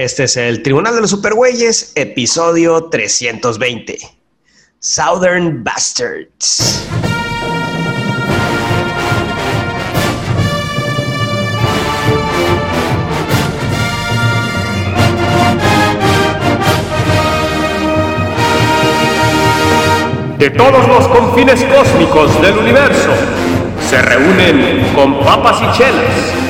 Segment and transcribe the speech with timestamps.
[0.00, 3.98] Este es el Tribunal de los Supergüeyes, episodio 320.
[4.78, 6.88] Southern Bastards.
[20.38, 23.10] De todos los confines cósmicos del universo
[23.90, 26.49] se reúnen con papas y chelas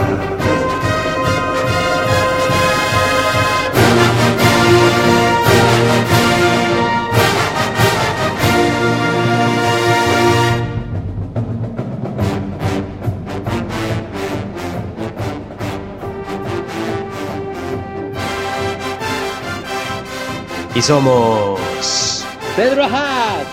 [20.75, 23.43] Y somos Pedro Ajad.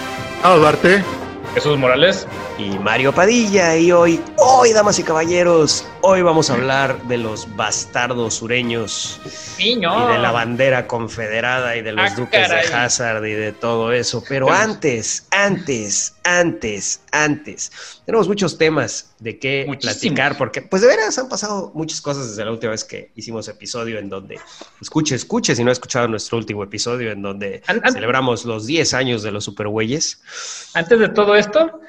[0.43, 1.03] Ah, Duarte.
[1.55, 2.27] Jesús Morales.
[2.59, 3.77] y Mario Padilla.
[3.77, 4.21] Y hoy,
[4.61, 9.21] hoy, damas y caballeros, hoy vamos a hablar de los bastardos sureños
[9.57, 12.67] y de la bandera confederada y de los Ah, duques caray.
[12.67, 14.25] de Hazard y de todo eso.
[14.29, 17.71] Pero antes, antes, antes, antes,
[18.05, 19.95] tenemos muchos temas de qué Muchísimos.
[20.01, 23.47] platicar porque, pues de veras, han pasado muchas cosas desde la última vez que hicimos
[23.47, 24.41] episodio en donde,
[24.81, 28.93] escuche, escuche, si no ha escuchado nuestro último episodio en donde an- celebramos los 10
[28.95, 30.21] años de los supergüeyes.
[30.75, 31.81] Antes de todo esto,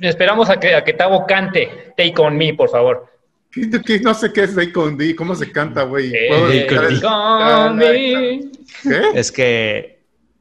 [0.00, 3.06] esperamos a que, a que Tavo cante Take On Me, por favor.
[3.50, 6.12] ¿Qué, qué- no sé qué es Day con D, ¿cómo se canta, güey?
[6.14, 7.06] Eh, ¿Puedo Day dedicar con el- D.
[7.06, 8.40] On Me.
[8.82, 9.02] ¿Qué?
[9.18, 10.00] Es que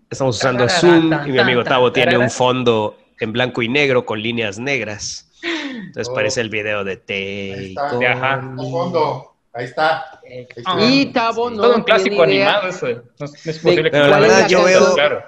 [0.09, 4.21] estamos usando Zoom y mi amigo Tavo tiene un fondo en blanco y negro con
[4.21, 5.29] líneas negras.
[5.43, 6.15] Entonces Oh.
[6.15, 7.75] parece el video de Take.
[7.77, 8.63] On Me.
[8.71, 9.29] fondo.
[9.53, 10.19] Ahí está.
[10.25, 10.61] Ahí está.
[10.65, 10.77] Ah.
[10.81, 12.57] Y Tavo no Todo un clásico tiene idea.
[12.59, 13.03] animado eso.
[13.19, 15.23] No, es- no es posible que Pero la ¿Cuál es verdad yo veo, Claro.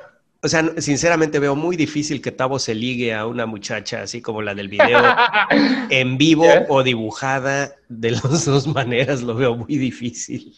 [0.45, 4.41] O sea, sinceramente veo muy difícil que Tavo se ligue a una muchacha así como
[4.41, 4.99] la del video
[5.89, 10.53] en vivo o dibujada de las dos maneras, lo veo muy difícil.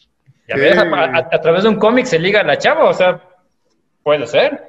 [0.48, 3.22] Ya ves, a, a- a través de un cómic se liga la chava, o sea,
[4.04, 4.62] puede ser.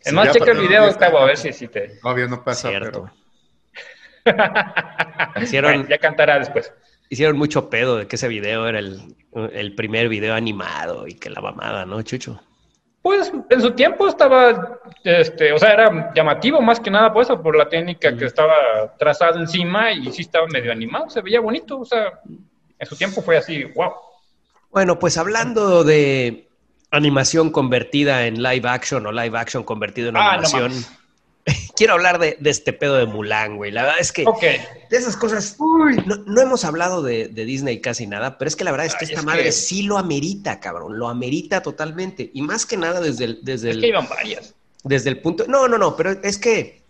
[0.00, 1.98] Es Sí, más, checa el video, 10 Tavo, a ver si, si te...
[2.00, 3.10] Todavía no pasa, Cierto.
[4.24, 4.34] pero...
[5.42, 6.72] Hicieron, Bueno, ya cantará después.
[7.08, 9.16] hicieron mucho pedo de que ese video era el,
[9.52, 12.40] el primer video animado y que la mamada, ¿no, Chucho?
[13.08, 17.40] Pues en su tiempo estaba, este, o sea, era llamativo más que nada por eso,
[17.40, 18.52] por la técnica que estaba
[18.98, 22.20] trazado encima y sí estaba medio animado, se veía bonito, o sea,
[22.78, 23.92] en su tiempo fue así, wow.
[24.70, 26.50] Bueno, pues hablando de
[26.90, 30.72] animación convertida en live action o live action convertido en Ah, no animación,
[31.76, 33.70] quiero hablar de, de este pedo de Mulan, güey.
[33.70, 35.56] La verdad es que Ok, de esas cosas,
[36.06, 38.94] no, no hemos hablado de, de Disney casi nada, pero es que la verdad es
[38.94, 42.30] que Ay, esta es madre que- sí lo amerita, cabrón, lo amerita totalmente.
[42.34, 44.54] Y más que nada desde el, desde es el, que iban varias.
[44.84, 45.44] desde el punto.
[45.48, 46.82] No, no, no, pero es que,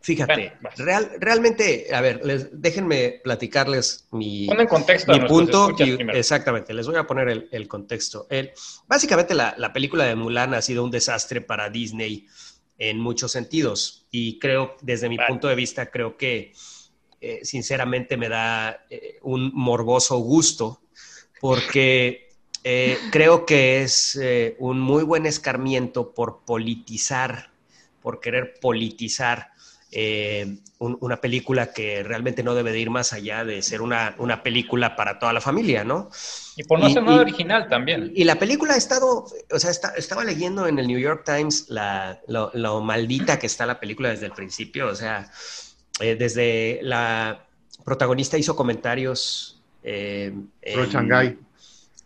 [0.00, 5.74] fíjate, Bueno, real, realmente, a ver, les- déjenme platicarles mi, Pon en contexto mi punto.
[5.78, 8.26] y- exactamente, les voy a poner el, el contexto.
[8.28, 8.50] El-
[8.86, 12.26] básicamente, la, la película de Mulan ha sido un desastre para Disney
[12.78, 14.06] en muchos sentidos.
[14.10, 15.28] Y creo, desde mi Vale.
[15.28, 16.52] punto de vista, creo que
[17.26, 20.82] eh, sinceramente me da eh, un morboso gusto
[21.40, 22.28] porque
[22.64, 24.20] eh, creo que es
[24.58, 27.50] un muy buen escarmiento por politizar,
[28.02, 29.53] por querer politizar
[29.96, 34.16] eh, un- una película que realmente no debe de ir más allá de ser una,
[34.18, 36.10] una película para toda la familia, ¿no?
[36.56, 38.10] Y por no y- ser nada y- original también.
[38.14, 41.66] Y la película ha estado, o sea, está- estaba leyendo en el New York Times
[41.68, 45.30] la, lo, lo maldita que está la película desde el principio, o sea,
[46.00, 47.46] eh, desde la
[47.84, 49.60] protagonista hizo comentarios...
[49.84, 50.32] Eh,
[50.74, 51.38] Pro Shanghai.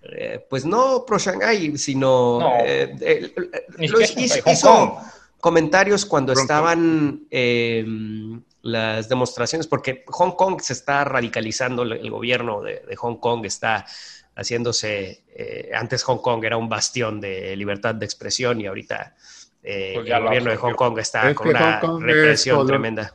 [0.02, 2.52] eh, pues no pro Shanghai, sino No.
[2.66, 3.32] eh, eh,
[3.88, 5.00] lo hizo.
[5.40, 7.86] Comentarios cuando Hong estaban eh,
[8.62, 13.86] las demostraciones, porque Hong Kong se está radicalizando, el gobierno de, de Hong Kong está
[14.36, 19.14] haciéndose, eh, antes Hong Kong era un bastión de libertad de expresión y ahorita
[19.62, 20.56] eh, Pues el gobierno de.
[20.56, 23.14] Hong Kong está Es con una Hong Kong es represión tremenda.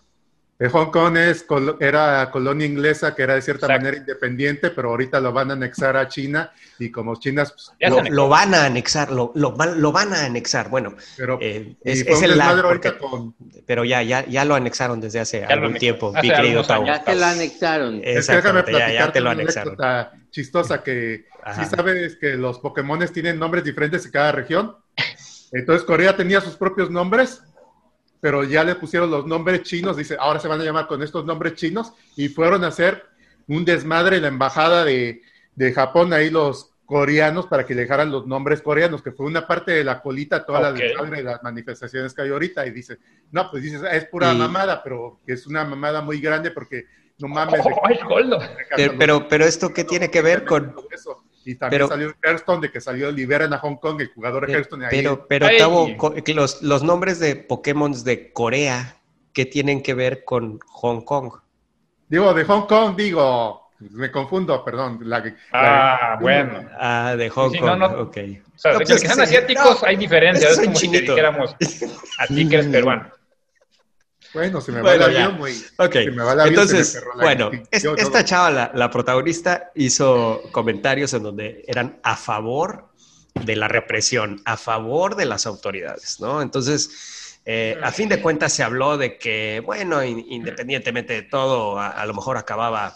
[0.59, 1.45] Eh, Hong Kong es
[1.79, 3.81] era colonia inglesa que era de cierta Exacto.
[3.81, 8.01] manera independiente, pero ahorita lo van a anexar a China y como China, pues, Lo,
[8.03, 10.69] lo van a anexar, lo, lo van, lo van a anexar.
[10.69, 13.35] Bueno, pero eh, es, es el ahorita porque- con...
[13.65, 16.85] pero ya, ya, ya lo anexaron desde hace lo algún tiempo, Hace mi querido años.
[16.87, 18.01] Ya se la anexaron.
[18.03, 19.69] Es que déjame ya, platicar ya te lo una anexaron.
[19.81, 21.63] anécdota chistosa que Ajá.
[21.63, 24.75] sí sabes que los Pokémones tienen nombres diferentes en cada región.
[25.51, 27.41] Entonces Corea tenía sus propios nombres,
[28.23, 31.25] pero ya le pusieron los nombres chinos, dice, ahora se van a llamar con estos
[31.25, 33.03] nombres chinos y fueron a hacer
[33.49, 35.21] un desmadre en la embajada de,
[35.55, 39.45] de Japón, ahí los coreanos, para que le dejaran los nombres coreanos, que fue una
[39.45, 40.75] parte de la colita, toda la Ok.
[40.75, 42.97] desmadre de las manifestaciones que hay ahorita, y dice,
[43.29, 46.85] no, pues dices, es pura mamada, pero que es una mamada muy grande porque
[47.17, 47.59] no mames.
[47.65, 48.39] Oh, Goldo.
[48.77, 50.73] Pero, pero, pero esto qué tiene que ver con...
[50.89, 51.25] Eso.
[51.45, 54.53] Y también Pero- salió Hearthstone, de que salió Liberan a Hong Kong, el jugador de
[54.53, 54.85] Hearthstone.
[54.85, 55.57] ahí Pero, pero Ay.
[55.57, 55.87] Tavo,
[56.35, 58.97] los, los nombres de Pokémon de Corea,
[59.33, 61.33] ¿qué tienen que ver con Hong Kong?
[62.07, 64.99] Digo, de Hong Kong, digo, me confundo, perdón.
[65.03, 66.69] La, la- Ah, bueno.
[66.79, 67.85] Ah, de Hong Sí, Kong, no, no.
[68.03, 68.17] ok.
[68.55, 70.51] O sea, No, de pues que es sean asiáticos No, hay diferencias.
[70.53, 71.55] Es como si te dijéramos
[72.19, 73.09] a ti que eres peruano.
[74.33, 75.55] Bueno, se me Bueno, va el avión, güey.
[75.77, 78.49] Ok, Se me va el avión, entonces, se me cerró la- bueno, es- esta chava,
[78.51, 82.89] la, la protagonista, hizo comentarios en donde eran a favor
[83.45, 86.41] de la represión, a favor de las autoridades, ¿no?
[86.41, 91.77] Entonces, eh, a fin de cuentas se habló de que, bueno, in- independientemente de todo,
[91.79, 92.95] a, a lo mejor acababa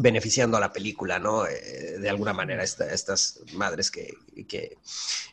[0.00, 1.46] beneficiando a la película, ¿no?
[1.46, 4.14] Eh, de alguna manera, esta- estas madres que,
[4.48, 4.76] que-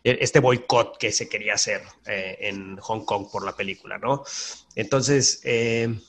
[0.04, 4.24] este boicot que se quería hacer eh, en Hong Kong por la película, ¿no?
[4.76, 6.00] Entonces, eh,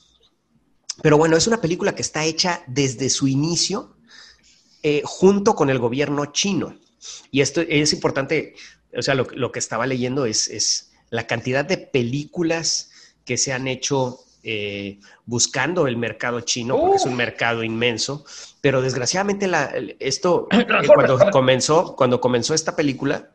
[1.01, 3.95] pero bueno, es una película que está hecha desde su inicio
[5.03, 6.77] junto con el gobierno chino.
[7.31, 8.55] Y esto es importante,
[8.97, 12.89] o sea, lo, lo que estaba leyendo es, es la cantidad de películas
[13.25, 18.25] que se han hecho eh, buscando el mercado chino, porque es un mercado inmenso,
[18.61, 23.31] pero desgraciadamente la, esto, eh, cuando comenzó, cuando comenzó esta película,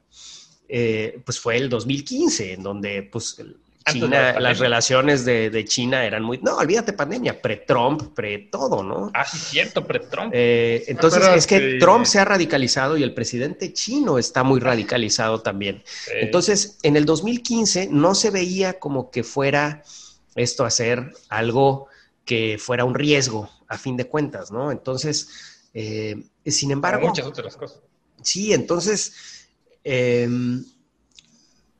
[0.69, 3.39] eh, pues fue el 2015, en donde pues
[3.87, 4.41] la China, pandemia.
[4.41, 9.11] las relaciones de, de China eran muy, no, olvídate pandemia, pre-Trump, pre-todo, ¿no?
[9.13, 10.33] Ah, sí, cierto, pre-Trump.
[10.35, 11.79] Eh, entonces, Pero, es que sí.
[11.79, 15.83] Trump se ha radicalizado y el presidente chino está muy radicalizado también.
[16.09, 19.83] Eh, Entonces, en el 2015 no se veía como que fuera
[20.35, 21.89] esto a ser algo
[22.25, 24.71] que fuera un riesgo, a fin de cuentas, ¿no?
[24.73, 25.29] Entonces,
[25.75, 27.81] eh, sin embargo, muchas otras cosas.
[28.23, 29.47] Sí, entonces,
[29.83, 30.65] em,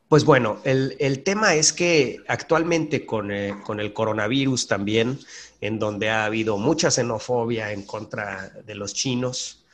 [0.09, 5.19] pues bueno, el, el tema es que actualmente con, eh, con el coronavirus también,
[5.61, 9.65] en donde ha habido mucha xenofobia en contra de los chinos,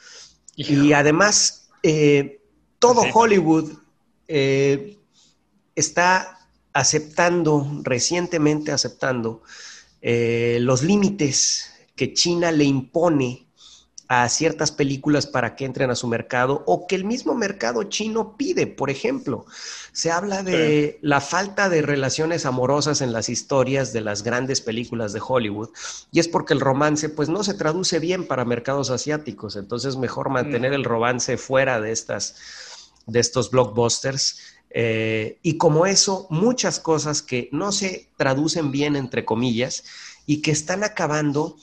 [0.55, 2.41] y además eh,
[2.79, 3.03] todo.
[3.15, 3.73] Hollywood
[5.75, 6.40] está
[6.73, 9.43] aceptando, recientemente aceptando,
[10.03, 13.47] eh, los límites que China le impone
[14.13, 18.37] a ciertas películas para que entren a su mercado o que el mismo mercado chino
[18.37, 18.67] pide.
[18.67, 19.47] Por ejemplo,
[19.93, 25.13] se habla de la falta de relaciones amorosas en las historias de las grandes películas
[25.13, 25.69] de Hollywood
[26.11, 30.29] y es porque el romance pues no se traduce bien para mercados asiáticos, entonces mejor
[30.29, 32.35] mantener el romance fuera de estas
[33.07, 34.41] de estos blockbusters.
[34.71, 39.85] Eh, y como eso, muchas cosas que no se traducen bien, entre comillas,
[40.27, 41.57] y que están acabando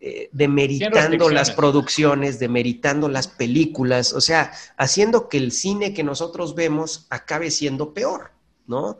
[0.00, 6.54] eh, demeritando las producciones, demeritando las películas, o sea, haciendo que el cine que nosotros
[6.54, 8.30] vemos acabe siendo peor,
[8.66, 8.98] ¿no?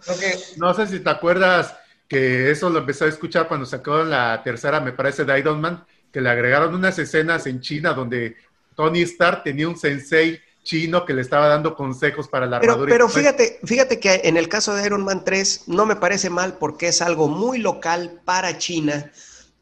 [0.56, 1.74] No sé si te acuerdas
[2.08, 5.84] que eso lo empecé a escuchar cuando sacaron la tercera, me parece, de Iron Man,
[6.12, 8.36] que le agregaron unas escenas en China donde
[8.74, 12.90] Tony Stark tenía un sensei chino que le estaba dando consejos para la armadura.
[12.90, 16.54] pero fíjate, fíjate que en el caso de Iron Man 3 no me parece mal
[16.58, 19.10] porque es algo muy local para China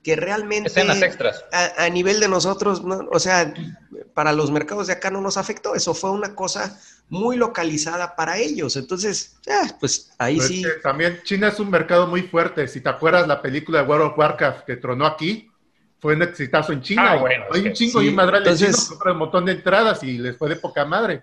[0.03, 1.45] que realmente escenas extras.
[1.53, 3.53] a, a nivel de nosotros, no, o sea,
[4.15, 8.39] para los mercados de acá no nos afectó, eso fue una cosa muy localizada para
[8.39, 8.77] ellos.
[8.77, 10.63] Entonces, ah, pues ahí Pero es sí.
[10.63, 12.67] que también China es un mercado muy fuerte.
[12.69, 15.52] Si te acuerdas la película de World of Warcraft que tronó aquí,
[16.03, 17.13] fue un exitazo en China.
[17.13, 18.07] Ah, bueno, hay un que chingo sí.
[18.07, 20.85] y un madral de chinos compran un montón de entradas y les fue de poca
[20.85, 21.23] madre.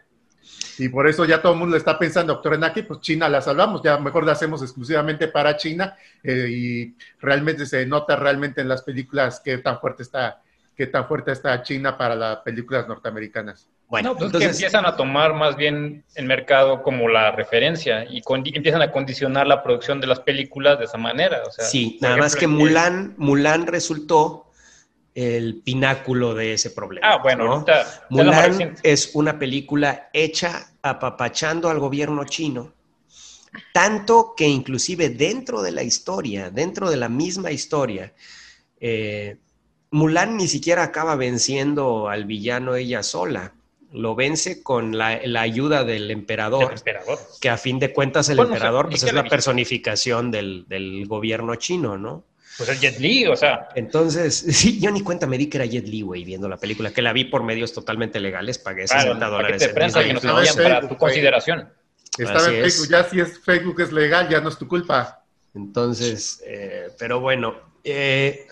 [0.78, 3.82] Y por eso ya todo el mundo está pensando, doctor Enaki, pues China la salvamos,
[3.84, 8.82] ya mejor la hacemos exclusivamente para China eh, y realmente se nota realmente en las
[8.82, 10.42] películas qué tan fuerte está,
[10.78, 13.68] qué tan fuerte está China para las películas norteamericanas.
[13.90, 18.06] Bueno, No, pues que entonces, empiezan a tomar más bien el mercado como la referencia
[18.06, 18.22] y
[18.54, 21.42] empiezan a condicionar la producción de las películas de esa manera.
[21.46, 24.49] O sea, sí, nada más que Mulan, Mulan resultó
[25.20, 27.08] el pináculo de ese problema.
[27.12, 27.52] Ah, bueno, ¿no?
[27.54, 32.72] ahorita Mulan es una película hecha apapachando al gobierno chino,
[33.74, 38.14] tanto que inclusive dentro de la historia, dentro de la misma historia,
[38.80, 39.38] eh,
[39.92, 43.54] Mulan ni siquiera acaba venciendo al villano ella sola,
[43.92, 47.18] lo vence con la, la ayuda del El emperador, emperador.
[47.42, 51.56] que a fin de cuentas el Bueno, emperador pues, es la personificación del, del gobierno
[51.56, 52.24] chino, ¿no?
[52.60, 55.66] Pues el Jet Li, o sea, Entonces, sí, yo ni cuenta me di que era
[55.66, 59.02] Jet Li, güey, viendo la película, que la vi por medios totalmente legales, pagué 60
[59.02, 60.34] claro, el paquete dólares de en prensa que nos Plus.
[60.34, 61.70] envían para tu Facebook, consideración.
[62.18, 62.62] Estaba Así en es.
[62.62, 65.24] Facebook, ya si es Facebook es legal, ya no es tu culpa.
[65.56, 68.46] Entonces, eh, pero bueno, eh,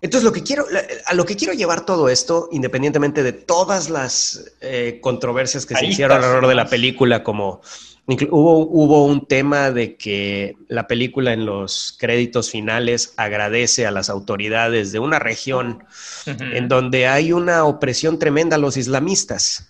[0.00, 0.66] Entonces, lo que quiero,
[1.06, 5.86] a lo que quiero llevar todo esto, independientemente de todas las eh, controversias que se
[5.86, 7.62] hicieron alrededor de la película, como
[8.06, 14.10] hubo, hubo un tema de que la película en los créditos finales agradece a las
[14.10, 15.84] autoridades de una región
[16.26, 16.42] Ujú.
[16.44, 19.68] en donde hay una opresión tremenda a los islamistas.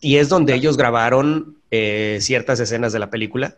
[0.00, 3.56] Y es donde ellos grabaron eh, ciertas escenas de la película.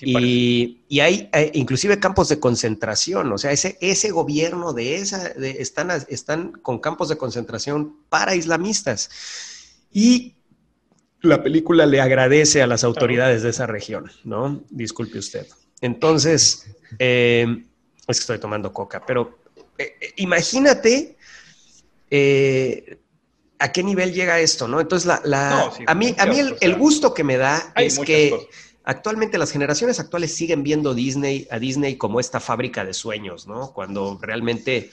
[0.00, 5.28] Y, y hay eh, inclusive campos de concentración, o sea, ese, ese gobierno de esa,
[5.30, 9.08] de- están, están con campos de concentración para islamistas.
[9.92, 10.34] Y
[11.24, 14.62] la película le agradece a las autoridades de esa región, ¿no?
[14.70, 15.46] Disculpe usted.
[15.80, 16.66] Entonces,
[16.98, 17.46] eh,
[18.06, 19.38] es que estoy tomando coca, pero
[19.78, 21.16] eh, eh, imagínate
[22.10, 22.98] eh,
[23.58, 24.80] a qué nivel llega esto, ¿no?
[24.80, 27.98] Entonces, la, la- No, sí, a mí, a mí el, gusto que me da es
[27.98, 28.46] que cosas.
[28.84, 33.72] actualmente las generaciones actuales siguen viendo Disney, a Disney como esta fábrica de sueños, ¿no?
[33.72, 34.90] Cuando realmente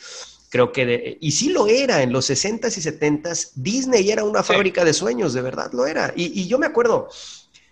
[0.52, 4.44] creo que, de- y sí lo era, en los 60s y 70s, Disney era una
[4.44, 4.54] Sí.
[4.54, 6.14] fábrica de sueños, de verdad lo era.
[6.16, 7.10] Y, y yo me acuerdo,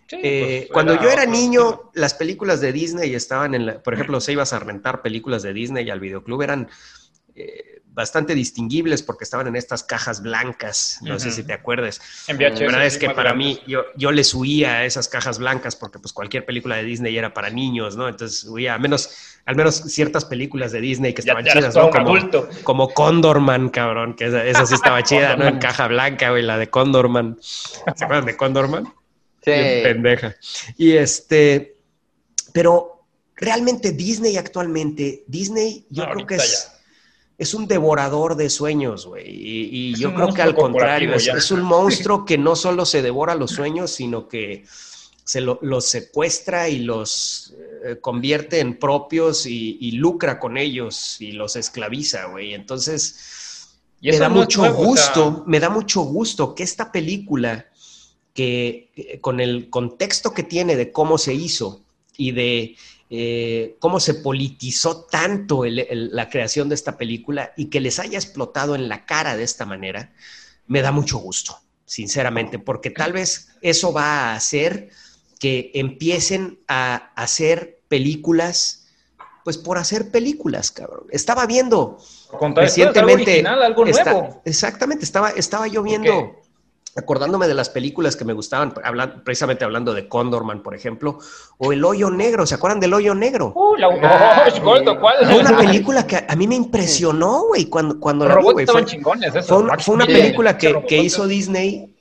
[0.07, 3.93] Sí, eh, pues, cuando yo era niño, las películas de Disney estaban en la, por
[3.93, 6.67] ejemplo, se ibas a rentar películas de Disney al videoclub, eran
[7.35, 11.99] eh, bastante distinguibles porque estaban en estas cajas blancas, no sé si te acuerdes.
[12.27, 13.57] En La VHS, verdad es que para grandes.
[13.57, 17.17] mí, yo, yo les huía a esas cajas blancas porque pues cualquier película de Disney
[17.17, 18.07] era para niños, ¿no?
[18.07, 19.09] Entonces huía, al menos,
[19.45, 21.89] al menos ciertas películas de Disney que estaban ya chidas, ¿no?
[21.89, 22.49] Como, adulto.
[22.63, 25.47] como Condorman, cabrón, que esa, esa sí estaba chida, ¿no?
[25.47, 27.37] En caja blanca, güey, la de Condorman.
[27.41, 28.85] ¿Se acuerdan de Condorman?
[29.43, 29.51] Sí.
[29.51, 30.35] Bien pendeja.
[30.77, 31.75] Y este,
[32.53, 33.03] pero
[33.35, 36.71] realmente Disney actualmente, Disney yo No, creo que es,
[37.39, 39.25] es un devorador de sueños, güey.
[39.29, 43.51] Y, yo creo que al contrario, es, un monstruo que no solo se devora los
[43.51, 44.65] sueños, sino que
[45.23, 47.53] se lo- los secuestra y los
[47.85, 52.53] eh, convierte en propios y, y lucra con ellos y los esclaviza, güey.
[52.53, 56.63] Entonces, Y me da no mucho nuevo, o sea, gusto, me da mucho gusto que
[56.63, 57.67] esta película,
[58.33, 61.83] que con el contexto que tiene de cómo se hizo
[62.17, 62.75] y de
[63.09, 67.97] eh, cómo se politizó tanto el- el- la creación de esta película y que les
[67.99, 70.13] haya explotado en la cara de esta manera,
[70.67, 74.89] me da mucho gusto, sinceramente, porque tal vez eso va a hacer
[75.39, 78.85] que empiecen a hacer películas,
[79.43, 81.07] pues por hacer películas, cabrón.
[81.09, 81.97] Estaba viendo
[82.31, 84.41] algo recientemente original, algo está- nuevo.
[84.45, 86.38] exactamente, estaba, estaba yo viendo.
[86.99, 91.19] Acordándome de las películas que me gustaban, hablan- precisamente hablando de Condorman, por ejemplo,
[91.57, 93.53] o El Hoyo Negro, ¿se acuerdan del Hoyo Negro?
[93.55, 95.15] Uh, la Ah, oh, Goldo, ¿cuál?
[95.25, 98.53] Fue una película que a mí me impresionó, güey, cuando, cuando Los la vi, robots
[98.53, 98.63] güey.
[98.63, 99.47] estaban Fue, chingones, eso.
[99.47, 101.93] fue una, fue película que, que hizo Disney.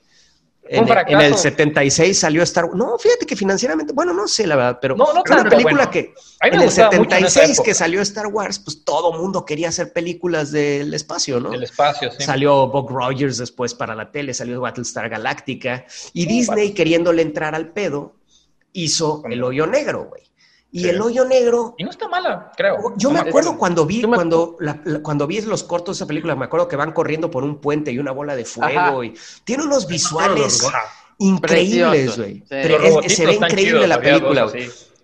[0.71, 1.37] En, en el fracaso.
[1.37, 2.75] 76 salió Star Wars.
[2.77, 5.73] No, fíjate que financieramente, bueno, no sé la verdad, pero No, no fue una película
[5.87, 5.91] bueno.
[5.91, 9.45] que en el gustaba mucho en esa 76 que salió Star Wars, pues todo mundo
[9.45, 11.49] quería hacer películas del espacio, ¿no?
[11.49, 12.23] Del espacio, sí.
[12.23, 16.73] Salió Buck Rogers después para la tele, salió Battlestar Galactica y Sí, Disney vale.
[16.75, 18.15] queriéndole entrar al pedo
[18.71, 20.28] hizo El Hoyo Negro, güey.
[20.71, 20.89] Y Sí.
[20.89, 22.93] El Hoyo Negro, Y no está mala, creo.
[22.95, 25.97] yo No me acuerdo cuando vi Yo me- cuando la- la- cuando vi los cortos
[25.97, 28.45] de esa película, me acuerdo que van corriendo por un puente y una bola de
[28.45, 29.05] fuego Ajá.
[29.05, 30.63] y tiene unos visuales
[31.17, 32.35] increíbles, güey.
[32.39, 32.45] Sí.
[32.49, 34.47] Se ve increíble chidos, la película.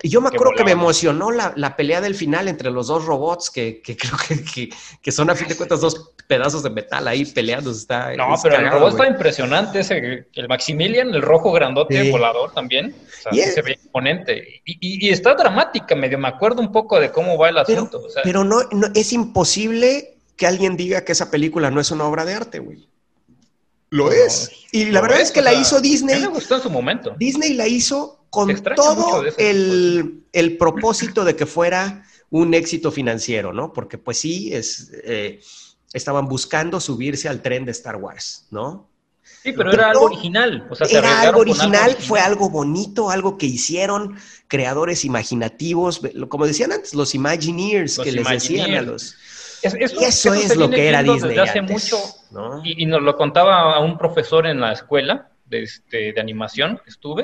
[0.04, 3.06] Y yo me acuerdo que me emocionó la, la pelea del final entre los dos
[3.06, 4.70] robots, que, que creo que, que,
[5.02, 7.72] que son a fin de cuentas dos pedazos de metal ahí peleando.
[7.72, 8.94] Está, No, es pero el robot güey.
[8.94, 12.12] está impresionante, ese, el Maximilian, el rojo grandote Sí.
[12.12, 12.96] volador también.
[12.96, 14.62] O sea, Y sí es- se ve imponente.
[14.66, 17.80] Y, y- y está dramática, medio me acuerdo un poco de cómo va el Pero,
[17.84, 18.04] asunto.
[18.06, 21.92] o sea, pero no, no- es imposible que alguien diga que esa película no es
[21.92, 22.88] una obra de arte, güey.
[23.92, 24.52] Lo No, es.
[24.72, 26.20] Y la verdad es, es que la sea, hizo a mí Disney.
[26.20, 27.16] me gustó en su momento.
[27.18, 33.72] Disney la hizo con todo el, el propósito de que fuera un éxito financiero, ¿no?
[33.72, 35.39] Porque pues sí, es, eh,
[35.94, 38.89] estaban buscando subirse al tren de Star Wars, ¿no?
[39.42, 40.68] Sí, pero era algo original.
[40.70, 46.46] O sea, se Era algo original, fue algo bonito, algo que hicieron creadores imaginativos, como
[46.46, 49.15] decían antes, los Imagineers, Los que les decían a los...
[49.62, 51.98] Es- eso, Y eso se es lo que era Disney Desde hace antes, mucho,
[52.32, 52.62] ¿no?
[52.63, 56.80] y, y nos lo contaba a un profesor en la escuela de, este, de animación
[56.84, 57.24] que estuve.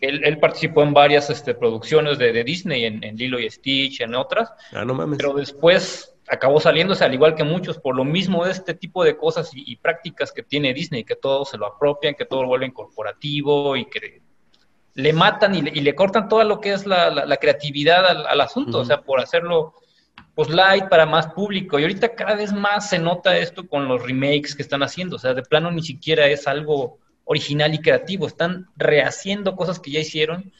[0.00, 4.00] Él, él participó en varias este, producciones de, de Disney, en, en Lilo y Stitch,
[4.00, 5.18] en otras, Ah, no mames.
[5.18, 9.16] pero después acabó saliéndose, al igual que muchos, por lo mismo de este tipo de
[9.16, 12.48] cosas y, y prácticas que tiene Disney, que todo se lo apropian, que todo lo
[12.48, 14.22] vuelven corporativo y que
[14.94, 18.06] le matan y le, y le cortan todo lo que es la, la- la creatividad
[18.06, 19.74] al, al asunto, o sea, por hacerlo
[20.34, 21.78] pues light para más público.
[21.78, 25.18] Y ahorita cada vez más se nota esto con los remakes que están haciendo, o
[25.18, 26.98] sea, de plano ni siquiera es algo
[27.32, 30.52] original y creativo, están rehaciendo cosas que ya hicieron,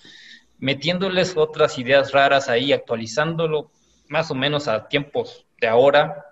[0.59, 3.71] metiéndoles otras ideas raras ahí, actualizándolo
[4.09, 6.27] más o menos a tiempos de ahora.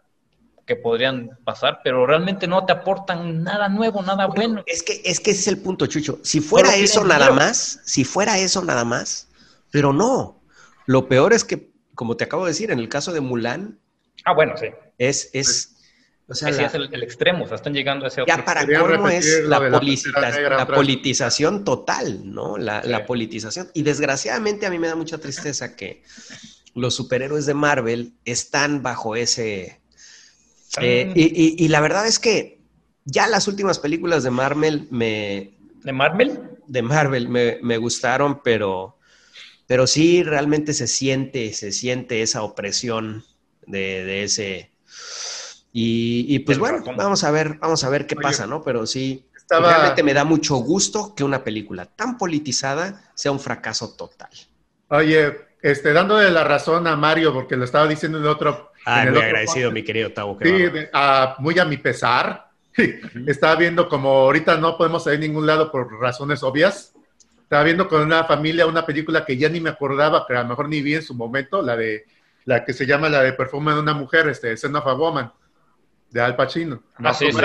[0.66, 4.62] que podrían pasar, pero realmente no te aportan nada nuevo, nada bueno.
[4.66, 6.20] Es que, es que ese es el punto, Chucho.
[6.22, 7.46] Si fuera eso nada dinero.
[7.46, 9.28] más, si fuera eso nada más,
[9.70, 10.42] pero no.
[10.84, 13.78] Lo peor es que, como te acabo de decir, en el caso de Mulan,
[14.24, 14.66] Ah, bueno, sí.
[14.98, 15.77] es, es,
[16.30, 18.36] o sea, Ese la- es el, el extremo, o sea, están llegando a ese otro
[18.36, 22.58] ya para repetir es la, de la politización total, ¿no?
[22.58, 22.88] La, Sí.
[22.90, 23.70] la politización.
[23.72, 26.02] Y desgraciadamente a mí me da mucha tristeza que
[26.74, 29.80] los superhéroes de Marvel están bajo ese...
[30.80, 32.60] eh, y, y- y la verdad es que
[33.04, 36.40] ya las últimas películas de Marvel me, de Marvel.
[36.66, 38.98] de Marvel me, me gustaron, pero,
[39.66, 43.24] pero sí realmente se siente, se siente esa opresión
[43.66, 44.70] de, de ese.
[45.72, 48.62] Y, y, pues bueno, vamos a ver, vamos a ver qué Oye, pasa, ¿no?
[48.62, 53.40] Pero sí, Estaba- realmente me da mucho gusto que una película tan politizada sea un
[53.40, 54.30] fracaso total.
[54.88, 58.72] Oye, este, dándole la razón a Mario, porque lo estaba diciendo en otro.
[58.86, 59.74] El muy agradecido, podcast.
[59.74, 60.38] mi querido Tavo.
[60.40, 62.48] Sí, de- a- muy a mi pesar.
[63.26, 66.94] Estaba viendo como ahorita no podemos salir a ningún lado por razones obvias.
[67.42, 70.48] Estaba viendo con una familia una película que ya ni me acordaba, que a lo
[70.50, 72.04] mejor ni vi en su momento, la de
[72.44, 75.30] la que se llama la de Perfume de una mujer, este, Son of a Woman,
[76.10, 76.82] de Al Pacino.
[76.96, 77.40] Ah, sí, sí.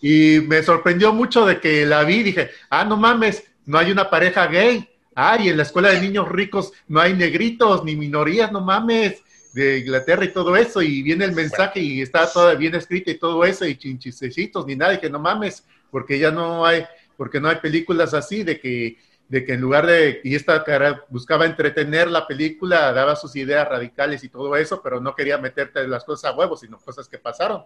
[0.00, 4.10] Y me sorprendió mucho de que la vi, dije, ah, no mames, no hay una
[4.10, 4.88] pareja gay.
[5.14, 9.22] Ay, en la escuela de niños ricos no hay negritos ni minorías, no mames,
[9.54, 10.82] de Inglaterra y todo eso.
[10.82, 14.76] Y viene el mensaje y está todo bien escrito y todo eso, y chinchistecitos ni
[14.76, 16.84] nada, y que no mames, porque ya no hay,
[17.16, 21.04] porque no hay películas así, de que, de que en lugar de, y esta cara
[21.08, 25.86] buscaba entretener la película, daba sus ideas radicales y todo eso, pero no quería meterte
[25.88, 27.64] las cosas a huevos, sino cosas que pasaron.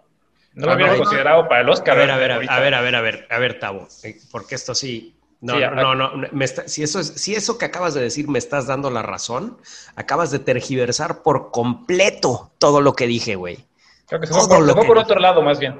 [0.53, 1.97] No lo hubiera considerado para el Oscar.
[1.97, 3.87] A ver, a ver, a ver, a ver, a ver, a ver, a ver, Tavo,
[4.03, 5.15] eh, porque esto sí.
[5.39, 8.01] No, Sí, no, no, no, me está- si, eso es, si eso que acabas de
[8.01, 9.57] decir me estás dando la razón,
[9.95, 13.65] acabas de tergiversar por completo todo lo que dije, güey.
[14.07, 15.79] Creo que se fue por, se fue por otro lado, más bien.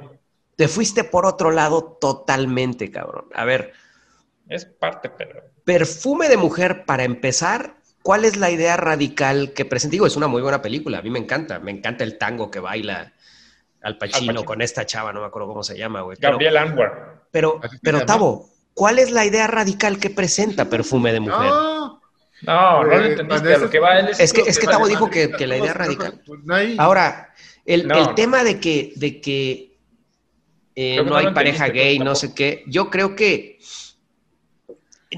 [0.56, 3.26] Te fuiste por otro lado totalmente, cabrón.
[3.34, 3.72] A ver,
[4.54, 5.40] Es parte, pero.
[5.64, 9.92] Perfume de Mujer, para empezar, ¿cuál es la idea radical que presenta?
[9.92, 12.60] Digo, es una muy buena película, a mí me encanta, me encanta el tango que
[12.60, 13.12] baila
[13.82, 14.44] Al Pacino, Al Pacino.
[14.44, 16.18] con esta chava, no me acuerdo cómo se llama, güey.
[16.20, 17.22] Gabriel Anwar.
[17.30, 18.04] pero, pero.
[18.04, 21.48] Tavo, ¿cuál es la idea radical que presenta Perfume de Mujer?
[21.50, 22.00] No,
[22.42, 23.58] No, no lo Eh, entendiste.
[23.58, 26.20] Lo que va él Es que, es que Tavo dijo que, que la idea radical.
[26.78, 27.32] Ahora,
[27.64, 27.96] el, No.
[27.96, 29.78] el tema de que, de que
[30.74, 33.58] eh, no no hay pareja gay, no sé qué, yo creo que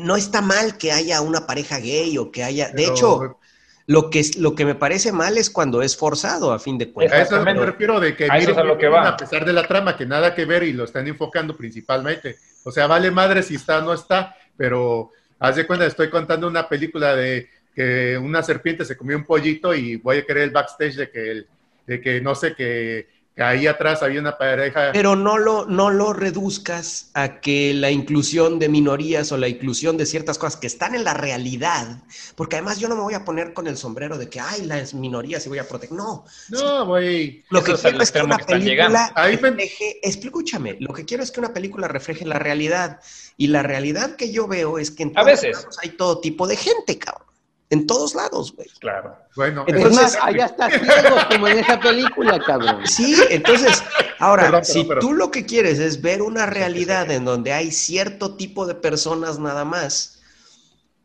[0.01, 2.71] no está mal que haya una pareja gay o que haya.
[2.71, 3.39] De hecho,
[3.87, 6.93] lo que, lo que me parece mal es cuando es forzado, a fin de A
[6.93, 7.27] cuentas.
[7.33, 9.09] eso me refiero de que A eso es a lo que va.
[9.09, 12.37] a pesar de la trama, que nada que ver y lo están enfocando principalmente.
[12.65, 16.47] O sea, vale madre si está o no está, pero haz de cuenta, estoy contando
[16.49, 20.51] una película de que una serpiente se comió un pollito y voy a querer el
[20.51, 21.47] backstage de que, el-
[21.87, 24.91] de que no sé, que ahí atrás había una pareja.
[24.93, 29.97] Pero no lo, no lo reduzcas a que la inclusión de minorías o la inclusión
[29.97, 31.99] de ciertas cosas que están en la realidad,
[32.37, 34.95] porque además yo no me voy a poner con el sombrero de que, ay, las
[34.95, 35.97] minorías y voy a proteger.
[35.97, 37.45] No, No, güey.
[37.51, 39.13] Lo Eso que quiero es que una que película.
[39.17, 43.01] Ahí me- refleje, escúchame, lo que quiero es que una película refleje la realidad.
[43.37, 45.57] Y la realidad que yo veo es que en A todos veces.
[45.57, 47.27] lados hay todo tipo de gente, cabrón.
[47.71, 48.69] En todos lados, güey.
[48.79, 49.17] Claro.
[49.35, 52.87] Bueno, Entonces- es más, allá está ciego como en esa película, cabrón.
[52.87, 53.83] Sí, entonces,
[54.19, 55.01] ahora, Perdón, perdón, si perdón.
[55.01, 59.39] tú lo que quieres es ver una realidad en donde hay cierto tipo de personas
[59.39, 60.21] nada más,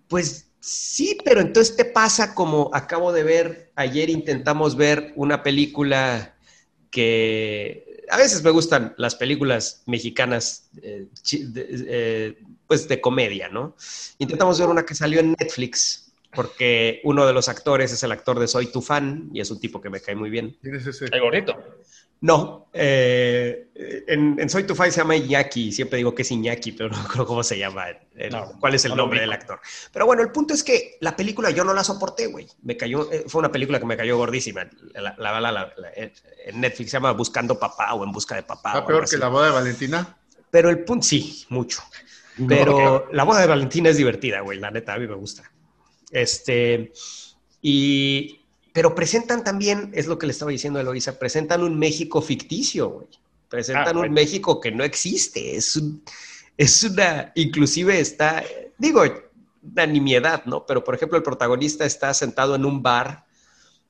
[0.07, 6.35] pues sí, pero entonces te pasa como acabo de ver, ayer intentamos ver una película
[6.91, 13.75] que a veces me gustan las películas mexicanas, eh, de- eh, pues de comedia, ¿no?
[14.17, 18.39] Intentamos ver una que salió en Netflix, porque uno de los actores es el actor
[18.39, 20.57] de Soy tu fan y es un tipo que me cae muy bien.
[20.61, 21.05] ¿quién es ese?
[21.11, 21.55] El gordito.
[22.21, 23.69] No, eh,
[24.07, 27.07] en, en Soy tu fan se llama Iñaki, siempre digo que es Iñaki, pero no
[27.07, 29.59] creo cómo se llama, el- No, cuál es el no nombre del actor.
[29.93, 32.45] Pero bueno, el punto es que la película yo no la soporté, güey.
[32.61, 34.69] Me cayó, eh, fue una película que me cayó gordísima.
[34.95, 36.11] La, la- la- la- eh,
[36.45, 38.73] en Netflix se llama Buscando Papá o En Busca de Papá.
[38.73, 39.15] ¿Está peor así.
[39.15, 40.17] que la boda de Valentina?
[40.51, 41.81] Pero el punto, sí, mucho.
[42.47, 45.49] Pero la boda de Valentina es divertida, güey, la neta, a mí me gusta.
[46.11, 46.91] Este,
[47.61, 48.39] y,
[48.73, 52.89] pero presentan también, es lo que le estaba diciendo a Eloisa, presentan un México ficticio,
[52.89, 53.07] güey.
[53.49, 54.11] Presentan Ah, un.
[54.11, 56.03] México que no existe, es, un-
[56.57, 58.43] es una, inclusive está,
[58.77, 59.01] digo,
[59.63, 60.65] una nimiedad, ¿no?
[60.65, 63.25] Pero por ejemplo, el protagonista está sentado en un bar,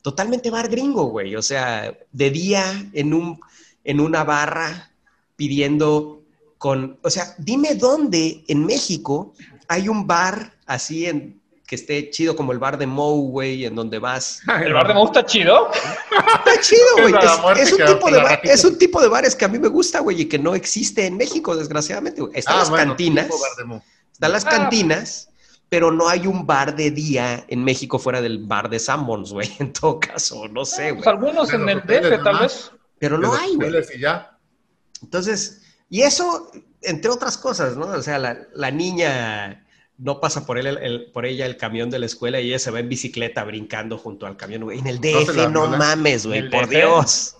[0.01, 3.39] totalmente bar gringo, güey, o sea, de día en, un,
[3.83, 4.91] en una barra
[5.35, 6.23] pidiendo
[6.57, 9.33] con, o sea, dime dónde en México
[9.67, 11.38] hay un bar así en
[11.69, 14.41] que esté chido como el bar de Moe, güey, en donde vas.
[14.63, 15.69] ¿El bar de Moe está chido?
[15.71, 17.13] Está chido, güey.
[17.61, 18.53] Es un tipo de la bar- ratita.
[18.53, 21.05] es un tipo de bares que a mí me gusta, güey, y que no existe
[21.05, 22.21] en México, desgraciadamente.
[22.21, 22.33] güey.
[22.35, 23.27] Están Ah, las bueno, cantinas,
[23.65, 23.83] Mo.
[24.11, 24.49] están las Ah.
[24.49, 25.29] cantinas,
[25.69, 29.51] pero no hay un bar de día en México fuera del bar de Sanborns, güey,
[29.59, 31.09] en todo caso, no sé, Pues güey.
[31.15, 32.71] algunos en En el DF, tal vez.
[32.97, 33.71] Pero no hay, güey.
[35.03, 36.51] Entonces, y eso,
[36.81, 37.85] entre otras cosas, ¿no?
[37.85, 39.65] O sea, la, la niña
[39.99, 42.59] no pasa por, él, el- el- por ella el camión de la escuela y ella
[42.59, 44.79] se va en bicicleta brincando junto al camión, güey.
[44.79, 46.69] En el DF, no, mames, güey, ¿En el por DF?
[46.75, 47.35] Dios.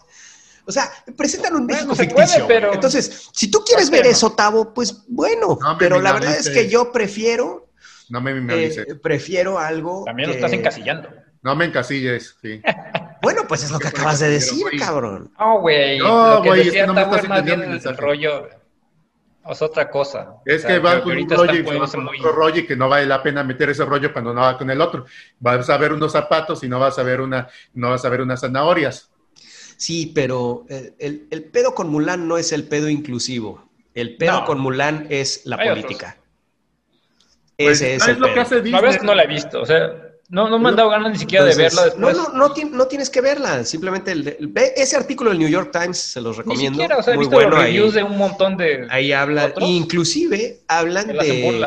[0.66, 2.48] O sea, presentan un Bueno, México puede, ficticio.
[2.48, 4.12] pero- Entonces, si tú quieres ver Bueno.
[4.12, 7.70] eso, Tavo, pues bueno, No pero la verdad es que yo prefiero,
[8.10, 8.96] No me, me eh, avise.
[8.98, 10.04] prefiero algo.
[10.06, 11.10] También lo que- estás encasillando.
[11.42, 12.62] No me encasilles, sí.
[13.22, 15.30] Bueno, pues es lo que acabas de decir, cabrón.
[15.38, 16.00] No, güey.
[16.00, 17.98] No, güey, es que no me estás es más bien entendiendo el mensaje.
[18.02, 18.48] rollo.
[19.50, 20.36] Es otra cosa.
[20.46, 22.88] Es O que que con un rollo y con muy- otro rollo y que no
[22.90, 25.06] vale la pena meter ese rollo cuando no va con el otro.
[25.40, 28.22] Vas a ver unos zapatos y no vas a ver una, no vas a ver
[28.22, 29.10] unas zanahorias.
[29.78, 33.70] Sí, pero el, el- el pedo con Mulan no es el pedo inclusivo.
[33.94, 34.46] El pedo No.
[34.46, 35.84] con Mulan es la Hay otros.
[35.86, 36.18] política.
[37.58, 38.34] Pues, Ese es ¿sabes el lo pedo.
[38.36, 38.98] que hace Disney?
[39.00, 39.62] Que no la he visto.
[39.62, 42.16] O sea, no, no me han dado ganas ni siquiera de verla después.
[42.18, 43.64] No, no, no, ti- no tienes que verla.
[43.66, 46.76] Simplemente el- el- ve ese artículo del New York Times, se los Ni recomiendo.
[46.78, 47.52] siquiera, o sea, he Muy visto bueno.
[47.52, 48.88] los Ahí, reviews de un montón de.
[48.90, 49.68] ahí habla, otros.
[49.68, 51.66] inclusive hablan de,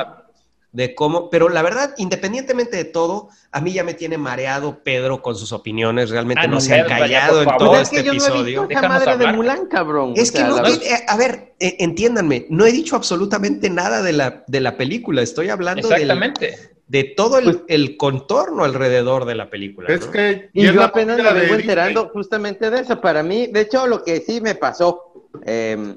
[0.73, 5.21] de cómo, pero la verdad, independientemente de todo, a mí ya me tiene mareado Pedro
[5.21, 6.09] con sus opiniones.
[6.09, 8.19] Realmente Ah, no no, se han callado en todo Pues es este que yo no
[8.19, 8.45] he episodio.
[8.45, 9.31] visto esa Déjanos madre hablar.
[9.33, 10.15] de Mulan, cabrón.
[10.17, 14.13] Es O que no eh, a ver, eh, entiéndanme, no he dicho absolutamente nada de
[14.15, 16.72] la, de la película, estoy hablando del- Exactamente.
[16.89, 19.89] De todo el, Pues- el contorno alrededor de la película.
[19.93, 20.13] Es ¿no?
[20.13, 21.61] que Y yo apenas me vengo Disney.
[21.61, 23.01] enterando justamente de eso.
[23.01, 25.97] Para mí, de hecho, lo que sí me pasó, eh,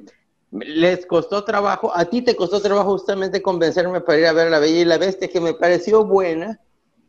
[0.51, 4.59] les costó trabajo, a ti te costó trabajo justamente convencerme para ir a ver La
[4.59, 6.59] Bella y la Bestia, que me pareció buena.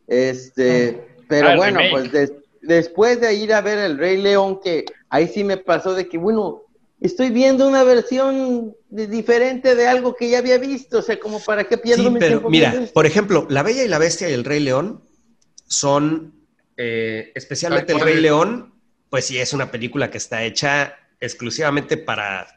[0.07, 1.91] Este, pero Ah, bueno, remake.
[1.91, 5.93] pues des- después de ir a ver El Rey León, que ahí sí me pasó
[5.93, 6.63] de que, bueno,
[6.99, 11.39] estoy viendo una versión de- diferente de algo que ya había visto, o sea, como
[11.39, 14.29] para qué pierdo Sí, mi pero tiempo mira, por ejemplo, La Bella y la Bestia
[14.29, 15.03] y El Rey León
[15.67, 16.33] son,
[16.77, 18.21] eh, especialmente El Rey.
[18.21, 18.73] León,
[19.09, 22.47] pues sí, es una película que está hecha exclusivamente para,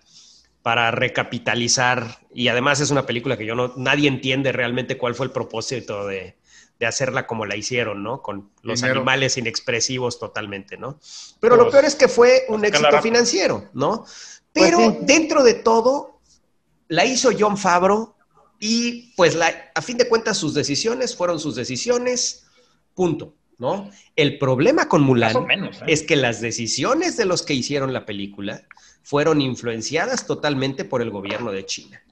[0.63, 5.27] para recapitalizar y además es una película que yo no, nadie entiende realmente cuál fue
[5.27, 6.37] el propósito de,
[6.81, 8.23] de hacerla como la hicieron, ¿no?
[8.23, 9.01] Con los Dinero.
[9.01, 10.99] animales inexpresivos totalmente, ¿no?
[11.39, 13.99] Pero lo peor es que fue un éxito financiero, ¿no?
[13.99, 14.99] Pues Pero sí.
[15.03, 16.21] dentro de todo,
[16.89, 18.15] la hizo John Favreau
[18.59, 22.47] y pues la, a fin de cuentas sus decisiones fueron sus decisiones,
[22.95, 23.91] punto, ¿no?
[24.17, 25.83] El problema con Mulan menos.
[25.83, 25.85] ¿eh?
[25.87, 28.63] es que las decisiones de los que hicieron la película
[29.03, 32.03] fueron influenciadas totalmente por el gobierno de China.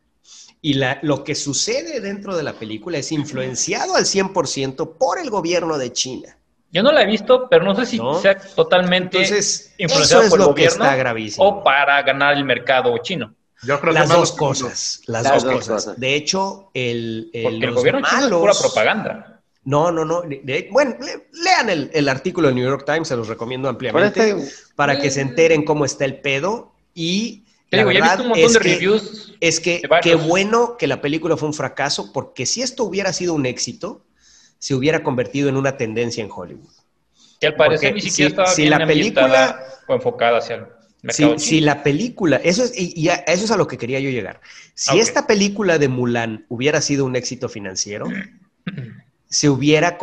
[0.61, 5.31] Y la- lo que sucede dentro de la película es influenciado al 100% por el
[5.31, 6.37] gobierno de China.
[6.73, 8.21] Yo no la he visto, pero no sé si ¿No?
[8.21, 11.47] sea totalmente Entonces, influenciada eso es por el lo que gobierno está gravísimo.
[11.47, 13.35] o para ganar el mercado chino.
[13.63, 15.75] Yo creo que Las más dos cosas, las, Las dos, dos cosas.
[15.85, 16.01] cosas.
[16.01, 19.41] De hecho, el, el- Porque el gobierno chino es malos- pura propaganda.
[19.65, 20.23] No, no, no.
[20.23, 23.69] de- de- bueno, le- lean el, el artículo del New York Times, se los recomiendo
[23.69, 26.73] ampliamente, este- para que se enteren cómo está el pedo.
[26.95, 29.28] Y Te digo, ya he visto un montón es de que- reviews.
[29.41, 33.35] Es que qué bueno que la película fue un fracaso, porque si esto hubiera sido
[33.35, 34.05] un éxito,
[34.59, 36.69] se hubiera convertido en una tendencia en Hollywood.
[37.41, 40.57] Que al parecer porque ni siquiera si- estaba si bien la película- o enfocada hacia
[40.57, 40.63] el
[41.11, 41.67] Si, mercado si chino.
[41.67, 44.41] la película, eso es, y, y a- eso es a lo que quería yo llegar.
[44.75, 48.07] Si esta película de Mulan hubiera sido un éxito financiero,
[49.29, 49.99] se hubiera,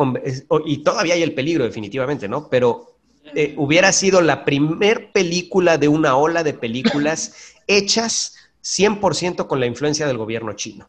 [0.64, 2.48] y todavía hay el peligro definitivamente, ¿no?
[2.48, 2.96] Pero
[3.34, 7.34] eh, hubiera sido la primer película de una ola de películas
[7.66, 10.88] hechas 100% con la influencia del gobierno chino.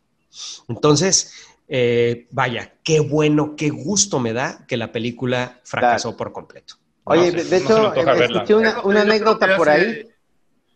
[0.67, 1.33] Entonces,
[1.67, 6.75] eh, vaya, qué bueno, qué gusto me da que la película fracasó por completo.
[7.03, 8.25] Oye, No de, no hecho, eh, verla.
[8.25, 10.07] escuché una, una anécdota por hace- ahí.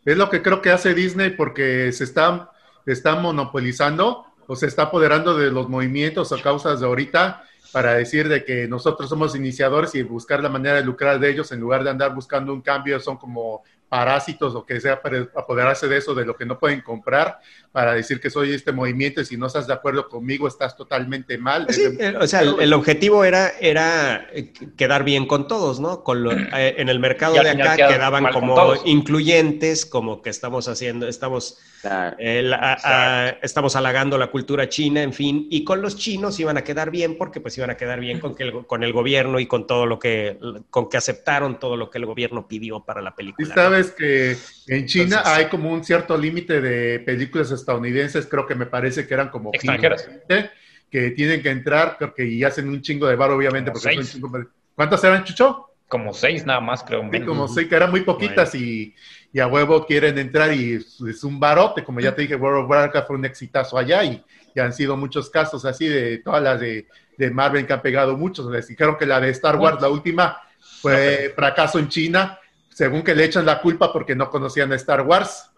[0.05, 2.51] Es lo que creo que hace Disney porque se está,
[2.85, 8.27] está monopolizando o se está apoderando de los movimientos o causas de ahorita para decir
[8.27, 11.83] de que nosotros somos iniciadores y buscar la manera de lucrar de ellos en lugar
[11.83, 16.15] de andar buscando un cambio, son como parásitos o que sea para apoderarse de eso,
[16.15, 19.47] de lo que no pueden comprar, para decir que soy este movimiento y si no
[19.47, 21.65] estás de acuerdo conmigo estás totalmente mal.
[21.65, 25.79] Pues Sí, eh, o sea, el, el objetivo era, era eh, quedar bien con todos,
[25.79, 26.03] ¿no?
[26.03, 30.67] Con lo- eh, en el mercado Y de acá quedaban como incluyentes, como que estamos
[30.67, 32.15] haciendo, estamos, Claro.
[32.19, 36.39] eh, la- a- a- estamos halagando la cultura china, en fin, y con los chinos
[36.39, 38.93] iban a quedar bien porque pues iban a quedar bien con, que el, con el
[38.93, 40.37] gobierno y con todo lo que,
[40.69, 43.47] con que aceptaron todo lo que el gobierno pidió para la Y película.
[43.47, 43.55] ¿no?
[43.55, 48.55] sabes que en China Entonces- hay como un cierto límite de películas estadounidenses, creo que
[48.55, 50.03] me parece que eran como Extranjeras.
[50.27, 50.49] 15,
[50.89, 53.95] que tienen que entrar, creo que y hacen un chingo de bar, obviamente, Como porque
[53.95, 54.13] son seis.
[54.13, 54.45] chingo
[54.75, 55.67] ¿Cuántas eran, Chucho?
[55.87, 57.07] Como seis nada más, creo.
[57.11, 58.95] Sí, como sé que eran muy poquitas y,
[59.33, 62.63] y a huevo quieren entrar y es, es un barote, como ya te dije, World
[62.63, 64.23] of Warcraft fue un exitazo allá y,
[64.55, 68.17] y han sido muchos casos así de todas las de, de Marvel que han pegado
[68.17, 68.49] muchos.
[68.51, 70.41] Les dijeron que la de Star Wars, la última,
[70.81, 75.01] fue fracaso en China, según que le echan la culpa porque no conocían a Star
[75.01, 75.50] Wars.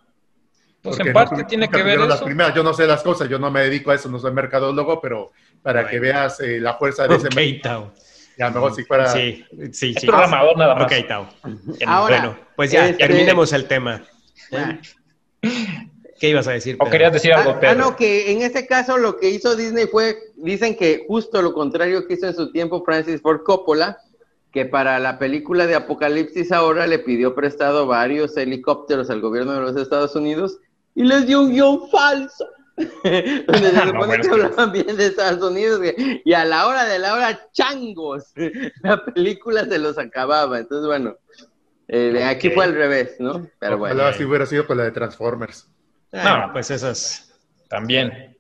[0.83, 2.25] Pues porque en parte tiene que ver las eso.
[2.25, 2.53] primeras.
[2.53, 5.31] Yo no sé las cosas, yo no me dedico a eso, no soy mercadólogo, pero
[5.61, 7.27] para que veas eh, la fuerza de ese...
[7.27, 7.93] Ok, Tao.
[8.37, 9.07] Y a lo mejor si fuera...
[9.07, 10.05] Sí, sí, sí.
[10.07, 10.83] programador nada más.
[10.85, 11.29] Ok, Tao.
[11.87, 14.03] Ahora, bueno, pues ya, este- terminemos el tema.
[14.51, 14.77] Ah.
[16.19, 16.77] ¿Qué ibas a decir?
[16.79, 17.75] ¿O querías decir algo, Ah, ah, Pedro?
[17.75, 22.07] no, que en este caso lo que hizo Disney fue, dicen que justo lo contrario
[22.07, 23.97] que hizo en su tiempo Francis Ford Coppola,
[24.51, 29.61] que para la película de Apocalipsis ahora le pidió prestado varios helicópteros al gobierno de
[29.61, 30.59] los Estados Unidos
[30.95, 32.47] y les dio un guion falso.
[32.75, 35.79] Donde se No, supone bueno, que hablaban bien de Estados Unidos
[36.25, 38.33] y a la hora de la hora, changos,
[38.83, 40.57] la película se los acababa.
[40.57, 41.15] Entonces, bueno,
[41.87, 43.47] eh, aquí fue al revés, ¿no?
[43.59, 43.95] Pero bueno.
[43.95, 45.67] Ojalá si hubiera sido con la de Transformers.
[46.11, 46.53] Ah, No.
[46.53, 47.31] pues esas.
[47.69, 48.35] También.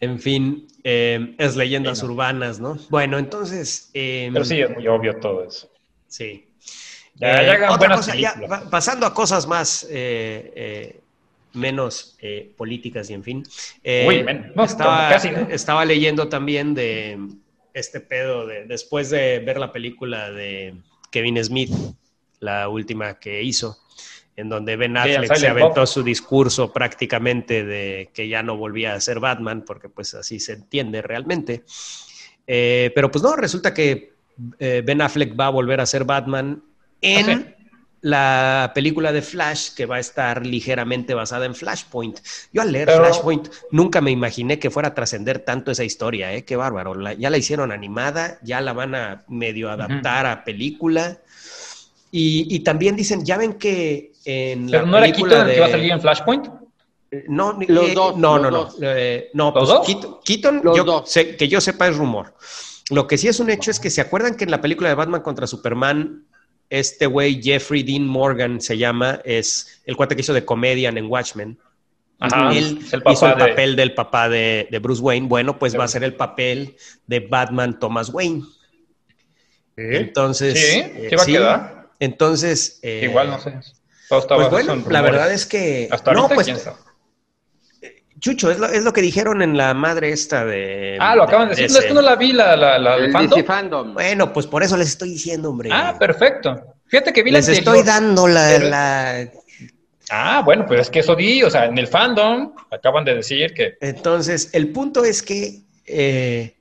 [0.00, 2.12] En fin, eh, es leyendas Sí, no.
[2.12, 2.78] urbanas, ¿no?
[2.88, 3.90] Bueno, entonces.
[3.94, 5.70] eh, Pero sí, es muy obvio todo eso.
[6.06, 6.48] Sí.
[7.14, 8.34] Ya- Eh, ya hagan otra cosa, ya,
[8.70, 11.00] pasando a cosas más eh, eh,
[11.58, 13.42] menos eh, políticas y en fin.
[13.84, 15.48] Eh, Uy, men- no, estaba, casi, ¿no?
[15.50, 17.18] estaba leyendo también de
[17.74, 20.74] este pedo de después de ver la película de
[21.10, 21.70] Kevin Smith,
[22.40, 23.78] la última que hizo,
[24.36, 29.00] en donde Ben Affleck se aventó su discurso prácticamente de que ya no volvía a
[29.00, 31.64] ser Batman, porque pues así se entiende realmente.
[32.46, 36.62] Eh, pero pues no, resulta que Ben Affleck va a volver a ser Batman
[37.00, 37.57] en.
[38.08, 42.18] La película de Flash, que va a estar ligeramente basada en Flashpoint.
[42.52, 46.32] Yo al leer Pero- Flashpoint nunca me imaginé que fuera a trascender tanto esa historia,
[46.32, 46.44] ¿eh?
[46.44, 46.94] Qué bárbaro.
[46.94, 51.18] La- ya la hicieron animada, ya la van a medio adaptar a película.
[52.10, 55.46] Y, y también dicen, ya ven que en ¿Pero la no era película Keaton el
[55.46, 55.52] de...
[55.52, 56.46] que iba a salir en Flashpoint?
[57.28, 58.76] No, ni- Los eh, dos, no, los no, no, dos.
[58.82, 59.86] eh, no, ¿Los pues dos?
[59.86, 61.10] Keaton, Keaton, Los yo dos.
[61.10, 62.34] sé- que yo sepa es rumor.
[62.90, 64.94] Lo que sí es un hecho es que se acuerdan que en la película de
[64.94, 66.24] Batman contra Superman,
[66.70, 71.06] este güey Jeffrey Dean Morgan se llama, es el cuate que hizo de Comedian en
[71.06, 71.58] Watchmen.
[72.20, 75.28] Ajá, Él es el papá hizo el de- papel del papá de, de Bruce Wayne.
[75.28, 76.76] Bueno, pues va a ser el papel
[77.06, 78.42] de Batman Thomas Wayne.
[79.76, 81.88] Entonces, Sí, eh, ¿sí va a quedar?
[82.00, 83.54] Entonces, eh, Igual no sé.
[84.08, 86.78] Pues bueno, la verdad es que Hasta no, pues quién sabe.
[88.20, 90.96] Chucho, es lo, es lo que dijeron en la madre esta de.
[91.00, 91.70] Ah, lo acaban de decir.
[91.70, 93.30] No, es que no la vi, la, la, la El fandom.
[93.38, 93.94] DC Fandom.
[93.94, 95.70] Bueno, pues por eso les estoy diciendo, hombre.
[95.72, 96.74] Ah, perfecto.
[96.86, 99.30] Fíjate que vi la les estoy dando la, Pero- la-
[100.10, 103.52] Ah, bueno, pues es que eso di, o sea, en el fandom acaban de decir
[103.52, 106.56] que Entonces, el punto es que eh,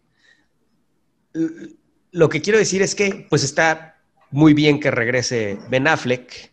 [2.12, 3.98] lo que quiero decir es que, pues está
[4.32, 6.52] muy bien que regrese Ben Affleck.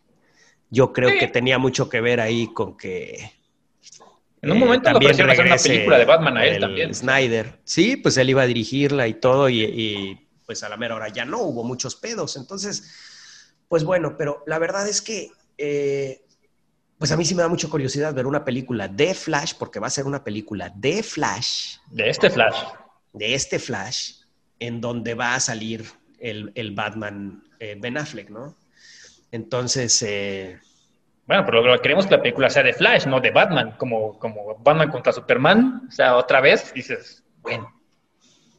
[0.70, 1.18] Yo creo Sí.
[1.18, 3.32] que tenía mucho que ver ahí con que.
[4.44, 6.94] En un eh, momento lo también ofrecieron hacer una película de Batman a él también.
[6.94, 7.58] Snyder.
[7.64, 11.08] Sí, pues él iba a dirigirla y todo, y, y, pues a la mera hora
[11.08, 12.36] ya no hubo muchos pedos.
[12.36, 12.92] Entonces,
[13.68, 15.30] pues bueno, pero la verdad es que.
[15.58, 16.20] eh,
[16.96, 19.88] pues a mí sí me da mucha curiosidad ver una película de Flash, porque va
[19.88, 22.56] a ser una película de Flash, De este Flash.
[23.12, 24.12] de este Flash,
[24.60, 25.84] en donde va a salir
[26.18, 28.56] el, el Batman eh, Ben Affleck, ¿no?
[29.32, 30.60] Entonces, eh,
[31.26, 34.56] Bueno, pero lo- queremos que la película sea de Flash, no de Batman, como, como
[34.58, 35.86] Batman contra Superman.
[35.88, 37.70] O sea, otra vez dices, bueno,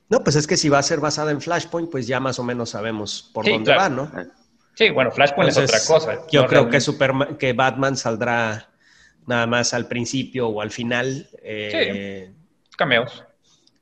[0.09, 2.43] no, pues es que si va a ser basada en Flashpoint, pues ya más o
[2.43, 3.81] menos sabemos por Sí, dónde claro.
[3.81, 3.89] va,
[4.23, 4.31] ¿no?
[4.75, 6.21] sí, bueno, Flashpoint es otra cosa.
[6.31, 8.69] Yo No creo que, Superman, que Batman saldrá
[9.25, 11.27] nada más al principio o al final.
[11.41, 12.31] eh,
[12.77, 13.23] Cameos.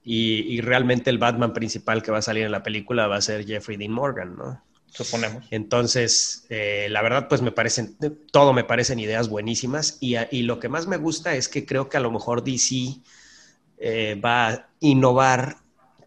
[0.03, 3.21] y, y realmente el Batman principal que va a salir en la película va a
[3.21, 4.63] ser Jeffrey Dean Morgan, ¿no?
[4.93, 5.45] Suponemos.
[5.51, 7.97] Entonces, eh, la verdad, pues me parecen,
[8.31, 11.65] todo me parecen ideas buenísimas y, a- y lo que más me gusta es que
[11.65, 13.01] creo que a lo mejor DC
[13.79, 15.57] eh, va a innovar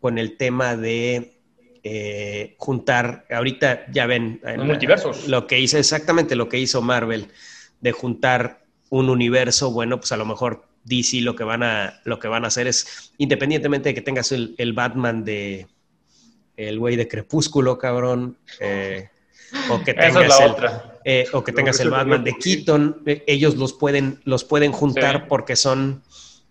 [0.01, 1.39] con el tema de
[1.83, 5.29] eh, juntar, ahorita ya ven, en multiversos.
[5.29, 7.29] lo que hizo exactamente lo que hizo Marvel,
[7.81, 12.19] de juntar un universo, bueno, pues a lo mejor DC lo que van a, lo
[12.19, 15.67] que van a hacer es, independientemente de que tengas el, el Batman de
[16.57, 19.09] el güey de Crepúsculo, cabrón, eh,
[19.71, 20.99] o que Esa es tengas la el, otra.
[21.05, 22.37] eh, o que tengas el Batman de.
[22.39, 25.23] Keaton, eh, ellos los pueden, los pueden juntar Sí.
[25.29, 26.03] porque son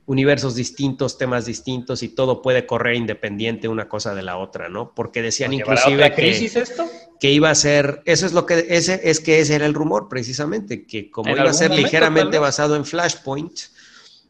[0.07, 4.93] universos distintos, temas distintos y todo puede correr independiente una cosa de la otra, ¿no?
[4.93, 6.85] Porque decían ¿Nos llevará a inclusive otra que, crisis esto?
[7.19, 10.07] que iba a ser, eso es lo que, ese es que ese era el rumor
[10.07, 13.57] precisamente, que como iba a ser momento, ligeramente basado en Flashpoint,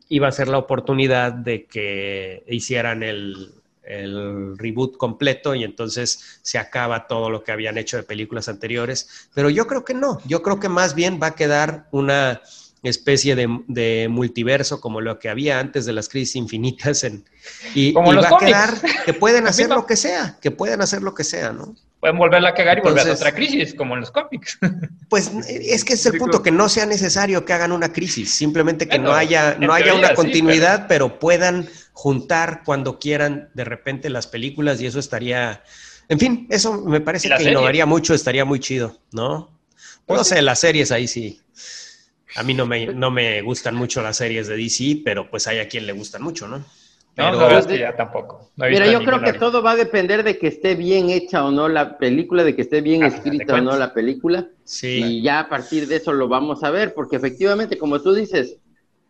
[0.07, 3.51] iba a ser la oportunidad de que hicieran el,
[3.87, 9.29] el reboot completo y entonces se acaba todo lo que habían hecho de películas anteriores.
[9.33, 12.41] Pero yo creo que no, yo creo que más bien va a quedar una
[12.89, 17.25] especie de, de multiverso como lo que había antes de las crisis infinitas en,
[17.73, 18.73] y, Como y los va a quedar
[19.05, 21.75] que pueden hacer lo que sea, que pueden hacer lo que sea, ¿no?
[21.99, 24.59] Pueden volverla a cagar y volver a otra crisis, como en los cómics.
[25.09, 28.33] Pues es que es el Sí, punto, que no sea necesario que hagan una crisis,
[28.33, 31.19] simplemente que Bueno, no haya, no haya teoría una sí, continuidad, pero...
[31.19, 35.63] puedan juntar cuando quieran de repente las películas y eso estaría,
[36.09, 37.51] en fin, eso me parece que serie.
[37.51, 39.59] innovaría mucho, estaría muy chido, ¿no?
[40.05, 40.35] Pues no sí.
[40.35, 41.41] sé, las series ahí sí.
[42.35, 45.59] A mí no me, no me gustan mucho las series de DC, pero pues hay
[45.59, 46.71] a quien le gustan mucho, ¿no?
[47.17, 48.51] No, Pero, es que ya tampoco.
[48.57, 51.51] No Mira, yo creo que todo va a depender de que esté bien hecha o
[51.51, 54.49] no la película, de que esté bien Ah, escrita o no la película.
[54.63, 55.17] sí.
[55.17, 58.57] Y ya a partir de eso lo vamos a ver, porque efectivamente, como tú dices,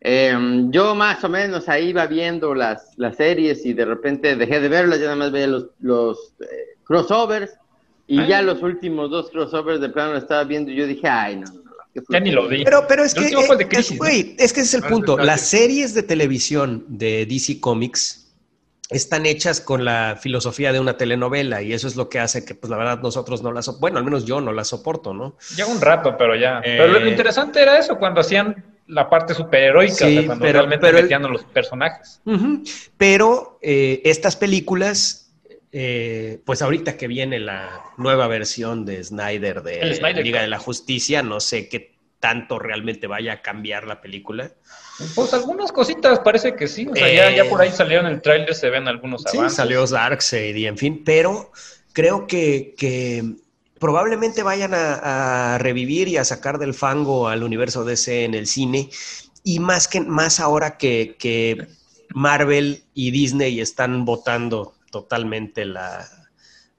[0.07, 0.37] eh,
[0.69, 4.69] yo más o menos ahí iba viendo las, las series y de repente dejé de
[4.69, 6.45] verlas, ya nada más veía los, los eh,
[6.83, 7.51] crossovers
[8.07, 8.27] y Ah.
[8.27, 11.45] ya los últimos dos crossovers de plano lo estaba viendo y yo dije, ay, no,
[11.51, 12.57] no, no, qué Ya ni lo flojera".
[12.59, 12.63] vi.
[12.65, 14.05] Pero, pero es que, de eh, Crisis, es, ¿no?
[14.05, 15.17] es que ese es el Ah, punto.
[15.17, 18.21] Las series de televisión de DC Comics
[18.91, 22.53] están hechas con la filosofía de una telenovela y eso es lo que hace que,
[22.53, 25.35] pues la verdad, nosotros no las, bueno, al menos yo no las soporto, ¿no?
[25.57, 26.59] Ya un rato, pero ya.
[26.59, 30.43] Eh, Pero lo interesante era eso, cuando hacían la parte superheroica, Sí, o sea, cuando
[30.45, 32.21] pero- realmente pero el- metían a los personajes.
[32.97, 35.33] Pero eh, estas películas,
[35.71, 40.47] eh, pues ahorita que viene la nueva versión de Snyder de El Snyder Liga de
[40.47, 44.51] la Justicia, no sé qué tanto realmente vaya a cambiar la película.
[45.13, 46.87] Pues algunas cositas parece que sí.
[46.89, 49.37] O sea, ya, Eh, ya por ahí salieron en el tráiler, se ven algunos Sí,
[49.37, 49.57] avances.
[49.57, 51.51] salió Darkseid y en fin, pero
[51.91, 53.23] creo que, que
[53.79, 58.47] probablemente vayan a, a revivir y a sacar del fango al universo DC en el
[58.47, 58.89] cine
[59.43, 61.67] y más que más ahora que, que
[62.13, 66.07] Marvel y Disney están votando totalmente la,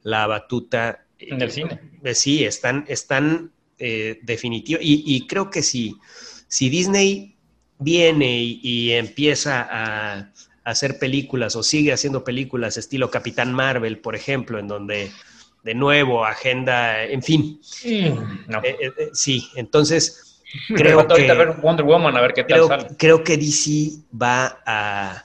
[0.02, 1.04] la batuta.
[1.18, 1.80] En el cine.
[2.02, 4.80] Eh, Sí, están, están eh, definitivo.
[4.82, 5.96] Y, y creo que si,
[6.48, 7.36] si Disney
[7.78, 10.32] viene y, y empieza a
[10.64, 15.12] hacer películas o sigue haciendo películas estilo Capitán Marvel, por ejemplo, en donde
[15.66, 17.60] de nuevo agenda, en fin,
[18.46, 18.58] no.
[18.62, 20.40] eh, eh, eh, sí, entonces
[20.76, 22.86] creo que, ver Wonder Woman a ver qué tal creo, sale.
[22.96, 25.24] creo que DC va a,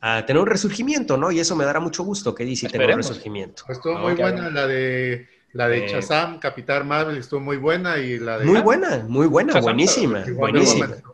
[0.00, 1.30] a tener un resurgimiento, ¿no?
[1.30, 3.64] Y eso me dará mucho gusto que DC tenga un resurgimiento.
[3.66, 4.00] Pues estuvo ¿no?
[4.04, 8.38] muy buena la de la de Eh, Shazam, Capitán Marvel estuvo muy buena y la
[8.38, 10.24] de Muy buena, muy buena, Shazam, buenísima,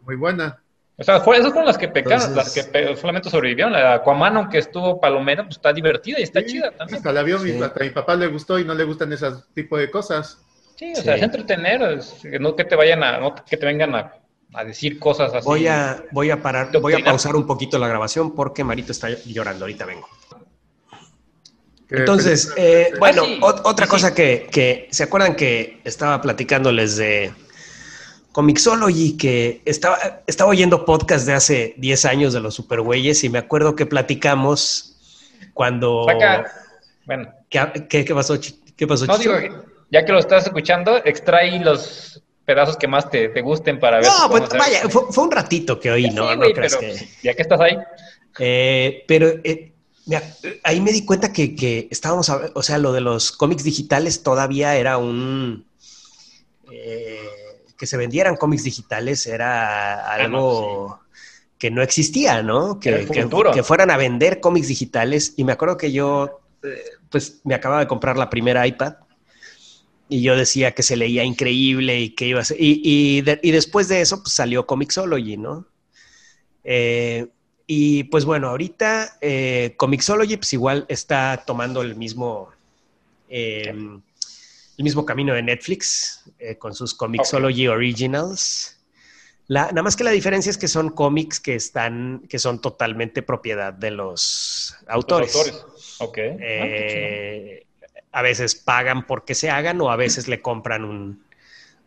[0.07, 0.60] muy buena.
[1.01, 3.73] O sea, fue, esas fueron las que pecaron, Entonces- las que pe- solamente sobrevivieron.
[3.73, 6.99] La Aquaman, aunque estuvo palomera, pues está divertida y está Sí, chida también.
[6.99, 7.63] Hasta la vio, mi- Sí.
[7.63, 10.39] hasta a mi papá le gustó y no le gustan ese tipo de cosas.
[10.77, 13.95] Sí, o sea, es entretener, es- no que te vayan a, no que te vengan
[13.95, 14.13] a,
[14.53, 15.47] a decir cosas así.
[15.47, 19.09] Voy a, voy a parar, voy a pausar un poquito la grabación porque Marito está
[19.25, 19.65] llorando.
[19.65, 20.07] Ahorita vengo.
[21.89, 24.15] Entonces, eh, bueno, Ah, otra Sí, cosa sí.
[24.15, 27.33] que, que, ¿se acuerdan que estaba platicándoles de
[28.33, 29.17] Comixology?
[29.17, 33.75] Que estaba, estaba oyendo podcast de hace 10 años de los supergüeyes y me acuerdo
[33.77, 34.97] que platicamos
[35.55, 36.07] cuando...
[36.07, 36.51] Saca-
[37.07, 38.39] bueno, ¿Qué, qué- qué pasó,
[38.77, 39.35] ¿Qué pasó, no digo,
[39.91, 44.07] ya que lo estás escuchando, extrae los pedazos que más te, te gusten para ver.
[44.07, 46.29] No, pues vaya, fue, fue un ratito que oí, Ya ¿no?
[46.53, 47.09] creas pero que...
[47.23, 47.77] Ya que estás ahí,
[48.39, 49.73] Eh, pero eh,
[50.63, 54.23] ahí me di cuenta que, que estábamos, hab- o sea, lo de los cómics digitales
[54.23, 55.65] todavía era un...
[56.73, 57.29] eh,
[57.81, 61.01] que se vendieran cómics digitales era algo
[61.59, 62.81] que no existía, ¿no?
[62.81, 63.07] Que,
[63.53, 65.35] que- fueran a vender cómics digitales.
[65.39, 68.95] Y me acuerdo que yo, eh, pues, me acababa de comprar la primera iPad
[70.09, 72.57] y yo decía que se leía increíble y que iba a ser...
[72.61, 75.67] Y, y, de- y después de eso, pues, salió Comixology, ¿no?
[76.65, 77.29] Eh,
[77.67, 82.51] y pues bueno, ahorita eh, Comixology pues igual está tomando el mismo,
[83.29, 83.75] eh,
[84.81, 88.79] el mismo camino de Netflix eh, con sus Comixology Originals.
[89.47, 93.21] La, nada más que la diferencia es que son cómics que están, que son totalmente
[93.21, 95.37] propiedad de los los autores.
[95.37, 95.65] autores.
[95.99, 96.19] Ok.
[96.19, 97.67] Ah, Eh,
[98.11, 101.25] a veces pagan porque se hagan o a veces le compran un,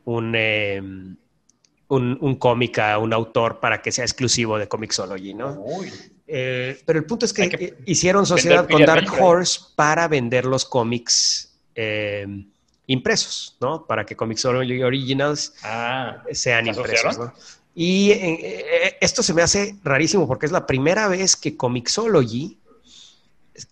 [0.06, 5.34] un, eh, un, un cómic a un autor para que sea exclusivo de Comixology.
[5.34, 5.54] ¿no?
[5.60, 5.92] Uy,
[6.28, 9.12] Eh, pero el punto es que, hicieron sociedad con Dark.
[9.20, 12.28] Horse para vender los cómics eh,
[12.88, 13.86] impresos, ¿no?
[13.86, 17.18] Para que Comixology Originals ah, sean ¿Se impresos.
[17.76, 22.60] Y eh, eh, esto se me hace rarísimo porque es la primera vez que Comixology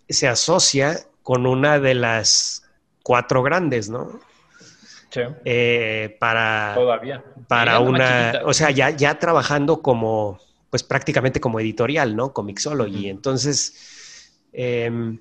[0.10, 2.64] se asocia con una de las
[3.04, 4.20] cuatro grandes, ¿no?
[5.10, 7.24] sí, Eh, para todavía.
[7.48, 10.40] para Llegando una, o sea, ya, ya trabajando como,
[10.70, 12.34] pues prácticamente como editorial, ¿no?
[12.34, 13.10] Comixology.
[13.10, 15.20] Entonces, em,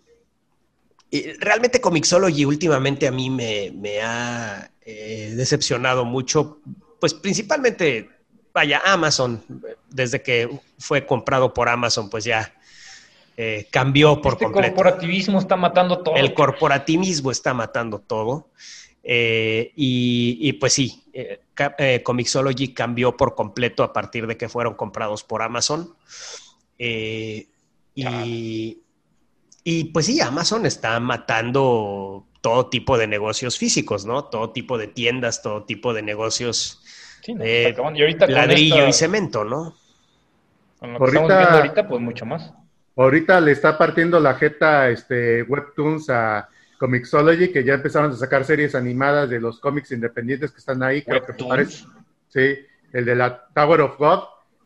[1.41, 6.61] realmente Comixology últimamente a mí me, ha eh, decepcionado mucho,
[7.01, 8.09] pues principalmente,
[8.53, 9.43] vaya, Amazon,
[9.89, 10.49] desde que
[10.79, 12.55] fue comprado por Amazon, pues ya
[13.37, 14.69] eh, cambió por este completo.
[14.69, 16.17] El corporativismo está matando todo.
[16.17, 18.49] El corporativismo está matando todo.
[19.03, 21.41] Eh, y, pues sí, eh,
[21.79, 25.95] eh, Comixology cambió por completo a partir de que fueron comprados por Amazon.
[26.79, 27.49] y,
[29.65, 34.25] y, pues sí, Amazon está matando todo tipo de negocios físicos, ¿no?
[34.25, 36.83] Todo tipo de tiendas, todo tipo de negocios
[37.23, 39.77] sí, ladrillo y cemento, ¿no?
[40.79, 42.53] Con lo que estamos ahorita, pues mucho más.
[42.97, 46.49] Ahorita le está partiendo la jeta este, Webtoons a
[46.79, 51.03] Comixology, que ya empezaron a sacar series animadas de los cómics independientes que están ahí.
[51.03, 51.85] Creo que parece.
[52.29, 52.59] Sí,
[52.93, 54.21] el de la Tower of God,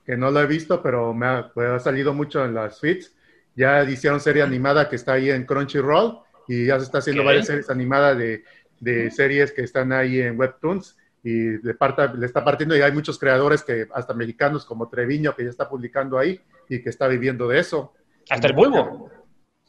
[0.07, 3.13] que no lo he visto, pero me ha, pues, salido mucho en las feeds.
[3.57, 7.47] Ya hicieron serie animada que está ahí en Crunchyroll y ya se está haciendo varias
[7.47, 8.45] series animadas de,
[8.81, 11.77] de, series que están ahí en Webtoons y le,
[12.19, 15.69] le está partiendo y hay muchos creadores que hasta mexicanos como Treviño que ya está
[15.69, 17.95] publicando ahí y que está viviendo de eso.
[18.29, 19.11] Hasta el bulbo.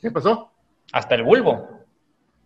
[0.02, 0.52] ¿Qué pasó?
[0.92, 1.86] Hasta el bulbo.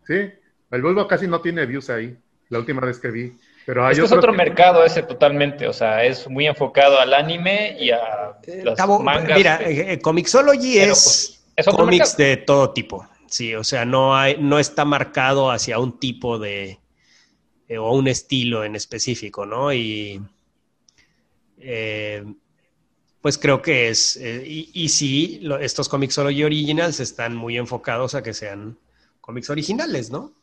[0.05, 0.31] Sí,
[0.71, 2.17] el Volvo casi no tiene views ahí,
[2.49, 3.37] la última vez que vi.
[3.69, 7.91] Pero hay es, otro mercado ese totalmente, o sea, es muy enfocado al anime y
[7.91, 9.37] a eh, las mangas.
[9.37, 14.37] Mira, eh, eh, Comixology es, pues, cómics de todo tipo, sí, o sea, no, hay,
[14.39, 16.79] no está marcado hacia un tipo de,
[17.77, 19.71] o un estilo en específico, ¿no?
[19.71, 20.19] Y
[23.21, 28.33] pues creo que es, y, y, sí, estos Comixology Originals están muy enfocados a que
[28.33, 28.79] sean
[29.21, 30.38] cómics originales, ¿no?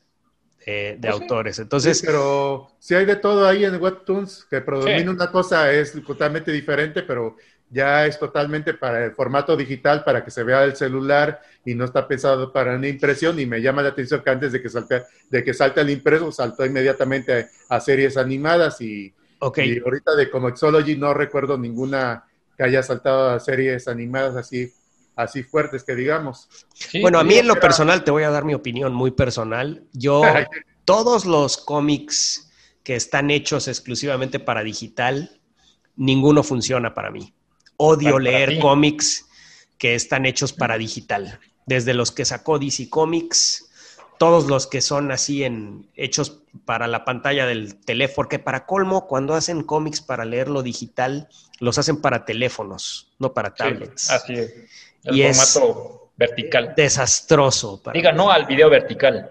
[0.66, 1.58] De pues autores.
[1.60, 2.02] Entonces.
[2.04, 7.02] pero si hay de todo ahí en Webtoons, que predomina una cosa es totalmente diferente,
[7.04, 7.36] pero
[7.70, 11.84] ya es totalmente para el formato digital, para que se vea el celular y no
[11.84, 13.38] está pensado para una impresión.
[13.38, 16.32] Y me llama la atención que antes de que salte, de que salte el impreso,
[16.32, 19.14] saltó inmediatamente a, series animadas y,
[19.56, 22.24] y ahorita de Comixology no recuerdo ninguna
[22.56, 24.72] que haya saltado a series animadas así
[25.16, 26.48] así fuertes que digamos.
[27.00, 29.82] bueno, a mí en lo personal, te voy a dar mi opinión muy personal.
[29.92, 30.22] Yo,
[30.84, 32.50] todos los cómics
[32.84, 35.40] que están hechos exclusivamente para digital,
[35.96, 37.34] ninguno funciona para mí.
[37.78, 39.26] Odio leer cómics
[39.78, 41.40] que están hechos para digital.
[41.66, 43.68] Desde los que sacó DC Comics,
[44.18, 49.06] todos los que son así en hechos para la pantalla del teléfono, que para colmo,
[49.06, 54.10] cuando hacen cómics para leerlo digital, los hacen para teléfonos, no para tablets.
[54.10, 54.54] así es.
[55.07, 56.74] El formato vertical.
[56.76, 57.82] Desastroso.
[57.92, 59.30] Diga no al video vertical.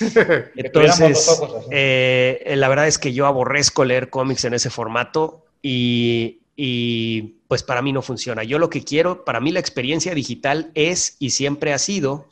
[0.56, 7.36] Entonces, eh, la verdad es que yo aborrezco leer cómics en ese formato y, y,
[7.48, 8.44] pues para mí no funciona.
[8.44, 12.28] Yo lo que quiero, para mí la experiencia digital es y siempre ha sido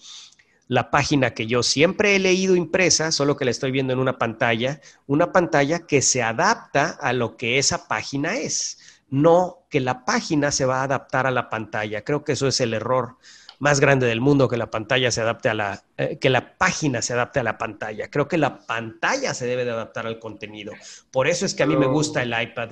[0.68, 4.16] la página que yo siempre he leído impresa, solo que la estoy viendo en una
[4.16, 8.78] pantalla, una pantalla que se adapta a lo que esa página es
[9.12, 12.02] no que la página se va a adaptar a la pantalla.
[12.02, 13.18] Creo que eso es el error
[13.58, 17.02] más grande del mundo, que la pantalla se adapte a la, eh, que la página
[17.02, 18.10] se adapte a la pantalla.
[18.10, 20.72] Creo que la pantalla se debe de adaptar al contenido.
[21.10, 22.70] Por eso es que a mí me gusta el iPad,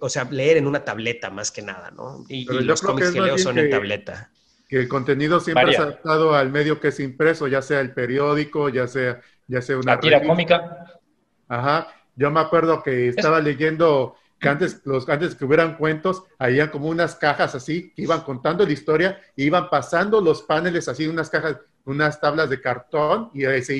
[0.00, 2.24] o sea, leer en una tableta más que nada, ¿no?
[2.28, 4.30] Y, los cómics que, leo son en tableta.
[4.68, 8.68] Que el contenido siempre es adaptado al medio que es impreso, ya sea el periódico,
[8.68, 9.96] ya sea, ya sea una...
[9.96, 10.86] La tira cómica.
[11.48, 11.88] Ajá.
[12.14, 16.88] Yo me acuerdo que estaba leyendo que antes, los, antes que hubieran cuentos, había como
[16.88, 21.28] unas cajas así, que iban contando la historia, e iban pasando los paneles así, unas
[21.28, 23.76] cajas, unas tablas de cartón, y, ahí se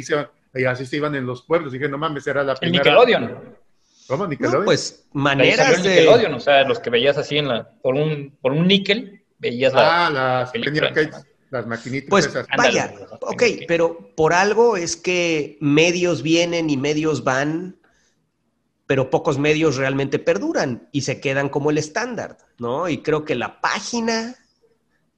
[0.55, 1.73] y así se iban en los pueblos.
[1.73, 2.83] dije, no mames, era la primera.
[2.83, 3.57] El Nickelodeon.
[4.07, 4.27] ¿Cómo?
[4.27, 4.65] ¿Nickelodeon?
[4.65, 5.89] pues maneras de...
[5.89, 9.73] Nickelodeon, o sea, los que veías así en la, por un, por un níquel, veías
[9.73, 10.07] la...
[10.07, 10.53] Ah, las
[11.51, 12.47] las maquinitas pues, esas.
[12.57, 17.77] Vaya, ok, pero por algo es que medios vienen y medios van
[18.91, 22.89] pero pocos medios realmente perduran y se quedan como el estándar, ¿no?
[22.89, 24.35] Y creo que la página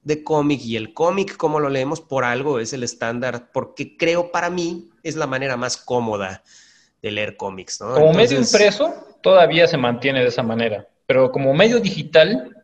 [0.03, 4.31] de cómic y el cómic, como lo leemos, por algo es el estándar, porque creo
[4.31, 6.43] para mí es la manera más cómoda
[7.01, 7.95] de leer cómics, ¿no?
[7.95, 12.55] Como medio impreso, todavía se mantiene de esa manera, pero como medio digital,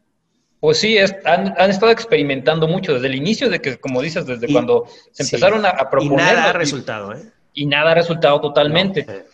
[0.60, 4.86] pues sí, han, estado experimentando mucho desde el inicio de que, como dices, desde cuando
[5.12, 6.12] se empezaron a, proponer.
[6.12, 7.32] Y nada ha resultado, ¿eh?
[7.56, 9.08] Y nada ha resultado totalmente.
[9.10, 9.26] Eh,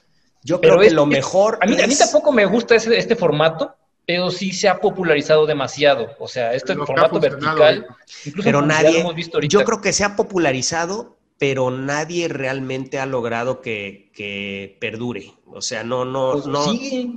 [0.45, 1.57] yo creo que lo mejor.
[1.59, 3.75] A mí, a mí tampoco me gusta este formato,
[4.05, 6.11] pero sí se ha popularizado demasiado.
[6.19, 7.87] O sea, este formato vertical.
[8.43, 9.03] pero nadie.
[9.49, 15.33] yo creo que se ha popularizado, pero nadie realmente ha logrado que, perdure.
[15.47, 16.63] O sea, no, no, pues no.
[16.65, 17.09] Sigue.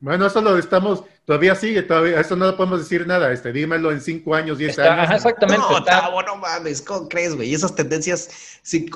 [0.00, 4.00] Bueno, eso lo estamos Todavía sigue, todavía, eso no podemos decir nada, este, dímelo en
[4.00, 5.04] cinco años, diez Está- años.
[5.04, 5.62] ajá, exactamente.
[5.70, 7.54] No, está- Tavo, no mames, ¿cómo crees, güey?
[7.54, 8.28] Esas tendencias,
[8.62, 8.90] sí,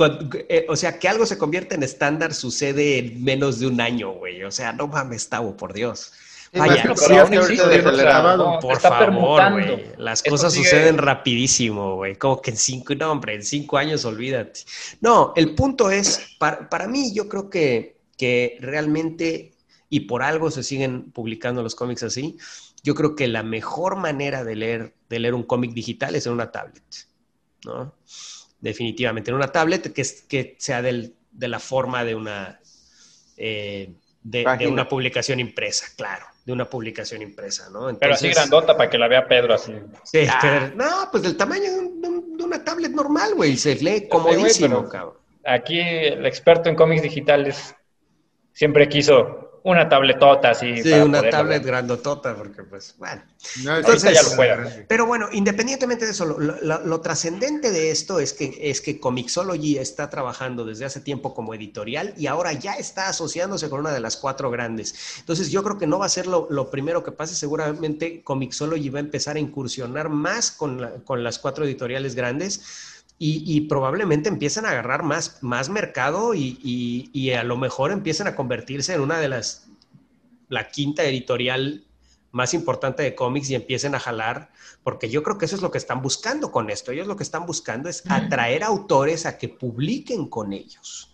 [0.48, 4.10] eh, o sea, que algo se convierte en estándar sucede en menos de un año,
[4.14, 4.42] güey.
[4.42, 6.12] O sea, no mames, Tavo, por Dios.
[6.52, 8.48] Sí, Vaya, más que pero todavía aún ahorita existe, desacelerado.
[8.48, 9.84] o sea, por está favor, güey.
[9.98, 12.16] Las Esto cosas sigue- suceden rapidísimo, güey.
[12.16, 14.62] Como que en cinco, no, hombre, en cinco años, olvídate.
[15.00, 19.53] No, el punto es, para, para mí, yo creo que, que realmente,
[19.88, 22.36] y por algo se siguen publicando los cómics así,
[22.82, 26.32] yo creo que la mejor manera de leer, de leer un cómic digital es en
[26.32, 26.82] una tablet,
[27.64, 27.94] ¿no?
[28.60, 32.60] Definitivamente, en una tablet que, es- que sea del- de la forma de una,
[33.36, 37.80] eh, de, una publicación impresa, claro, de una publicación impresa, ¿no?
[37.98, 39.72] Pero así Entonces- grandota para que la vea Pedro así.
[40.04, 43.56] Sí, que- no, pues del tamaño de, un- de un- de una tablet normal, güey.
[43.56, 45.14] Se lee comodísimo, cabrón.
[45.44, 47.74] Aquí el experto en cómics digitales
[48.52, 50.82] siempre quiso una tabletota así.
[50.82, 51.66] Sí, para una tablet ver.
[51.66, 53.22] grandotota, porque pues, bueno.
[53.64, 54.68] No, Entonces- ya lo.
[54.88, 59.00] Pero bueno, independientemente de eso, lo, lo- lo trascendente de esto es que, es que
[59.00, 63.92] Comixology está trabajando desde hace tiempo como editorial y ahora ya está asociándose con una
[63.92, 64.94] de las cuatro grandes.
[65.20, 68.90] Entonces yo creo que no va a ser lo, lo primero que pase, seguramente Comixology
[68.90, 72.92] va a empezar a incursionar más con, la- con las cuatro editoriales grandes.
[73.18, 77.92] Y, y probablemente empiezan a agarrar más, más mercado y, y- y a lo mejor
[77.92, 79.68] empiezan a convertirse en una de las,
[80.48, 81.84] la quinta editorial
[82.32, 84.50] más importante de cómics y empiecen a jalar,
[84.82, 86.90] porque yo creo que eso es lo que están buscando con esto.
[86.90, 91.12] Ellos lo que están buscando es atraer autores a que publiquen con ellos.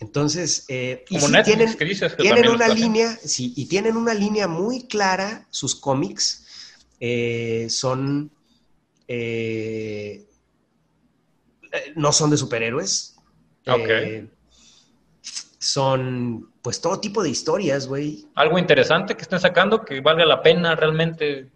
[0.00, 3.66] Entonces, eh, y Como sí Netflix, tienen, que dices que tienen una línea, sí, y
[3.66, 6.46] tienen una línea muy clara, sus cómics
[7.00, 8.30] eh, son,
[9.08, 10.24] eh,
[11.96, 13.16] no son de superhéroes.
[13.66, 13.88] Ok.
[13.88, 14.28] Eh,
[15.58, 18.26] son, pues, todo tipo de historias, güey.
[18.34, 21.50] Algo interesante que estén sacando que valga la pena realmente.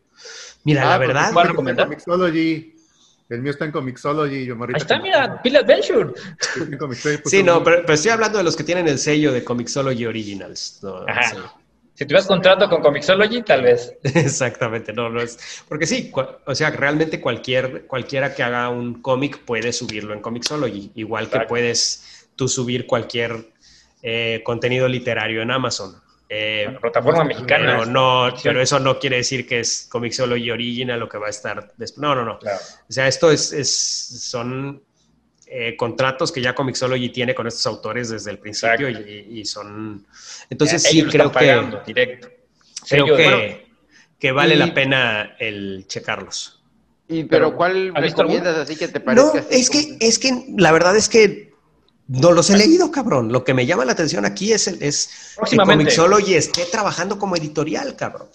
[0.65, 1.87] Mira, Ah, la pues, verdad, ¿cuál recomendar?
[1.87, 2.75] Comixology.
[3.29, 4.47] El mío está en Comixology.
[4.47, 6.13] Yo Ahí está, como- mira, Bill Adventure.
[6.79, 10.07] Pues, Sí, no, pero, pero estoy hablando de los que tienen el sello de Comixology
[10.07, 10.81] Originals.
[10.83, 11.05] ¿no?
[11.07, 11.55] Ajá.
[11.99, 13.93] Si tuvieras contrato con Comixology, tal vez.
[14.05, 15.65] Exactamente, no, no es.
[15.69, 16.13] Porque sí,
[16.47, 21.41] o sea, realmente cualquier, cualquiera que haga un cómic puede subirlo en Comixology, igual que
[21.41, 23.51] puedes tú subir cualquier
[24.01, 26.01] eh, contenido literario en Amazon.
[26.29, 27.79] Eh, La plataforma mexicana.
[27.79, 31.31] pero, no, pero eso no quiere decir que es Comixology Original lo que va a
[31.31, 31.73] estar.
[31.79, 32.39] des- No, no, no.
[32.39, 32.59] Claro.
[32.89, 33.75] O sea, esto es, es-
[34.31, 34.85] son
[35.51, 40.07] eh, contratos que ya Comixology tiene con estos autores desde el principio y, y son...
[40.51, 42.29] Entonces sí, creo que, directo.
[42.89, 43.39] creo que, bueno,
[44.19, 46.63] que vale y- la pena el checarlos.
[47.11, 49.39] Y, pero, Pero, ¿cuál ¿has visto recomiendas así que te No, parezca?
[49.41, 51.55] así es como- que, es que la verdad es que
[52.09, 53.33] no los he leído, cabrón.
[53.33, 55.57] Lo que me llama la atención aquí es, el, es que.
[55.57, 58.29] Comixology esté trabajando como editorial, cabrón.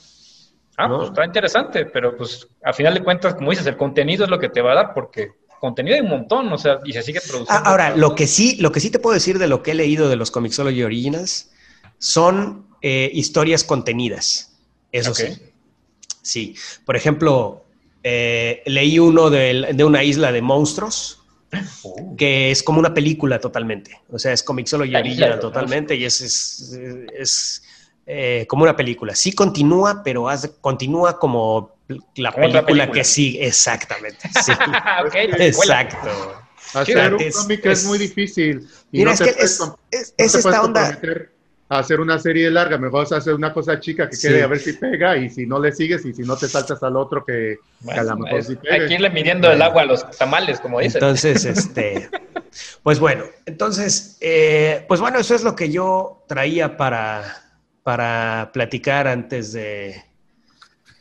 [0.77, 0.97] Ah, ¿no?
[0.97, 4.39] pues está interesante, pero pues a final de cuentas, como dices, el contenido es lo
[4.39, 5.31] que te va a dar, porque
[5.63, 7.53] contenido hay un montón, o sea, y se sigue produciendo.
[7.53, 9.75] Ah, ahora, lo que sí, lo que sí te puedo decir de lo que he
[9.75, 11.51] leído de los Comixology Originals
[11.99, 14.57] son eh, historias contenidas.
[14.91, 15.27] Eso sí.
[16.21, 16.55] Sí.
[16.85, 17.63] Por ejemplo,
[18.03, 21.19] eh, leí uno de, una isla de monstruos
[21.83, 24.01] Uh, que es como una película totalmente.
[24.09, 26.79] O sea, es Comixology Original totalmente y es, es,
[27.15, 27.62] es,
[28.05, 29.15] eh, como una película.
[29.15, 31.75] Sí continúa, pero hace- continúa como
[32.15, 32.91] la película, película.
[32.91, 33.45] que sigue.
[33.47, 34.29] Exactamente.
[34.43, 34.51] Sí.
[35.39, 36.09] Exacto.
[36.73, 38.67] Hacer un Es- cómic es, es- muy difícil.
[38.91, 40.99] y Mira, no es que puedes es, es- no es esta onda.
[41.69, 44.27] a hacer una serie larga, mejor hacer una cosa chica que Sí.
[44.27, 46.81] quede a ver si pega y si no le sigues y si no te saltas
[46.83, 49.61] al otro que, que a lo Bueno, mejor es- sí hay que irle midiendo el
[49.61, 50.97] agua a los tamales, como dicen.
[51.01, 52.09] Entonces, este,
[52.83, 57.42] pues bueno, entonces, eh, pues bueno, eso es lo que yo traía para,
[57.83, 60.03] para platicar antes de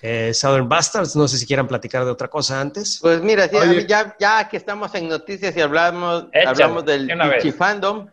[0.02, 1.16] eh, Southern Bastards.
[1.16, 2.98] No sé si quieran platicar de otra cosa antes.
[3.00, 3.56] Pues mira, sí,
[3.88, 7.44] ya, ya que estamos en noticias y hablamos, Échale, hablamos del de una vez.
[7.44, 8.08] Ichi Fandom,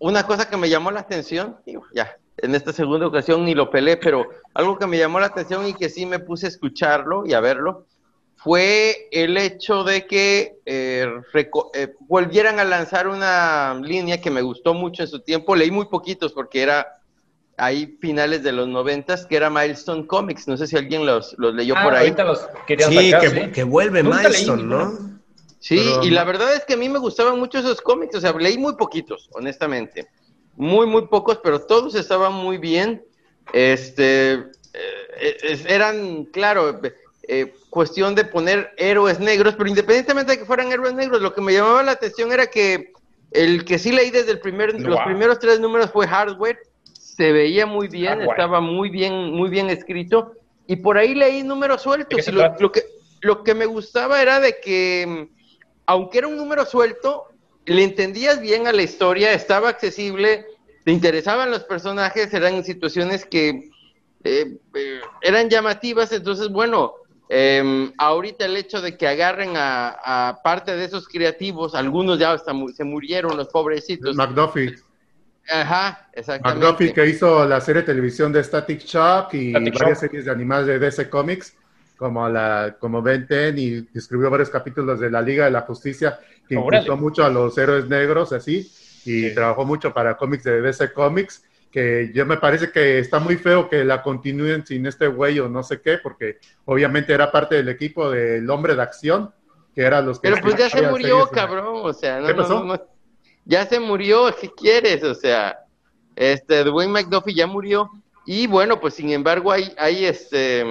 [0.00, 3.70] una cosa que me llamó la atención, digo, ya, en esta segunda ocasión ni lo
[3.70, 7.24] pelé, pero algo que me llamó la atención y que sí me puse a escucharlo
[7.26, 7.86] y a verlo,
[8.34, 11.06] fue el hecho de que eh,
[11.74, 15.86] eh, volvieran a lanzar una línea que me gustó mucho en su tiempo, leí muy
[15.86, 16.99] poquitos porque era
[17.60, 21.54] ahí finales de los noventas, que era Milestone Comics, no sé si alguien los, los
[21.54, 22.00] leyó Ah, por ahí.
[22.06, 23.50] ahorita los querían Sí, sacar, que, sí.
[23.52, 24.62] que vuelve leí Milestone.
[24.64, 25.20] ¿no?
[25.58, 28.20] Sí, Pero- y la verdad es que a mí me gustaban mucho esos cómics, o
[28.20, 30.08] sea, leí muy poquitos, honestamente.
[30.56, 33.02] Muy, muy pocos, pero todos estaban muy bien.
[33.52, 36.80] Este, eh, es- eran, claro,
[37.28, 41.40] eh, cuestión de poner héroes negros, pero independientemente de que fueran héroes negros, lo que
[41.40, 42.92] me llamaba la atención era que
[43.32, 46.58] el que sí leí desde el primer, los primeros tres números fue Hardware,
[47.20, 48.30] se veía muy bien, Hardware.
[48.30, 50.32] estaba muy bien, muy bien escrito.
[50.66, 52.28] y por ahí leí números ¿De qué sueltos.
[52.28, 52.82] y lo, que,
[53.20, 55.34] lo que me gustaba era de que, mm,
[55.84, 57.24] aunque era un número suelto,
[57.66, 60.46] le entendías bien a la historia, estaba accesible,
[60.84, 63.68] te interesaban los personajes, eran situaciones que
[64.24, 66.94] eh, eh, eran llamativas, entonces, bueno,
[67.28, 72.32] eh, ahorita el hecho de que agarren a, a parte de esos creativos, algunos ya
[72.32, 74.16] hasta mu- se murieron, los pobrecitos.
[74.16, 74.74] McDuffie.
[75.48, 76.64] Ajá, exactamente.
[76.64, 80.08] McDuffie que hizo la serie de televisión de Static Shock y Static varias Shock.
[80.10, 81.56] series de animadas de DC Comics,
[81.96, 86.18] como la como Ben 10 y escribió varios capítulos de la Liga de la Justicia
[86.48, 86.82] que Órale.
[86.82, 88.58] impulsó mucho a los héroes negros así
[89.04, 89.34] y Sí.
[89.34, 93.68] trabajó mucho para cómics de DC Comics que yo me parece que está muy feo
[93.68, 97.68] que la continúen sin este güey o no sé qué, porque obviamente era parte del
[97.68, 99.32] equipo del hombre de acción,
[99.72, 100.28] que era los que...
[100.30, 102.64] Pero pues ya se murió, cabrón, o sea, no, ¿Qué pasó?
[102.64, 102.82] no, no.
[103.44, 105.02] Ya se murió, ¿qué quieres?
[105.04, 105.58] O sea,
[106.16, 107.90] este, Dwayne McDuffie ya murió,
[108.26, 110.64] y bueno, pues sin embargo hay, hay este,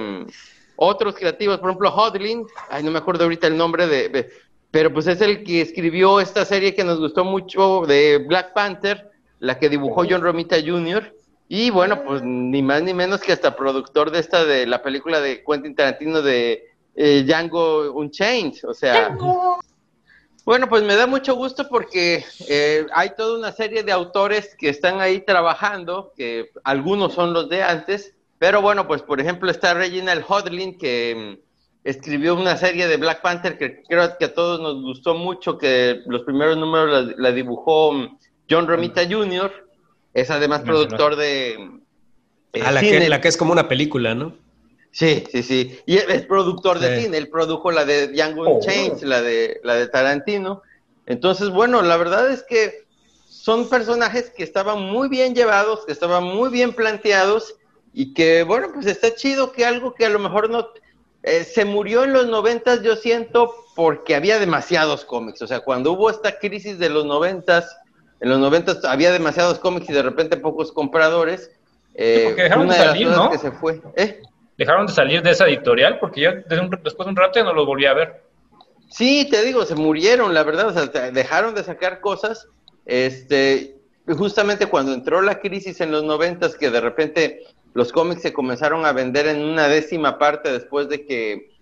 [0.76, 4.28] otros creativos, por ejemplo, Hodlin, ay, no me acuerdo ahorita el nombre de, de-
[4.70, 9.10] pero pues es el que escribió esta serie que nos gustó mucho de Black Panther,
[9.40, 11.12] la que dibujó John Romita Jr.,
[11.52, 15.20] y bueno, pues ni más ni menos que hasta productor de esta, de la película
[15.20, 16.62] de Quentin Tarantino de
[16.94, 19.08] eh, Django Unchained, o sea...
[20.50, 24.68] Bueno, pues me da mucho gusto porque eh, hay toda una serie de autores que
[24.68, 29.74] están ahí trabajando, que algunos son los de antes, pero bueno, pues por ejemplo está
[29.74, 34.58] Reginald Hodlin que mm, escribió una serie de Black Panther que creo que a todos
[34.60, 38.18] nos gustó mucho, que los primeros números la, la dibujó mm,
[38.50, 39.52] John Romita Jr.,
[40.14, 41.60] es además productor de...
[42.54, 42.98] eh, Ah, la cine.
[42.98, 44.34] que, la que es como una película, ¿no?
[44.92, 45.78] Sí, sí, sí.
[45.86, 47.02] Y él es productor de Sí.
[47.04, 48.54] cine, él produjo la de Django Oh.
[48.56, 50.62] Unchained, la de la de Tarantino.
[51.06, 52.84] Entonces, bueno, la verdad es que
[53.28, 57.54] son personajes que estaban muy bien llevados, que estaban muy bien planteados
[57.92, 60.68] y que, bueno, pues está chido que algo que a lo mejor no
[61.22, 65.42] eh, se murió en los noventas, yo siento, porque había demasiados cómics.
[65.42, 67.76] O sea, cuando hubo esta crisis de los noventas,
[68.20, 71.50] en los noventas había demasiados cómics y de repente pocos compradores.
[71.94, 73.30] eh, porque dejaron una de de las salir, cosas ¿no?
[73.30, 73.82] que se fue.
[73.96, 74.20] ¿Eh?
[74.60, 77.44] Dejaron de salir de esa editorial porque yo desde un- después de un rato ya
[77.44, 78.22] no los volví a ver.
[78.90, 82.46] Sí, te digo, se murieron, la verdad, o sea, dejaron de sacar cosas,
[82.84, 87.40] este, justamente cuando entró la crisis en los noventas, que de repente
[87.72, 91.52] los cómics se comenzaron a vender en una décima parte después de que,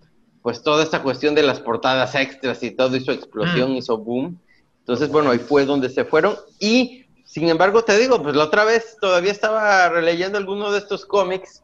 [0.41, 3.77] pues, toda esta cuestión de las portadas extras y todo hizo explosión, Mm.
[3.77, 4.37] hizo boom.
[4.79, 8.65] Entonces, bueno, ahí fue donde se fueron y, sin embargo, te digo, pues la otra
[8.65, 11.63] vez todavía estaba releyendo alguno de estos cómics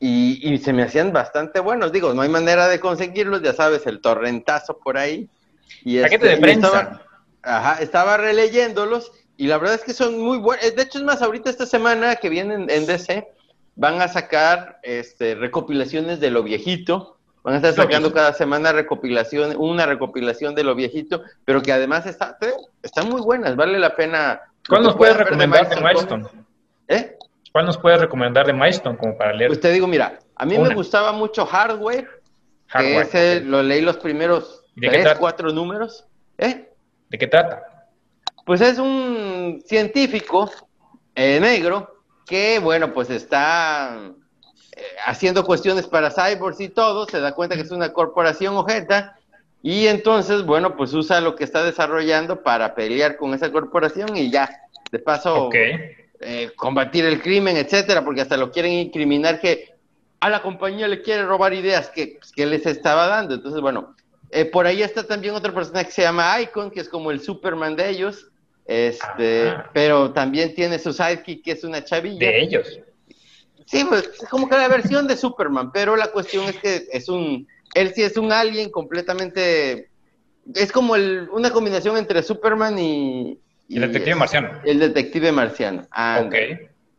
[0.00, 1.92] y, y se me hacían bastante buenos.
[1.92, 5.28] Digo, no hay manera de conseguirlos, ya sabes, el torrentazo por ahí.
[5.84, 6.66] Y Paquete de prensa.
[6.66, 7.02] Estaba,
[7.42, 10.74] ajá, estaba releyéndolos y la verdad es que son muy buenos.
[10.74, 13.26] De hecho, es más, ahorita esta semana que vienen en DC
[13.74, 17.16] van a sacar este, recopilaciones de lo viejito.
[17.42, 22.04] Van a estar sacando cada semana recopilación, una recopilación de lo viejito, pero que además
[22.06, 22.36] está,
[22.82, 24.40] están muy buenas, vale la pena.
[24.68, 26.26] ¿Cuál lo nos puedes recomendar de Milestone.
[26.88, 27.16] ¿Eh?
[27.56, 29.48] ¿Cuál nos puedes recomendar de Milestone como para leer?
[29.48, 30.68] Pues te digo, mira, a mí Una.
[30.68, 32.06] me gustaba mucho Hardware,
[32.66, 33.44] Hardware, que ese ok.
[33.46, 36.04] lo leí los primeros ¿Y de qué tres, cuatro números.
[36.36, 36.68] ¿Eh?
[37.08, 37.62] ¿De qué trata?
[38.44, 40.50] Pues es un científico
[41.14, 44.02] eh, negro que, bueno, pues está
[44.76, 49.16] eh, haciendo cuestiones para cyborgs y todo, se da cuenta que es una corporación ojeta
[49.62, 54.30] y entonces, bueno, pues usa lo que está desarrollando para pelear con esa corporación y
[54.30, 54.50] ya,
[54.92, 55.54] de paso, Ok.
[56.20, 59.74] Eh, combatir el crimen, etcétera, porque hasta lo quieren incriminar que
[60.20, 63.34] a la compañía le quiere robar ideas que, pues, que les estaba dando.
[63.34, 63.94] Entonces, bueno,
[64.30, 67.20] eh, por ahí está también otra persona que se llama Icon, que es como el
[67.20, 68.26] Superman de ellos,
[68.64, 72.18] este, pero también tiene su sidekick, que es una chavilla.
[72.18, 72.80] De ellos.
[73.66, 77.08] Sí, pues es como que la versión de Superman, pero la cuestión es que es
[77.08, 79.90] un, él sí es un alien completamente,
[80.54, 83.40] es como el, una combinación entre Superman y...
[83.68, 84.50] El detective marciano.
[84.64, 85.86] El detective marciano.
[85.90, 86.34] Ah, Ok.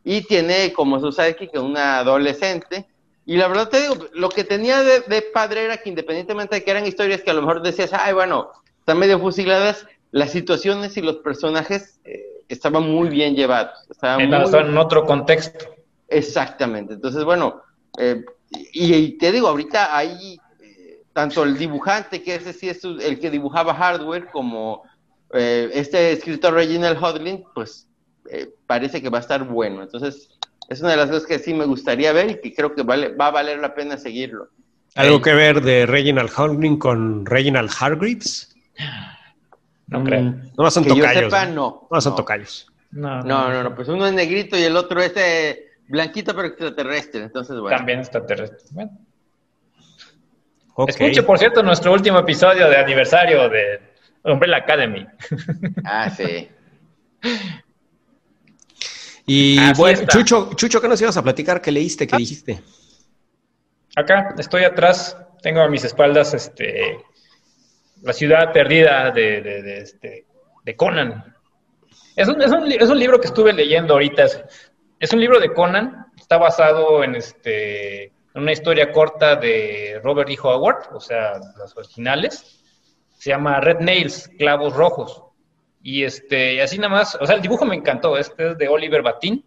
[0.04, 2.86] y tiene como su sidekick una adolescente.
[3.26, 6.64] Y la verdad te digo, lo que tenía de, de padre era que independientemente de
[6.64, 8.48] que eran historias que a lo mejor decías, ay, bueno,
[8.78, 13.72] están medio fusiladas, las situaciones y los personajes eh, estaban muy bien llevados.
[13.90, 15.66] Estaban En, muy- en otro contexto.
[16.08, 16.94] Exactamente.
[16.94, 17.60] Entonces, bueno,
[17.98, 18.24] eh,
[18.72, 23.18] y, y te digo, ahorita hay eh, tanto el dibujante, que ese sí es el
[23.20, 24.84] que dibujaba hardware, como
[25.34, 27.86] eh, este escritor Reginald Hodlin, pues
[28.30, 29.82] eh, parece que va a estar bueno.
[29.82, 30.30] Entonces,
[30.68, 33.14] es una de las cosas que sí me gustaría ver y que creo que vale,
[33.14, 34.48] va a valer la pena seguirlo.
[34.94, 38.54] ¿Algo que ver de Reginald Harding con Reginald Hargreaves?
[39.86, 40.22] No creo.
[40.22, 41.24] Mm, No son que yo tocayos.
[41.24, 41.52] sepa, ¿no?
[41.54, 41.88] no.
[41.90, 42.16] No son No.
[42.16, 42.66] tocayos.
[42.90, 46.48] No, No, no, no, pues uno es negrito y el otro es eh, blanquito pero
[46.48, 47.22] extraterrestre.
[47.22, 47.76] Entonces, bueno.
[47.76, 48.58] También extraterrestre.
[48.72, 48.90] Bueno.
[50.86, 53.80] Escuche, por cierto, nuestro último episodio de aniversario de
[54.24, 55.06] Umbrella Academy.
[55.84, 56.48] Ah, sí.
[59.26, 60.18] Y Así bueno, está.
[60.18, 61.60] Chucho, Chucho, ¿qué nos ibas a platicar?
[61.60, 62.06] ¿Qué leíste?
[62.06, 62.62] ¿Qué dijiste?
[63.96, 66.98] Acá estoy atrás, tengo a mis espaldas este,
[68.02, 70.26] La ciudad perdida de, de, de, este,
[70.64, 71.34] de Conan.
[72.16, 74.24] Es un, es, un, es un libro que estuve leyendo ahorita.
[74.24, 74.42] Es,
[75.00, 80.30] es un libro de Conan, está basado en este, en una historia corta de Robert
[80.30, 80.38] E.
[80.42, 82.57] Howard, o sea, las originales.
[83.18, 85.24] Se llama Red Nails, Clavos Rojos.
[85.82, 89.02] Y este, así nada más, o sea, el dibujo me encantó, este es de Oliver
[89.02, 89.44] Batín.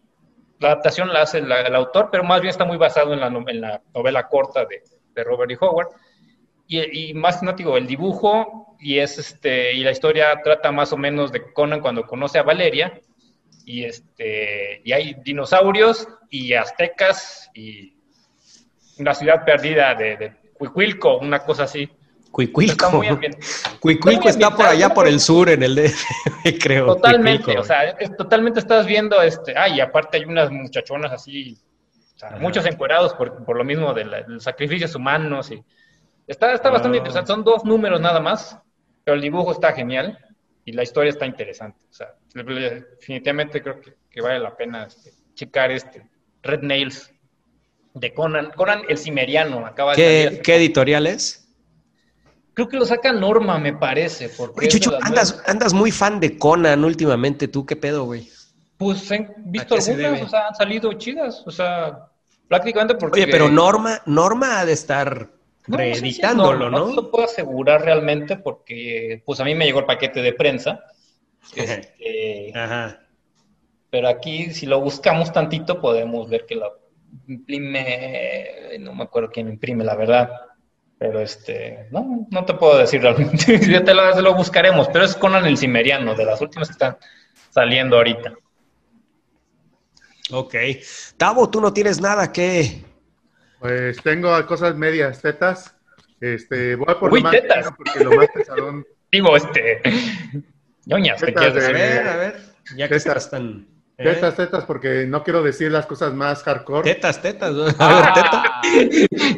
[0.59, 3.61] La adaptación la hace el autor, pero más bien está muy basado en la, en
[3.61, 4.83] la novela corta de,
[5.15, 5.57] de Robert E.
[5.59, 5.87] Howard.
[6.67, 10.93] Y, y más no digo, el dibujo y es este y la historia trata más
[10.93, 12.99] o menos de Conan cuando conoce a Valeria
[13.65, 17.93] y este y hay dinosaurios y aztecas y
[18.99, 21.89] una ciudad perdida de, de Cuicuilco, una cosa así.
[22.31, 22.91] Está Cuicuilco.
[22.91, 23.37] muy ambien-
[23.81, 26.01] Cuicuilco está está muy por allá por el sur, en el DF,
[26.61, 26.85] creo.
[26.85, 27.61] Totalmente, Cuicuilco.
[27.61, 31.57] o sea, es- totalmente estás viendo, este, ah, y aparte hay unas muchachonas así,
[32.15, 35.61] o sea, muchos encuerados por, por lo mismo de, la- de los sacrificios humanos y
[36.25, 36.99] está, está bastante Ah.
[36.99, 38.57] interesante, son dos números nada más,
[39.03, 40.17] pero el dibujo está genial
[40.63, 45.11] y la historia está interesante, o sea, definitivamente creo que, que vale la pena este,
[45.33, 46.07] checar este
[46.43, 47.11] Red Nails
[47.93, 51.40] de Conan, Conan el Cimeriano, acaba de ¿Qué, hace qué editorial es?
[52.53, 54.29] Creo que lo saca Norma, me parece.
[54.29, 57.47] Porque Oye, Chucho, andas, muy fan de Conan últimamente.
[57.47, 58.29] ¿Tú qué pedo, güey?
[58.77, 62.09] Pues he visto ¿A qué se algunas, o sea, han salido chidas, o sea,
[62.47, 63.21] prácticamente porque...
[63.21, 65.29] Oye, pero Norma, Norma ha de estar
[65.67, 66.87] No, reeditándolo, no, ¿no?
[66.87, 70.83] No lo puedo asegurar realmente porque, pues a mí me llegó el paquete de prensa,
[71.55, 72.99] este, Ajá.
[73.89, 76.79] pero aquí si lo buscamos tantito podemos ver que lo
[77.27, 80.29] imprime, no me acuerdo quién imprime, la verdad.
[81.01, 83.59] Pero este, no, no te puedo decir realmente.
[83.67, 86.73] Ya te lo, te lo buscaremos, pero es Conan el Cimeriano, de las últimas que
[86.73, 86.95] están
[87.49, 88.33] saliendo ahorita.
[90.31, 90.53] Ok.
[91.17, 92.83] Tavo, tú no tienes nada que.
[93.59, 95.75] Pues tengo cosas medias tetas.
[96.19, 97.71] Este, voy por Uy, lo más tetas.
[97.75, 98.85] porque lo más pesadón.
[99.11, 99.81] Digo, este,
[100.85, 102.41] ñoñas, ¿qué Tetas quieres de- A ver, a ver.
[102.75, 103.05] Ya que Tetas.
[103.07, 103.67] estás tan.
[104.01, 104.13] ¿Eh?
[104.13, 106.83] Tetas, tetas, porque no quiero decir las cosas más hardcore.
[106.93, 107.51] Tetas, tetas.
[107.53, 107.63] ¿no?
[107.63, 108.43] A ver, teta.
[108.45, 108.61] Ah,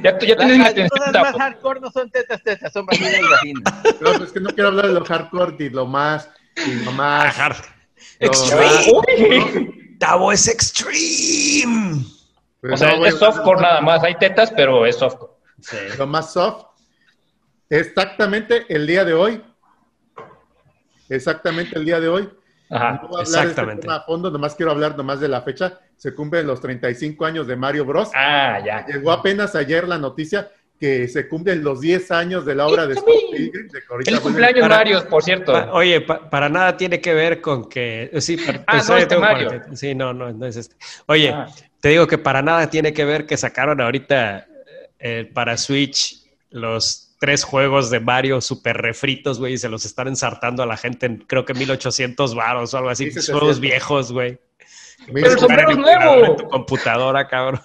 [0.04, 3.22] Ya, tú- ya tienes las cosas más hardcore no son tetas, tetas, son vaginas y
[3.30, 3.74] vaginas.
[4.02, 6.30] No, es que no quiero hablar de lo hardcore y lo más,
[6.66, 7.36] y lo más.
[7.38, 9.96] Lo Extreme.
[10.00, 12.04] Tavo es extreme.
[12.62, 14.04] pues O sea, no es softcore nada más.
[14.04, 15.34] Hay tetas, pero es softcore.
[15.62, 15.78] Sí.
[15.98, 16.66] Lo más soft.
[17.70, 19.42] Exactamente el día de hoy.
[21.10, 22.30] Exactamente el día de hoy.
[22.76, 23.00] Ajá.
[23.04, 23.82] No voy a hablar de este exactamente.
[23.82, 25.80] tema a fondo, nomás quiero hablar nomás de la fecha.
[25.96, 28.10] Se cumplen los 35 años de Mario Bros.
[28.16, 28.86] Ah, ya.
[28.86, 30.50] Llegó apenas ayer la noticia
[30.80, 33.08] que se cumplen los 10 años de la obra de Scott.
[33.32, 33.68] Pilgrim.
[33.70, 35.54] de a- cumpleaños, para- Mario, por cierto.
[35.54, 38.12] Pa- oye, pa- para nada tiene que ver con que.
[38.20, 39.48] Sí, pa- Ah, pues, no, este Mario.
[39.48, 39.76] 40.
[39.78, 40.76] Sí, no, no, no es este.
[41.06, 41.48] Oye, Ah.
[41.80, 44.48] te digo que para nada tiene que ver que sacaron ahorita
[45.00, 50.10] eh, para Switch los tres juegos de Mario super refritos, güey, y se los están
[50.10, 53.06] ensartando a la gente en creo que 1800 varos o algo así.
[53.06, 54.42] Sí, sí, sí, juegos viejos, güey.
[55.14, 56.36] Pero el en nuevo.
[56.36, 57.62] Tu computadora, cabrón.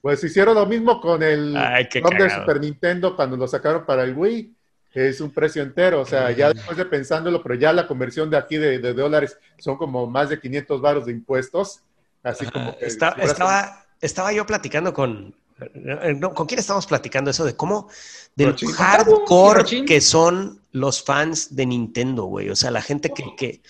[0.00, 2.30] Pues hicieron lo mismo con el Ay, de.
[2.30, 4.54] Super Nintendo cuando lo sacaron para el Wii.
[4.94, 8.38] Es un precio entero, o sea, ya después de pensándolo, pero ya la conversión de
[8.38, 11.82] aquí de, de dólares son como más de 500 varos de impuestos.
[12.22, 15.34] Así como que Está- estaba, estaba yo platicando con.
[15.60, 17.88] Eh, no, ¿Con quién estábamos platicando eso de cómo
[18.34, 18.72] del Rochín.
[18.72, 19.84] hardcore Rochín.
[19.86, 22.50] que son los fans de Nintendo, güey?
[22.50, 23.62] O sea, la gente que, que,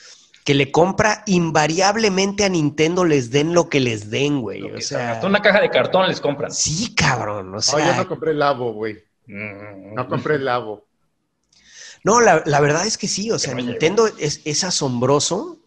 [0.44, 4.60] que le compra invariablemente a Nintendo les den lo que les den, güey.
[4.60, 6.50] Lo O sea, Hasta una caja de cartón les compran.
[6.52, 7.48] sí, cabrón.
[7.54, 8.98] O No, sea, yo no compré el Labo, güey.
[9.26, 10.84] No compré el Labo.
[12.02, 15.58] No, la, la verdad es que sí, o sea, no Nintendo es, es asombroso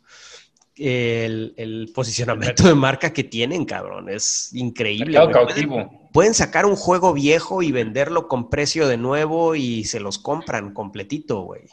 [0.78, 4.10] el, el posicionamiento de marca que tienen, cabrón.
[4.10, 5.18] Es increíble.
[5.18, 6.10] Pueden, cautivo.
[6.14, 10.74] pueden sacar un juego viejo y venderlo con precio de nuevo y se los compran
[10.74, 11.64] completito, güey.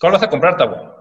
[0.00, 0.94] ¿Cuál vas a comprar, Tabo?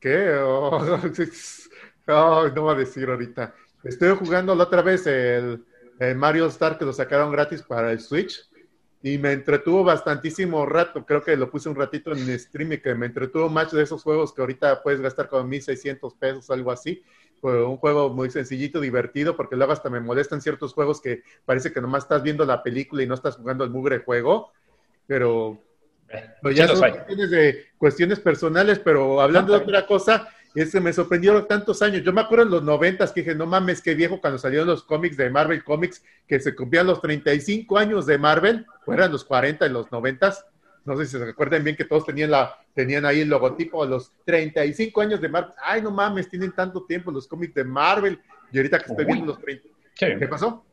[0.00, 0.34] ¿Qué?
[0.38, 0.78] Oh,
[2.08, 3.54] oh, no voy a decir ahorita.
[3.84, 5.64] Estoy jugando la otra vez el,
[5.98, 8.47] el Mario Star que lo sacaron gratis para el Switch
[9.02, 11.06] y me entretuvo bastantísimo rato.
[11.06, 14.02] Creo que lo puse un ratito en stream y que me entretuvo más de esos
[14.02, 17.02] juegos que ahorita puedes gastar como 1600 pesos, algo así.
[17.40, 21.72] Fue un juego muy sencillito, divertido, porque luego hasta me molestan ciertos juegos que parece
[21.72, 24.52] que nomás estás viendo la película y no estás jugando el mugre juego.
[25.06, 25.60] Pero
[26.42, 30.28] pero ya Sí son cuestiones de cuestiones personales, pero hablando de otra cosa,
[30.60, 32.02] este, me sorprendieron tantos años.
[32.02, 34.82] Yo me acuerdo en los noventas que dije, no mames, qué viejo cuando salieron los
[34.82, 39.24] cómics de Marvel Comics, que se cumplían los 35 años de Marvel, o eran los
[39.24, 40.46] 40 en los noventas.
[40.84, 43.86] no sé si se recuerdan bien que todos tenían, la, tenían ahí el logotipo a
[43.86, 45.52] los 35 años de Marvel.
[45.62, 48.18] Ay, no mames, tienen tanto tiempo los cómics de Marvel.
[48.50, 49.68] Y ahorita que estoy viendo los 30.
[49.94, 50.64] ¿Qué pasó?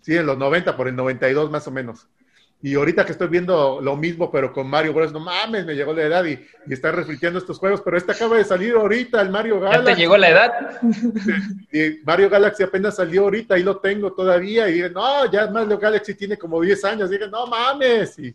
[0.00, 2.06] Sí, en los 90, por el 92 más o menos.
[2.64, 5.92] Y ahorita que estoy viendo lo mismo, pero con Mario Bros, no mames, me llegó
[5.92, 6.30] la edad y,
[6.66, 9.84] y está refriteando estos juegos, pero este acaba de salir ahorita, el Mario Galaxy.
[9.84, 10.52] ¿Ya te llegó la edad?
[11.70, 14.66] Y Mario Galaxy apenas salió ahorita y lo tengo todavía.
[14.70, 17.12] Y digo, no, ya Mario Galaxy tiene como 10 años.
[17.12, 18.18] Y no mames.
[18.18, 18.34] Y,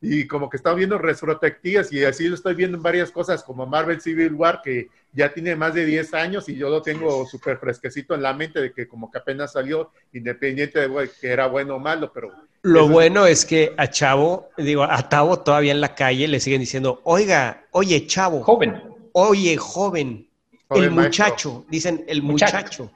[0.00, 3.66] y como que estaba viendo retrospectivas y así lo estoy viendo en varias cosas, como
[3.66, 7.58] Marvel Civil War, que ya tiene más de 10 años y yo lo tengo súper
[7.58, 11.76] fresquecito en la mente de que como que apenas salió, independiente de que era bueno
[11.76, 12.32] o malo, pero...
[12.62, 16.60] Lo bueno es que a Chavo, digo, a Tavo todavía en la calle le siguen
[16.60, 18.42] diciendo, oiga, oye, Chavo.
[18.42, 18.82] Joven.
[19.12, 20.28] Oye, joven.
[20.70, 22.90] el muchacho, dicen el muchacho.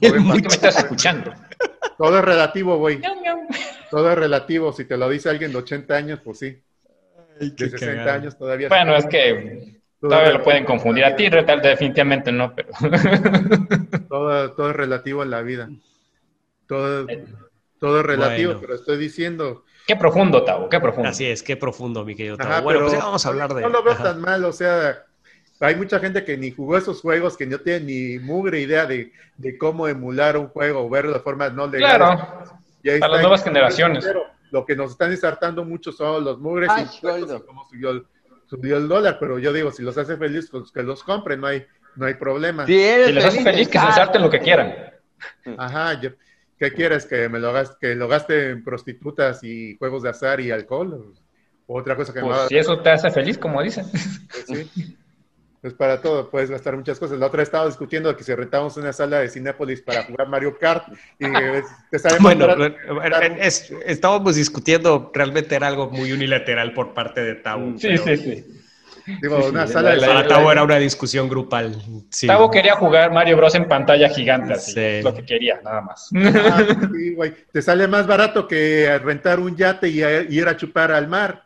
[0.00, 0.48] El muchacho.
[0.48, 1.32] me estás escuchando?
[1.96, 3.00] Todo es relativo, güey.
[3.90, 4.72] Todo es relativo.
[4.72, 6.62] Si te lo dice alguien de 80 años, pues sí.
[7.38, 8.68] de 60 años todavía.
[8.68, 11.04] Bueno, es que todavía lo pueden confundir.
[11.04, 12.70] A ti, definitivamente no, pero.
[14.08, 15.68] todo, todo es relativo en la vida.
[16.66, 17.06] Todo,
[17.78, 19.64] todo es relativo, pero estoy diciendo.
[19.86, 21.10] Qué profundo, Tavo, qué profundo.
[21.10, 22.62] Así es, qué profundo, mi querido Tavo.
[22.62, 23.62] bueno, pues ya vamos a hablar de.
[23.62, 25.04] No lo veo tan mal, o sea,
[25.60, 29.12] hay mucha gente que ni jugó esos juegos, que no tiene ni mugre idea de,
[29.36, 31.96] de cómo emular un juego o verlo de forma no legal.
[31.96, 32.63] Claro,
[33.00, 34.06] para las nuevas generaciones.
[34.50, 37.00] lo que nos están ensartando mucho son los mugres y
[37.46, 38.06] cómo subió el,
[38.46, 41.46] subió el dólar, pero yo digo, si los hace feliz, pues que los compren, no
[41.46, 41.66] hay,
[41.96, 42.66] no hay problema.
[42.66, 44.74] Si, les hace feliz, que se ensarten lo que quieran.
[45.58, 46.00] Ajá,
[46.58, 47.06] ¿qué quieres?
[47.06, 51.14] ¿Que me lo gaste, que lo gaste en prostitutas y juegos de azar y alcohol?
[51.66, 53.86] O otra cosa que pues Si eso te hace feliz, como dicen.
[53.90, 54.96] Pues sí.
[55.64, 57.18] Pues para todo, puedes gastar muchas cosas.
[57.18, 60.88] La otra estaba discutiendo que si rentamos una sala de Cinépolis para jugar Mario Kart
[61.18, 61.24] y
[61.90, 62.48] te sale Bueno,
[63.86, 67.78] estábamos discutiendo, realmente era algo muy unilateral por parte de Tavo.
[67.78, 68.44] Sí, sí, sí.
[69.22, 71.82] Digo, una sala de Para Tavo era una discusión grupal.
[72.10, 72.26] Sí.
[72.26, 73.54] Tavo quería jugar Mario Bros.
[73.54, 75.00] en pantalla gigante, sí.
[75.02, 76.10] lo que quería, nada más.
[76.14, 76.62] Ah,
[76.92, 77.32] sí, güey.
[77.50, 81.42] Te sale más barato que rentar un yate y, ir a chupar al mar.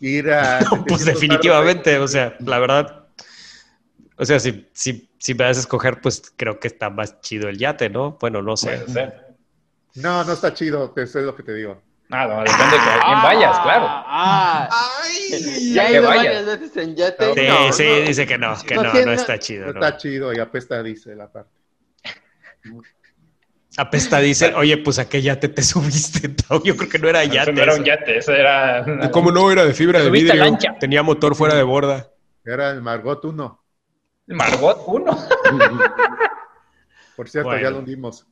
[0.00, 0.58] Ir a,
[0.88, 2.99] pues definitivamente, o sea, la verdad,
[4.20, 7.48] o sea, si, si, si me vas a escoger, pues creo que está más chido
[7.48, 8.18] el yate, ¿no?
[8.20, 8.84] Bueno, no sé.
[9.94, 11.80] No, no está chido, eso es lo que te digo.
[12.10, 13.86] Ah, no, depende de que alguien vayas, claro.
[13.88, 14.68] Ah,
[15.00, 17.34] Ay, ya he ido varias veces en yate.
[17.34, 19.72] Sí, sí, dice que no, que no, no, está chido.
[19.72, 21.50] No, está chido y apesta dice la parte.
[23.78, 26.34] Apesta dice, oye, pues a qué yate te subiste.
[26.62, 27.52] Yo creo que no era yate.
[27.52, 29.10] Eso no era un yate, eso era.
[29.12, 29.50] ¿Cómo no?
[29.50, 30.58] Era de fibra de vidrio.
[30.78, 32.10] Tenía motor fuera de borda.
[32.44, 33.60] Era el Margot 1.
[34.30, 35.28] Margot 1.
[37.16, 38.26] Por cierto, ya lo vimos.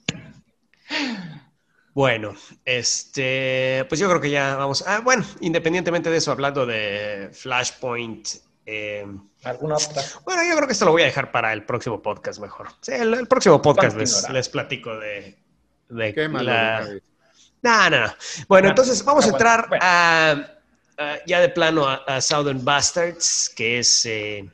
[1.93, 2.35] Bueno,
[2.65, 4.85] este, pues yo creo que ya vamos.
[4.87, 8.29] Ah, bueno, independientemente de eso, hablando de Flashpoint.
[8.65, 9.07] Eh,
[9.45, 10.03] ¿Alguna otra?
[10.25, 12.69] Bueno, yo creo que esto lo voy a dejar para el próximo podcast mejor.
[12.81, 15.39] Sí, el, próximo podcast les, platico de,
[15.89, 16.87] de Qué la...
[17.63, 18.15] No, no, no.
[18.47, 20.37] Bueno, entonces vamos a entrar a,
[21.27, 24.49] ya de plano a, Southern Bastards, que es eh,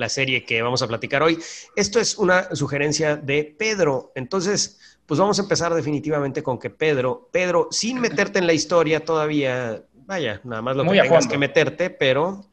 [0.00, 1.38] la serie que vamos a platicar hoy.
[1.76, 4.10] Esto es una sugerencia de Pedro.
[4.16, 9.04] Entonces, pues vamos a empezar definitivamente con que Pedro, Pedro, sin meterte en la historia
[9.04, 12.46] todavía, vaya, nada más lo que tengas que meterte, pero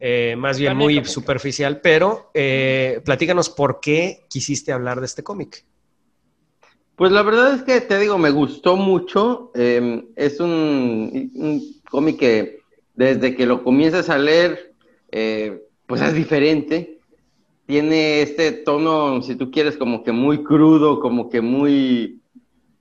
[0.00, 5.64] eh, más bien muy superficial, pero eh, platícanos por qué quisiste hablar de este cómic.
[6.96, 9.50] Pues la verdad es que te digo, me gustó mucho.
[9.54, 12.60] Em, es un, un cómic que
[12.94, 14.72] desde que lo comienzas a leer,
[15.12, 16.98] eh, pues es diferente.
[17.66, 22.20] Tiene este tono, si tú quieres, como que muy crudo, como que muy,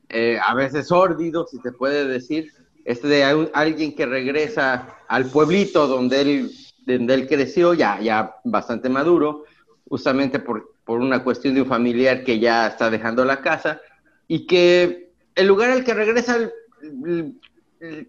[0.09, 2.51] eh, a veces sórdido, si se puede decir.
[2.83, 6.51] Este de alguien que regresa al pueblito donde él,
[6.85, 9.45] donde él creció, ya, ya bastante maduro,
[9.89, 13.81] justamente por, por una cuestión de un familiar que ya está dejando la casa,
[14.27, 16.51] y que el lugar al que regresa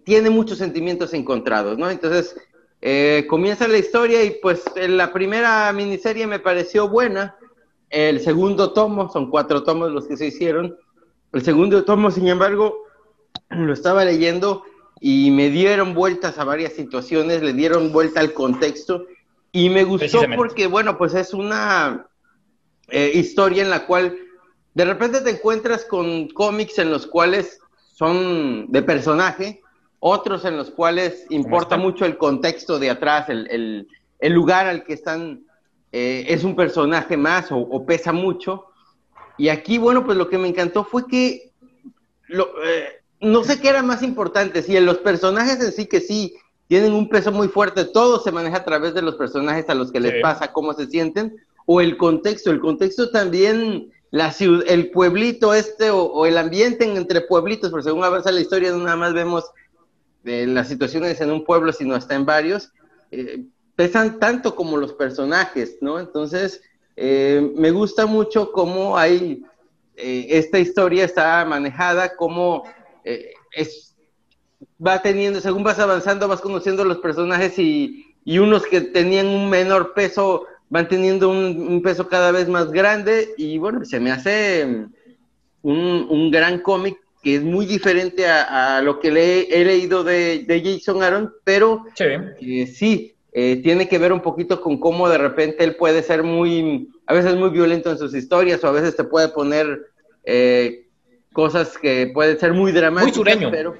[0.03, 1.89] tiene muchos sentimientos encontrados, ¿no?
[1.89, 2.35] Entonces,
[2.81, 7.35] eh, comienza la historia y pues la primera miniserie me pareció buena.
[7.89, 10.77] El segundo tomo, son cuatro tomos los que se hicieron.
[11.33, 12.83] El segundo tomo, sin embargo,
[13.49, 14.63] lo estaba leyendo
[14.99, 19.05] y me dieron vueltas a varias situaciones, le dieron vuelta al contexto
[19.51, 22.07] y me gustó porque, bueno, pues es una
[22.89, 24.17] eh, historia en la cual
[24.73, 27.59] de repente te encuentras con cómics en los cuales
[27.93, 29.61] son de personaje,
[29.99, 33.87] otros en los cuales importa mucho el contexto de atrás, el,
[34.21, 35.43] lugar al que están,
[35.91, 38.65] eh, es un personaje más o, pesa mucho.
[39.37, 41.51] Y aquí, bueno, pues lo que me encantó fue que
[42.27, 45.99] lo, eh, no sé qué era más importante, si en los personajes en sí que
[46.01, 46.35] sí
[46.67, 49.91] tienen un peso muy fuerte, todo se maneja a través de los personajes a los
[49.91, 50.19] que les Sí.
[50.21, 51.35] pasa, cómo se sienten,
[51.65, 56.85] o el contexto, el contexto también, la ciudad, el pueblito este o, o el ambiente
[56.85, 59.45] en- entre pueblitos, porque según avanza la historia no nada más vemos
[60.27, 62.71] eh, las situaciones en un pueblo, sino hasta en varios,
[63.11, 65.99] eh, pesan tanto como los personajes, ¿no?
[65.99, 66.61] Entonces,
[66.95, 69.43] eh, me gusta mucho cómo hay,
[69.95, 72.63] eh, esta historia está manejada, cómo
[73.53, 73.95] es,
[74.85, 79.49] va teniendo, según vas avanzando, vas conociendo los personajes y, y unos que tenían un
[79.49, 84.11] menor peso van teniendo un, un peso cada vez más grande y bueno, se me
[84.11, 84.87] hace
[85.61, 86.97] un, un gran cómic
[87.27, 91.33] que es muy diferente a, a lo que le he, leído de, de Jason Aaron,
[91.43, 92.05] pero Sí.
[92.05, 96.23] eh, sí, eh, tiene que ver un poquito con cómo de repente él puede ser
[96.23, 99.87] muy, a veces muy violento en sus historias o a veces te puede poner
[100.23, 100.85] eh,
[101.33, 103.15] cosas que pueden ser muy dramáticas.
[103.17, 103.51] sureño.
[103.51, 103.75] Pero,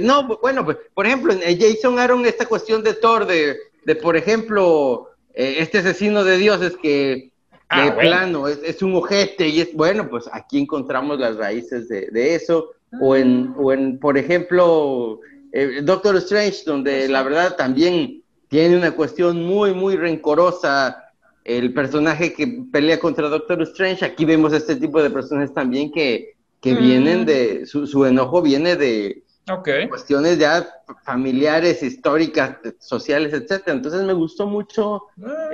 [0.00, 3.94] no, bu- bueno, pues, por ejemplo, en Jason Aaron, esta cuestión de Thor, de, de
[3.96, 7.29] por ejemplo, este asesino de dioses que
[7.70, 8.00] Ah, de bueno.
[8.10, 12.34] plano es, es un ojete y es, bueno, pues aquí encontramos las raíces de, de
[12.34, 12.72] eso.
[13.00, 15.20] O en, o en, por ejemplo,
[15.52, 21.04] eh, Doctor Strange, donde la verdad también tiene una cuestión muy, muy rencorosa.
[21.44, 26.34] El personaje que pelea contra Doctor Strange, aquí vemos este tipo de personajes también que,
[26.60, 26.78] que Mm.
[26.78, 29.22] vienen de, su, su enojo viene de
[29.88, 30.68] Cuestiones ya
[31.04, 33.72] familiares, históricas, sociales, etcétera.
[33.76, 35.02] Entonces me gustó mucho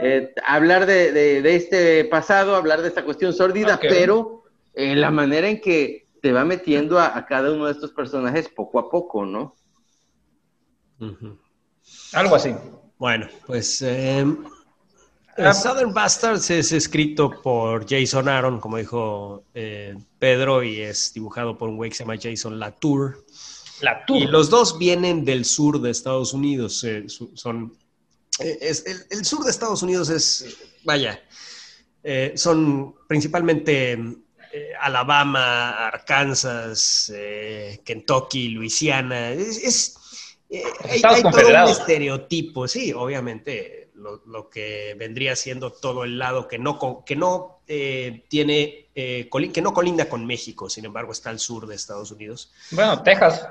[0.03, 4.45] eh, hablar de, de- de este pasado, hablar de esta cuestión sórdida, pero
[4.75, 8.49] eh, la manera en que te va metiendo a, a cada uno de estos personajes
[8.49, 9.55] poco a poco, ¿no?
[12.13, 12.55] Algo así.
[12.99, 14.25] Bueno, pues eh,
[15.39, 21.59] Ah, Southern Bastards es escrito por Jason Aaron, como dijo eh, Pedro, y es dibujado
[21.59, 23.23] por un güey que se llama Jason Latour.
[23.81, 26.83] La Y los dos vienen del sur de Estados Unidos.
[26.85, 27.77] eh, su- son,
[28.41, 31.23] eh, es- el, el sur de Estados Unidos es, vaya,
[32.03, 33.99] eh, son principalmente
[34.81, 37.13] Alabama, Arkansas,
[37.85, 39.31] Kentucky, Luisiana.
[39.33, 39.95] Es, es,
[40.85, 41.31] hay, todo
[41.65, 43.91] un estereotipo, sí, obviamente.
[43.97, 49.29] Lo, lo que vendría siendo todo el lado que no, que no eh, tiene, eh,
[49.53, 52.53] que no colinda con México, sin embargo está al sur de Estados Unidos.
[52.73, 53.49] Bueno, Texas.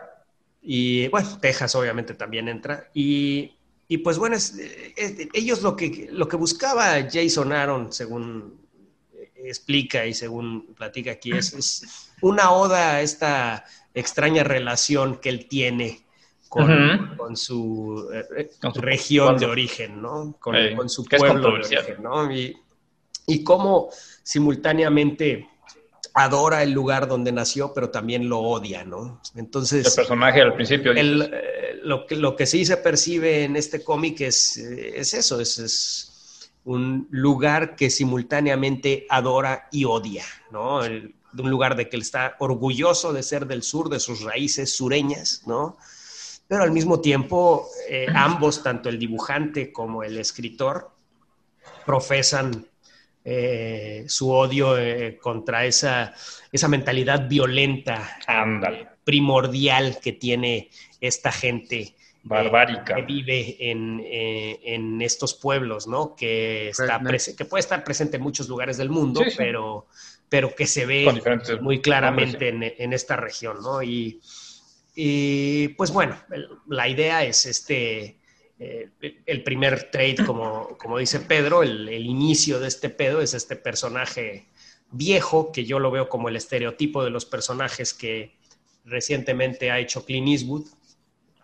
[0.67, 2.89] Y bueno, Texas obviamente también entra.
[2.93, 3.51] Y,
[3.87, 4.55] y pues bueno, es-
[4.95, 8.65] es- ellos lo que, lo que buscaba Jason Aaron, según
[9.35, 13.63] explica y según platica aquí, es, es una oda a esta
[13.93, 16.03] extraña relación que él tiene
[16.49, 17.17] con, Ujú.
[17.17, 19.39] con su, eh, Con su región pueblo.
[19.39, 20.35] de origen, ¿no?
[20.39, 21.47] Con, Eh, con su pueblo de
[21.77, 22.31] origen, ¿no?
[22.31, 22.57] Y,
[23.27, 23.89] y cómo
[24.23, 25.47] simultáneamente
[26.13, 29.21] adora el lugar donde nació, pero también lo odia, ¿no?
[29.33, 30.91] El Entonces, personaje al principio.
[30.91, 35.13] el, eh, lo, que, lo que sí se percibe en este cómic es, eh, es
[35.13, 40.83] eso, es, es un lugar que simultáneamente adora y odia, ¿no?
[40.83, 44.73] El- un lugar de que él está orgulloso de ser del sur, de sus raíces
[44.73, 45.75] sureñas, ¿no?
[46.47, 50.91] Pero al mismo tiempo, eh, ambos, tanto el dibujante como el escritor,
[51.85, 52.65] profesan
[53.27, 56.13] eh, su odio eh, contra esa,
[56.51, 58.87] esa mentalidad violenta Ándale.
[59.03, 60.69] primordial que tiene
[61.01, 62.95] esta gente Barbárica.
[62.95, 66.15] que vive en, eh, en estos pueblos, ¿no?
[66.15, 67.01] Que, está
[67.35, 69.37] que puede estar presente en muchos lugares del mundo, Sí, sí.
[69.37, 69.87] Pero,
[70.29, 71.07] pero que se ve
[71.61, 73.81] muy claramente en, en esta región, ¿no?
[73.81, 74.21] Y,
[74.95, 76.15] y, pues bueno,
[76.67, 78.17] la idea es este,
[78.59, 78.89] eh,
[79.25, 83.55] el primer trade, como, como dice Pedro, el, el inicio de este pedo es este
[83.55, 84.45] personaje
[84.91, 88.35] viejo, que yo lo veo como el estereotipo de los personajes que
[88.85, 90.65] recientemente ha hecho Clint Eastwood.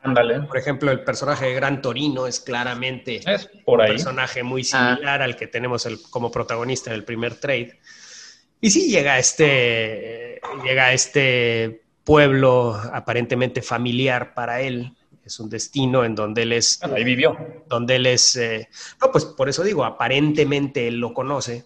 [0.03, 0.39] Ándale.
[0.41, 3.91] Por ejemplo, el personaje de Gran Torino es claramente Es por un ahí.
[3.91, 7.80] personaje muy similar al que tenemos el- como protagonista en el primer trade.
[8.62, 14.95] Y sí llega a este, llega a este pueblo aparentemente familiar para él.
[15.24, 17.38] Es un destino en donde él es, Bueno, ahí vivió.
[17.69, 18.67] donde él es, eh,
[19.01, 21.65] no, pues por eso digo, aparentemente él lo conoce.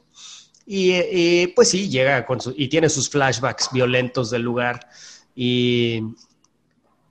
[0.68, 4.80] Y, y, pues sí, llega con su, y tiene sus flashbacks violentos del lugar.
[5.36, 6.02] Y,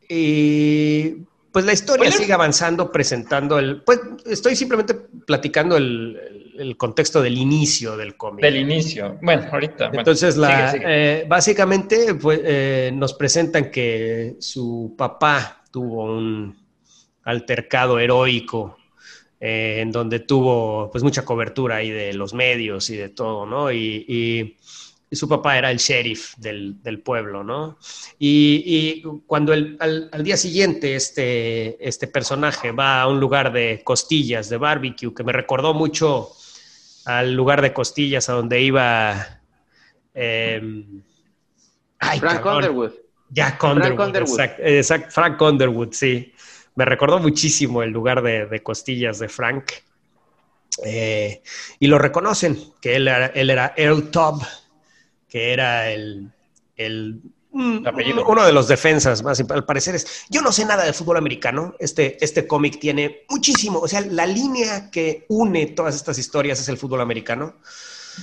[0.09, 1.17] y,
[1.53, 3.83] pues la historia sigue avanzando, presentando el.
[3.83, 8.45] Pues estoy simplemente platicando el, el contexto del inicio del cómic.
[8.45, 9.19] Del inicio.
[9.23, 9.87] Bueno, ahorita.
[9.87, 11.21] bueno, Entonces, la, sigue, sigue.
[11.21, 16.57] eh, básicamente pues, eh, nos presentan que su papá tuvo un
[17.25, 18.77] altercado heroico
[19.41, 23.73] eh, en donde tuvo pues mucha cobertura ahí de los medios y de todo, ¿no?
[23.73, 24.57] Y, y
[25.11, 27.79] y su papá era el sheriff del, del pueblo, ¿no?
[28.19, 33.53] Y, y cuando el, al, al, día siguiente este, este personaje va a un lugar
[33.53, 36.31] de costillas, de barbecue, que me recordó mucho
[37.05, 39.41] al lugar de costillas a donde iba...
[40.15, 40.85] Eh,
[42.01, 42.57] ay, Frank cabrón.
[42.57, 43.04] Underwood.
[43.35, 43.97] Jack Underwood.
[43.97, 44.41] Frank Underwood.
[44.41, 46.33] Exact, exact, Frank Underwood, sí.
[46.77, 49.73] Me recordó muchísimo el lugar de, de costillas de Frank.
[50.85, 51.43] Eh,
[51.79, 54.43] y lo reconocen, que él era, él era Earl Tubb,
[55.29, 56.31] que era el,
[56.77, 57.21] el
[57.55, 61.77] uno de los defensas más al parecer es yo no sé nada de fútbol americano
[61.79, 66.69] este este cómic tiene muchísimo o sea la línea que une todas estas historias es
[66.69, 67.55] el fútbol americano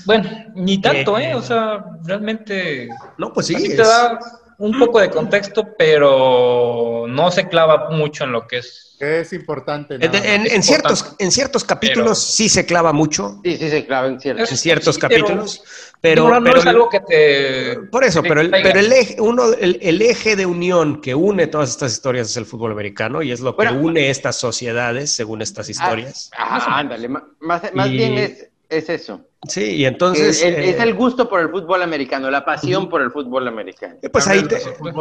[0.05, 3.69] bueno ni tanto eh, eh o sea realmente no pues sí es...
[3.69, 4.19] te da
[4.61, 9.95] un poco de contexto pero no se clava mucho en lo que es es importante.
[9.95, 10.61] En, en, en importante.
[10.61, 13.39] ciertos, en ciertos capítulos pero, sí se clava mucho.
[13.43, 15.63] Sí, sí se clava en ciertos, en ciertos sí, capítulos.
[15.99, 17.79] Pero, pero, no, pero es algo que te.
[17.89, 21.47] Por eso, pero, el, pero el, eje, uno, el, el, eje de unión que une
[21.47, 25.11] todas estas historias es el fútbol americano y es lo que bueno, une estas sociedades
[25.11, 26.29] según estas historias.
[26.37, 29.21] Ah, ah ándale, más, más y, bien es, es eso.
[29.47, 30.43] Sí, y entonces...
[30.43, 32.89] El, eh, es el gusto por el fútbol americano, la pasión uh -huh.
[32.89, 33.95] por el fútbol americano.
[34.11, 34.57] Pues ahí, te,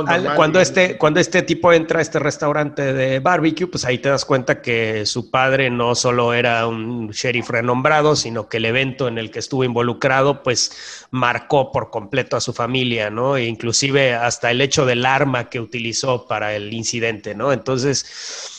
[0.06, 4.08] al, cuando, este, cuando este tipo entra a este restaurante de barbecue, pues ahí te
[4.08, 9.08] das cuenta que su padre no solo era un sheriff renombrado, sino que el evento
[9.08, 13.36] en el que estuvo involucrado, pues marcó por completo a su familia, ¿no?
[13.36, 17.52] E inclusive hasta el hecho del arma que utilizó para el incidente, ¿no?
[17.52, 18.56] Entonces...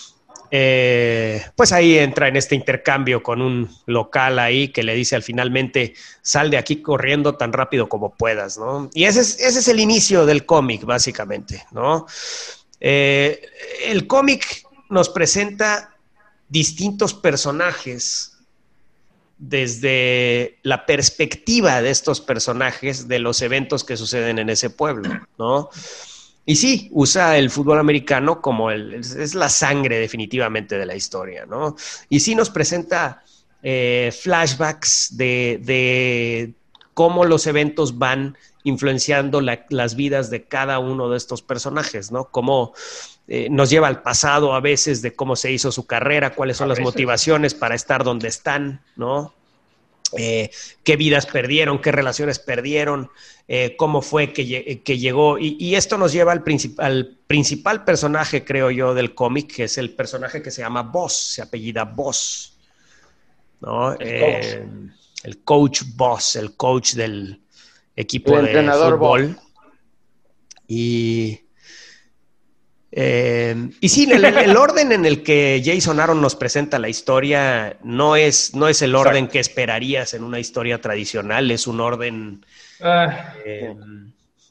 [0.54, 5.24] Eh, pues ahí entra en este intercambio con un local ahí que le dice al
[5.24, 8.90] finalmente, sal de aquí corriendo tan rápido como puedas, ¿no?
[8.94, 12.06] Y ese es, ese es el inicio del cómic, básicamente, ¿no?
[12.82, 13.42] Eh,
[13.86, 15.96] el cómic nos presenta
[16.50, 18.32] distintos personajes
[19.38, 25.70] desde la perspectiva de estos personajes de los eventos que suceden en ese pueblo, ¿no?
[26.46, 31.46] Y sí, usa el fútbol americano como el, es la sangre definitivamente de la historia,
[31.46, 31.76] ¿no?
[32.10, 33.24] Y sí nos presenta
[33.62, 36.54] eh, flashbacks de, de,
[36.94, 42.26] cómo los eventos van influenciando la, las vidas de cada uno de estos personajes, ¿no?
[42.26, 42.74] Cómo
[43.28, 46.70] eh, nos lleva al pasado a veces de cómo se hizo su carrera, cuáles son
[46.70, 49.34] las motivaciones para estar donde están, ¿no?
[50.18, 50.52] Eh,
[50.84, 53.10] qué vidas perdieron, qué relaciones perdieron,
[53.48, 55.38] eh, cómo fue que, que llegó.
[55.38, 59.64] Y, y, esto nos lleva al, princip al, principal personaje, creo yo, del cómic, que
[59.66, 62.58] es el personaje que se llama Boss, se apellida Boss.
[63.62, 63.94] ¿no?
[63.94, 65.24] El, eh, coach.
[65.24, 67.42] el coach Boss, el coach del
[67.96, 69.28] equipo el de fútbol.
[69.28, 69.44] Boss.
[70.68, 71.41] Y
[72.94, 77.78] eh, y sí, el, el, orden en el que Jason Aaron nos presenta la historia
[77.84, 79.32] no es, no es el orden Exacto.
[79.32, 82.46] que esperarías en una historia tradicional, es un orden
[82.82, 83.34] ah.
[83.46, 83.74] eh,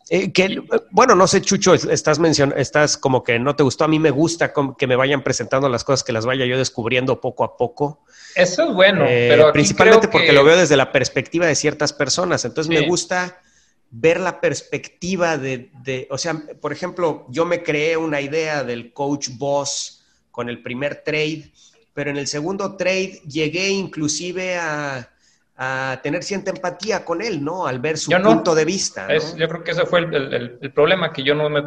[0.09, 3.89] eh, que, bueno, no sé, Chucho, estás mencionando, estás como que no te gustó, a
[3.89, 7.45] mí me gusta que me vayan presentando las cosas, que las vaya yo descubriendo poco
[7.45, 8.05] a poco.
[8.35, 10.33] Eso es bueno, pero principalmente porque que...
[10.33, 12.81] lo veo desde la perspectiva de ciertas personas, entonces sí.
[12.81, 13.39] me gusta
[13.91, 18.93] ver la perspectiva de, de, o sea, por ejemplo, yo me creé una idea del
[18.93, 21.51] coach boss con el primer trade,
[21.93, 25.11] pero en el segundo trade llegué inclusive a,
[25.57, 27.67] a tener cierta empatía con él, ¿no?
[27.67, 29.09] Al ver su yo punto no, de vista.
[29.09, 29.13] ¿no?
[29.13, 31.63] Es, yo creo que ese fue el, el, el, problema, que yo no me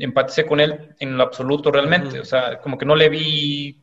[0.00, 2.22] empaticé con él en lo absoluto realmente, uh -huh.
[2.22, 3.80] o sea, como que no le vi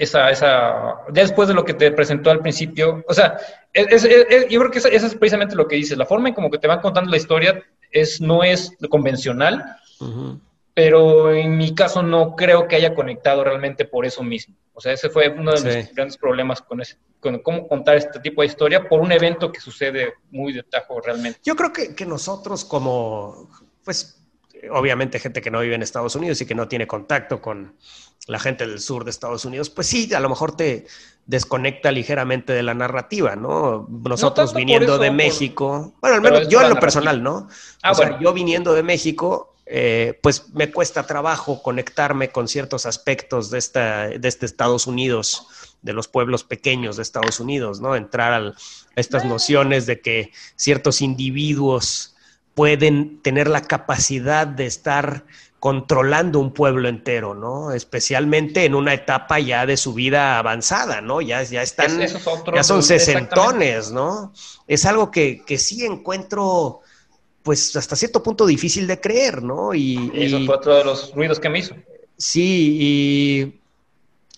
[0.00, 3.36] esa, esa, ya después de lo que te presentó al principio, o sea,
[3.70, 6.34] es, es, es, yo creo que eso, es precisamente lo que dices, la forma en
[6.34, 10.40] como que te van contando la historia es, no es convencional, uh -huh.
[10.72, 14.56] pero en mi caso no creo que haya conectado realmente por eso mismo.
[14.72, 15.66] O sea, ese fue uno de sí.
[15.66, 19.52] mis grandes problemas con, ese, con cómo contar este tipo de historia por un evento
[19.52, 21.40] que sucede muy de tajo realmente.
[21.44, 23.50] Yo creo que, que nosotros como,
[23.84, 24.18] pues,
[24.70, 27.76] obviamente gente que no vive en Estados Unidos y que no tiene contacto con
[28.30, 30.86] la gente del sur de Estados Unidos, pues sí, a lo mejor te
[31.26, 33.88] desconecta ligeramente de la narrativa, ¿no?
[33.88, 36.10] Nosotros no viniendo eso, de México, por...
[36.10, 37.48] bueno, al menos yo en lo personal, ¿no?
[37.82, 42.86] Ah, o sea, yo viniendo de México, eh, pues me cuesta trabajo conectarme con ciertos
[42.86, 47.96] aspectos de, esta, de este Estados Unidos, de los pueblos pequeños de Estados Unidos, ¿no?
[47.96, 52.14] Entrar al, a estas nociones de que ciertos individuos
[52.54, 55.24] pueden tener la capacidad de estar
[55.60, 57.72] controlando un pueblo entero, ¿no?
[57.72, 61.20] Especialmente en una etapa ya de su vida avanzada, ¿no?
[61.20, 62.16] Ya, ya están, es,
[62.54, 64.32] ya son sesentones, ¿no?
[64.66, 66.80] Es algo que, que, sí encuentro,
[67.42, 69.74] pues, hasta cierto punto difícil de creer, ¿no?
[69.74, 71.74] Y, y eso fue otro de los ruidos que me hizo.
[72.16, 73.60] Sí, y,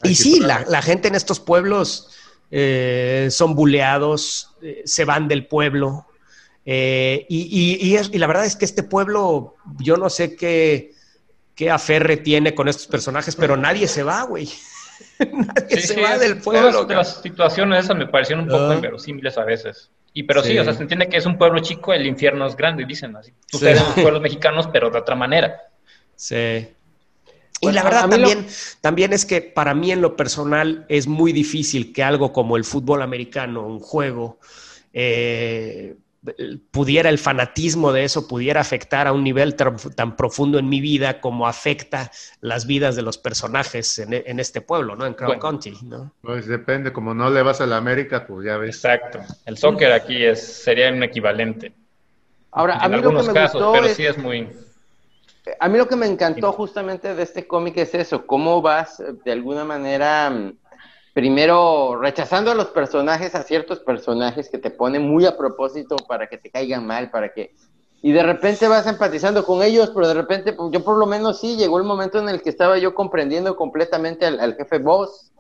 [0.08, 2.08] y sí, la, la, gente en estos pueblos
[2.50, 6.06] eh, son buleados, eh, se van del pueblo,
[6.64, 10.36] Eh, y, y- y es- y la verdad es que este pueblo, yo no sé
[10.36, 10.92] qué,
[11.62, 14.48] qué aferre tiene con estos personajes, pero nadie se va, güey.
[15.20, 16.84] nadie Sí, se sí, va del todas pueblo.
[16.86, 18.74] de las situaciones esas me parecieron un poco Ah.
[18.74, 19.88] inverosímiles a veces.
[20.12, 20.50] Y pero sí.
[20.50, 20.58] Sí.
[20.58, 23.32] o sea, se entiende que es un pueblo chico, el infierno es grande, dicen así.
[23.60, 25.60] En los pueblos mexicanos, pero de otra manera.
[26.16, 26.34] Sí.
[26.36, 28.46] Y Bueno, la verdad lo- también,
[28.80, 32.64] también es que para mí en lo personal es muy difícil que algo como el
[32.64, 34.40] fútbol americano, un juego,
[34.92, 35.94] eh,
[36.70, 40.80] pudiera el fanatismo de eso pudiera afectar a un nivel tan, tan profundo en mi
[40.80, 45.04] vida como afecta las vidas de los personajes en, en este pueblo, ¿no?
[45.06, 45.40] En Crown Bueno.
[45.40, 46.12] County, ¿no?
[46.22, 48.76] Pues depende, como no le vas a la América, pues ya ves.
[48.76, 49.20] Exacto.
[49.44, 51.72] El soccer aquí es, sería un equivalente.
[52.52, 54.48] Ahora, a en mí lo que algunos me casos, gustó pero es- sí es muy...
[55.58, 59.06] A mí lo que me encantó justamente de este cómic es eso, cómo vas eh,
[59.24, 60.52] de alguna manera, mm,
[61.12, 66.28] primero rechazando a los personajes, a ciertos personajes que te ponen muy a propósito para
[66.28, 67.54] que te caigan mal, para que...
[68.04, 71.40] Y de repente vas empatizando con ellos, pero de repente, pues, yo por lo menos
[71.40, 75.30] sí, llegó el momento en el que estaba yo comprendiendo completamente al, al jefe Boss,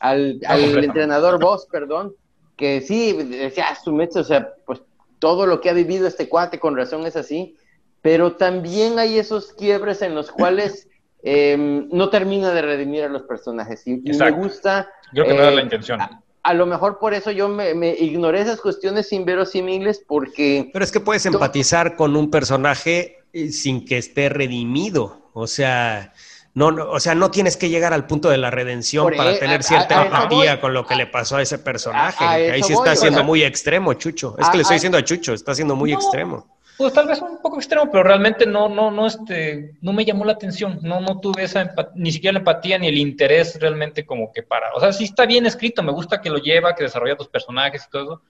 [0.00, 2.14] al, No al entrenador Boss, perdón,
[2.56, 4.82] que sí, decía, ah, su mecha, o sea, pues
[5.18, 7.56] todo lo que ha vivido este cuate con razón es así,
[8.02, 10.88] pero también hay esos quiebres en los cuales
[11.22, 11.56] eh,
[11.90, 13.86] no termina de redimir a los personajes.
[13.86, 14.88] Y, y me gusta.
[15.12, 16.00] Creo que no eh, era la intención.
[16.00, 20.70] A, a lo mejor por eso yo me, me ignoré esas cuestiones inverosímiles, porque.
[20.72, 25.30] Pero es que puedes empatizar con un personaje eh, sin que esté redimido.
[25.32, 26.12] O sea,
[26.54, 29.32] no, no- o sea, no tienes que llegar al punto de la redención Por para
[29.32, 32.24] e- tener a- cierta empatía con lo que le pasó a ese personaje.
[32.24, 34.34] A- a Ahí sí está voy, siendo o sea- muy extremo, Chucho.
[34.38, 35.98] Es A- que le estoy a- diciendo a Chucho, está siendo muy No.
[35.98, 36.59] extremo.
[36.80, 40.24] Pues tal vez un poco extremo, pero realmente no, no, no, este, no me llamó
[40.24, 40.78] la atención.
[40.82, 44.72] No, no tuve esa ni siquiera la empatía ni el interés realmente como que para.
[44.74, 47.84] O sea, sí está bien escrito, me gusta que lo lleva, que desarrolla tus personajes
[47.86, 48.22] y todo eso.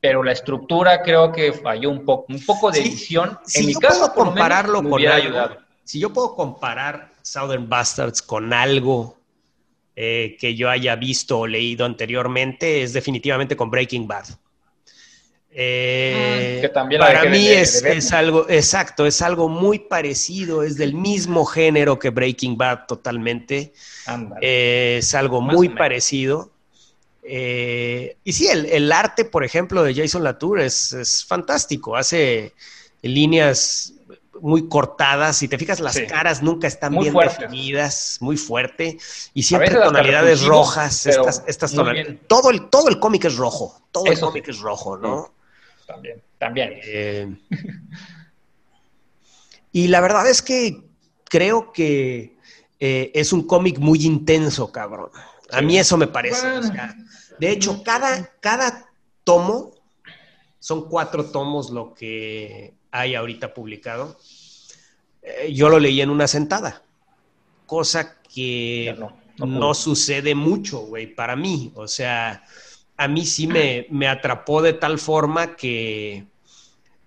[0.00, 3.38] Pero la estructura creo que falló un poco, un poco de Sí, edición.
[3.46, 5.56] si en mi caso, por menos, compararlo me con algo, ayudado.
[5.84, 9.18] si yo puedo comparar Southern Bastards con algo
[9.94, 14.24] eh, que yo haya visto o leído anteriormente, es definitivamente con Breaking Bad.
[15.56, 19.78] Eh, que también la para mí de- es, de es algo, exacto, es algo muy
[19.78, 23.72] parecido, es del mismo género que Breaking Bad totalmente.
[24.40, 26.50] Eh, es algo Más muy parecido.
[27.22, 31.96] Eh, y sí, el, el arte, por ejemplo, de Jason Latour es, es fantástico.
[31.96, 32.52] Hace
[33.02, 33.92] líneas
[34.40, 35.36] muy cortadas.
[35.38, 36.06] Si te fijas, las Sí.
[36.06, 37.38] caras nunca están Muy bien fuertes.
[37.38, 38.98] definidas, muy fuerte.
[39.32, 41.06] Y siempre tonalidades rojas.
[41.06, 42.18] Estas, tonalidades.
[42.26, 43.80] Todo el, todo el cómic es rojo.
[43.92, 44.50] Todo el cómic sí.
[44.50, 45.32] es rojo, ¿no?
[45.86, 46.80] También, también.
[46.82, 47.36] Eh,
[49.72, 50.82] y la verdad es que
[51.24, 52.36] creo que
[52.80, 55.10] eh, es un cómic muy intenso, cabrón.
[55.50, 56.42] A mí eso me parece.
[56.42, 56.60] Bueno.
[56.60, 56.94] o sea,
[57.38, 58.88] de hecho, cada, cada
[59.24, 59.72] tomo,
[60.58, 64.18] son cuatro tomos lo que hay ahorita publicado.
[65.22, 66.82] eh, yo lo leí en una sentada,
[67.66, 71.72] cosa que no, no, no sucede mucho, güey, para mí.
[71.74, 72.44] O sea,
[72.96, 76.26] a mí sí me, me atrapó de tal forma que,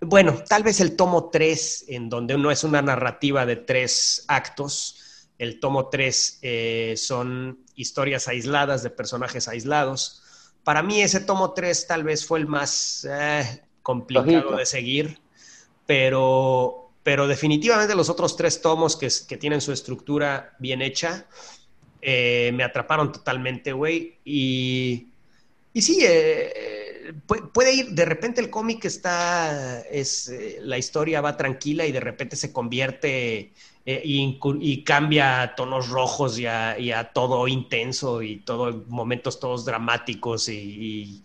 [0.01, 5.30] bueno, tal vez el tomo 3, en donde no es una narrativa de tres actos,
[5.38, 10.23] el tomo 3 eh, son historias aisladas de personajes aislados.
[10.64, 15.19] Para mí ese tomo 3 tal vez fue el más eh, complicado de seguir,
[15.85, 21.27] pero, pero definitivamente los otros tres tomos que, que tienen su estructura bien hecha,
[22.01, 24.18] eh, me atraparon totalmente, güey.
[24.26, 25.07] Y,
[25.78, 31.22] y sí, eh, pu- puede ir, de repente el cómic está, es, eh, la historia
[31.22, 33.54] va tranquila y de repente se convierte
[33.86, 39.40] eh, y, cambia a tonos rojos y a, y a todo intenso y todo, momentos
[39.40, 41.24] todos dramáticos y, y-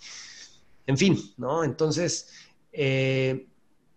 [0.87, 1.65] en fin, ¿no?
[1.65, 2.29] Entonces,
[2.73, 3.47] eh,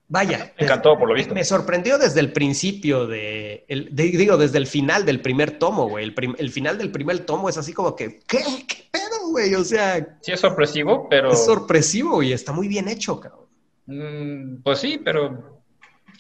[0.08, 0.54] vaya.
[0.58, 1.34] Me encantó, por lo visto.
[1.34, 5.90] Me sorprendió desde el principio de, el- de- digo, desde el final del primer tomo,
[5.90, 6.06] güey.
[6.06, 9.56] El, prim- el final del primer tomo es así como que, ¿qué, qué pedo, güey?
[9.56, 11.32] O sea, Sí es sorpresivo, pero...
[11.34, 13.46] es sorpresivo y está muy bien hecho, cabrón.
[13.88, 15.62] Mm, pues sí, pero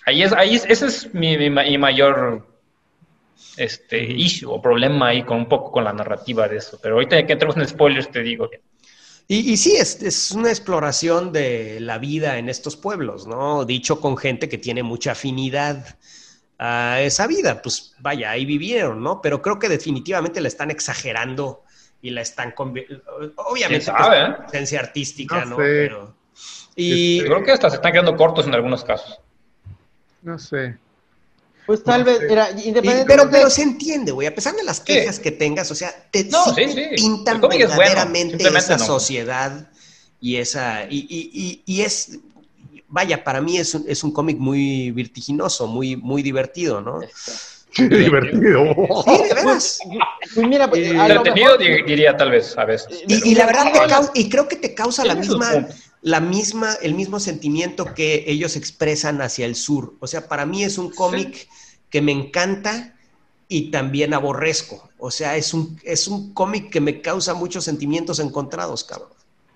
[0.06, 2.46] ahí es, ahí es- ese es mi, mi ma- mi mayor
[3.58, 6.80] este issue o problema ahí con un poco con la narrativa de eso.
[6.82, 8.50] Pero ahorita que entremos en spoilers te digo
[9.28, 13.66] Y, y sí, es, es una exploración de la vida en estos pueblos, ¿no?
[13.66, 15.98] Dicho con gente que tiene mucha afinidad
[16.60, 17.62] a esa vida.
[17.64, 19.22] Pues vaya, ahí vivieron, ¿no?
[19.22, 21.65] Pero creo que definitivamente la están exagerando
[22.06, 22.54] y la están...
[22.58, 24.78] Obviamente, ¿Quién sabe, pues, eh?
[24.78, 25.56] artística, No ¿no?
[25.58, 25.64] sé.
[25.64, 26.16] Pero...
[26.76, 27.18] Y...
[27.20, 29.20] yo creo que hasta se están quedando cortos en algunos casos.
[30.22, 30.78] No sé.
[31.66, 32.26] Pues tal No vez, sé.
[32.26, 33.06] Y- independientemente.
[33.08, 34.28] pero, pero se entiende, güey.
[34.28, 36.96] A pesar de las quejas que tengas, o sea, te, No, sí sí, te sí.
[37.04, 38.86] pintan es bueno, verdaderamente esa no.
[38.86, 39.72] sociedad
[40.22, 40.84] y esa.
[40.84, 42.20] Y, y- y- y es.
[42.88, 47.00] vaya, para mí es un, es un cómic muy vertiginoso, muy, muy divertido, ¿no?
[47.76, 48.74] Qué divertido.
[49.06, 49.80] Sí, de veras.
[50.34, 53.04] Pues mira, pues, a lo Entretenido mejor- diría tal vez, a veces.
[53.08, 55.68] Y, y la verdad, te cau- y creo que te causa la misma,
[56.02, 59.94] la misma, el mismo sentimiento que ellos expresan hacia el sur.
[60.00, 61.48] O sea, para mí es un cómic
[61.90, 62.96] que me encanta
[63.48, 64.90] y también aborrezco.
[64.98, 69.10] O sea, es un, es un cómic que me causa muchos sentimientos encontrados, cabrón.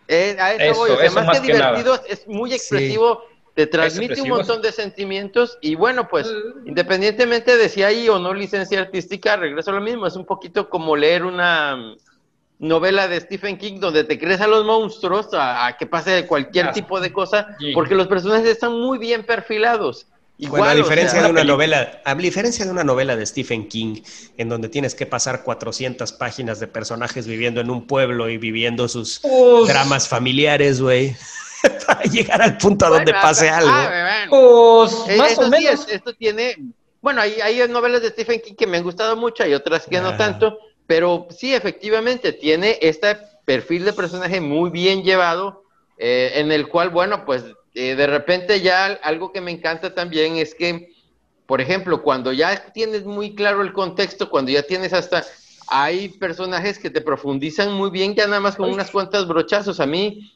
[0.07, 3.21] Eh, a eso, Eso, voy, sea, eso más, que divertido, es muy expresivo,
[3.59, 6.31] te transmite un montón de sentimientos y bueno, pues
[6.65, 10.69] independientemente de si hay o no licencia artística, regreso a lo mismo, es un poquito
[10.69, 11.97] como leer una mm,
[12.59, 16.67] novela de Stephen King donde te crees a los monstruos, a, a que pase cualquier
[16.67, 17.73] Ah, tipo de cosa, sí.
[17.73, 20.07] porque los personajes están muy bien perfilados.
[20.37, 23.25] Igual, bueno, a o diferencia sea, de una novela, a diferencia de una novela de
[23.25, 24.01] Stephen King,
[24.37, 28.87] en donde tienes que pasar 400 páginas de personajes viviendo en un pueblo y viviendo
[28.87, 29.21] sus
[29.67, 31.13] dramas familiares, güey,
[31.87, 33.71] para llegar al punto a donde pase ah, algo.
[33.71, 34.31] ah, bueno.
[34.31, 35.87] pues, Eh, más eso o menos.
[35.87, 36.55] es- esto tiene,
[37.01, 39.99] bueno, hay, hay novelas de Stephen King que me han gustado mucho, hay otras que
[39.99, 40.17] no Ajá.
[40.17, 40.57] tanto,
[40.87, 45.63] pero sí, efectivamente, tiene este perfil de personaje muy bien llevado,
[45.97, 50.37] eh, en el cual, bueno, pues eh, de repente ya algo que me encanta también
[50.37, 50.87] es que,
[51.45, 55.25] por ejemplo, cuando ya tienes muy claro el contexto, cuando ya tienes hasta,
[55.67, 59.79] hay personajes que te profundizan muy bien ya nada más con unas cuantas brochazos.
[59.79, 60.31] A mí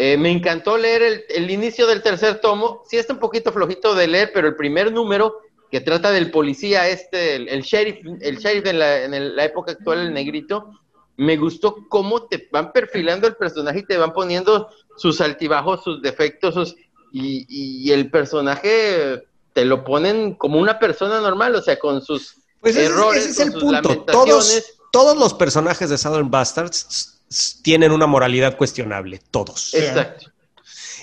[0.00, 2.84] eh, me encantó leer el, el inicio del tercer tomo.
[2.88, 5.40] Sí está un poquito flojito de leer, pero el primer número
[5.72, 9.44] que trata del policía este, el, el sheriff, el sheriff en la, en el- la
[9.44, 10.70] época actual, el negrito,
[11.16, 16.00] me gustó cómo te van perfilando el personaje y te van poniendo sus altibajos, sus
[16.00, 16.76] defectos, sus-
[17.12, 22.36] y, y el personaje te lo ponen como una persona normal, o sea, con sus
[22.60, 23.82] Pues ese, es- errores, ese es con el sus punto.
[23.88, 24.14] lamentaciones.
[24.14, 27.17] Todos, todos los personajes de Southern Bastards
[27.62, 29.74] tienen una moralidad cuestionable, todos.
[29.74, 30.32] Exacto.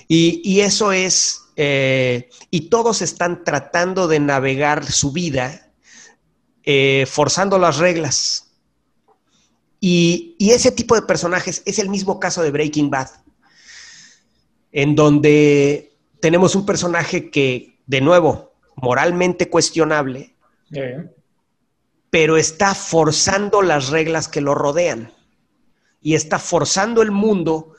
[0.08, 5.72] Y, y eso es, eh, y todos están tratando de navegar su vida
[6.62, 8.52] eh, forzando las reglas.
[9.80, 13.10] Y, y ese tipo de personajes es el mismo caso de Breaking Bad,
[14.72, 20.34] en donde tenemos un personaje que, de nuevo, moralmente cuestionable,
[22.10, 25.15] pero está forzando las reglas que lo rodean
[26.06, 27.72] y está forzando el mundo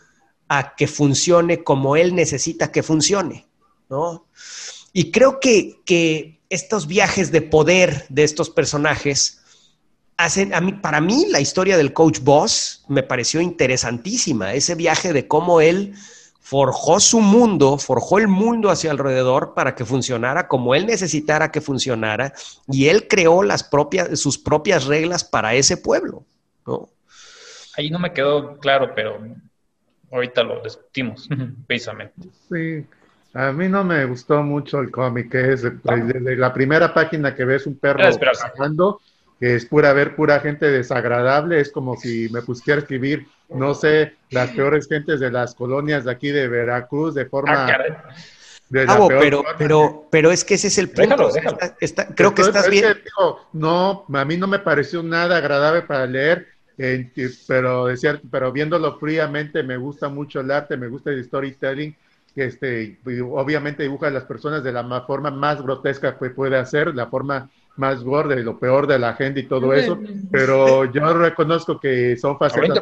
[0.49, 3.47] a que funcione como él necesita que funcione,
[3.89, 4.27] ¿no?
[4.91, 9.39] Y creo que, que estos viajes de poder de estos personajes
[10.17, 15.13] hacen, a mí, para mí, la historia del Coach Boss me pareció interesantísima, ese viaje
[15.13, 15.93] de cómo él
[16.41, 21.61] forjó su mundo, forjó el mundo hacia alrededor para que funcionara como él necesitara que
[21.61, 22.33] funcionara
[22.69, 26.25] y él creó las propias, sus propias reglas para ese pueblo,
[26.65, 26.89] ¿no?
[27.77, 29.19] Ahí no me quedó claro, pero
[30.11, 31.29] ahorita lo discutimos,
[31.67, 32.27] precisamente.
[32.49, 32.85] Sí,
[33.33, 37.45] a mí no me gustó mucho el cómic, que es desde la primera página que
[37.45, 38.47] ves un perro esperarse.
[38.55, 38.99] cagando,
[39.39, 43.73] que es pura ver pura gente desagradable, es como si me pusiera a escribir, no
[43.73, 47.67] sé, las peores gentes de las colonias de aquí de Veracruz, de forma...
[47.69, 49.57] Ah, peor pero, forma.
[49.57, 51.01] pero, pero es que ese es el punto.
[51.03, 51.57] Déjalo, déjalo.
[51.61, 52.93] está- está- creo que Entonces, estás es bien.
[52.93, 56.47] que, digo, no, a mí no me pareció nada agradable para leer,
[56.77, 57.11] eh,
[57.47, 61.95] pero, de cierto, pero viéndolo fríamente me gusta mucho el arte, me gusta el storytelling,
[62.35, 62.99] que este,
[63.31, 67.07] obviamente dibuja a las personas de la ma- forma más grotesca que puede hacer, la
[67.07, 71.79] forma más gorda y lo peor de la gente y todo eso, pero yo reconozco
[71.79, 72.79] que son facetas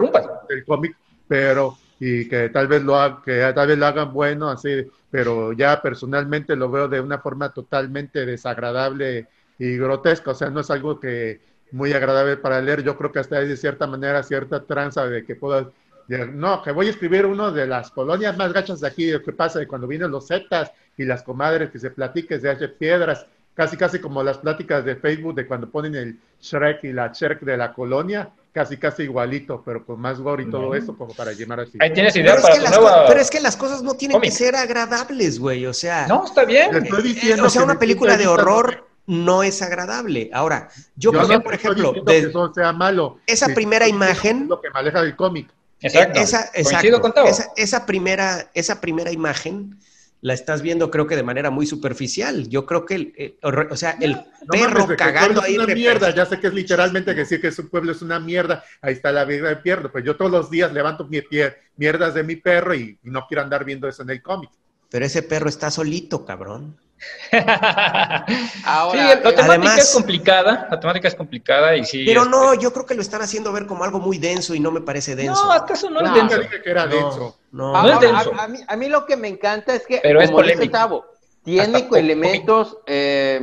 [0.50, 0.96] del cómic,
[1.28, 4.70] pero y que tal vez lo ha- que tal vez lo hagan bueno así,
[5.10, 10.60] pero ya personalmente lo veo de una forma totalmente desagradable y grotesca, o sea, no
[10.62, 14.24] es algo que muy agradable para leer, yo creo que hasta hay de cierta manera
[14.24, 15.68] cierta tranza de que puedas
[16.08, 19.14] de- no, que voy a escribir uno de las colonias más gachas de aquí, de
[19.14, 22.50] lo que pasa de cuando vienen los zetas y las comadres que se platiquen, se
[22.50, 23.26] hace piedras,
[23.56, 27.42] casi casi como las pláticas de Facebook de cuando ponen el Shrek y la Shrek
[27.42, 31.32] de la colonia, casi casi igualito, pero con más gore y todo eso, como para
[31.34, 31.78] llamar así.
[31.82, 33.06] Ahí tienes Pero idea es, para que tu las nueva...
[33.08, 35.66] pero es que las cosas no tienen que ser agradables, güey.
[35.66, 36.74] O sea, No, está bien.
[36.76, 40.30] estoy eh, diciendo o sea, una película de horror no es agradable.
[40.34, 43.20] Ahora, yo, Yo por, no por estoy ejemplo, de- que eso sea malo.
[43.28, 45.50] esa primera imagen- Lo que maneja el cómic.
[45.82, 46.20] Exacto.
[46.20, 47.02] Esa, exacto.
[47.02, 47.14] con.
[47.28, 49.78] Esa, esa primera, esa primera imagen
[50.22, 52.48] la estás viendo, creo que de manera muy superficial.
[52.50, 55.52] Yo creo que, el, eh, o sea, el No perro mames, de cagando ahí.
[55.54, 58.64] es una mierda, ya sé que es literalmente decir que su pueblo es una mierda,
[58.82, 62.16] ahí está la vida del perro, pues yo todos los días levanto mi pie, mierdas
[62.16, 64.50] de mi perro y, y no quiero andar viendo eso en el cómic.
[64.90, 66.78] Pero ese perro está solito, cabrón.
[68.66, 72.04] Ahora, sí, la temática además- es complicada, la temática es complicada y sí.
[72.06, 74.60] Pero este, no, yo creo que lo están haciendo ver como algo muy denso y
[74.60, 75.46] no me parece denso.
[75.46, 76.42] No, hasta eso no, No, es Nunca denso.
[76.50, 77.38] dije que era No, denso.
[77.52, 77.72] no.
[77.74, 78.34] No es Ahora, denso.
[78.40, 80.54] a, a mí, a mí lo que me encanta es que, Pero es como dice
[80.54, 80.72] polémico.
[80.78, 81.06] Tavo,
[81.46, 83.40] tiene Hasta elementos eh,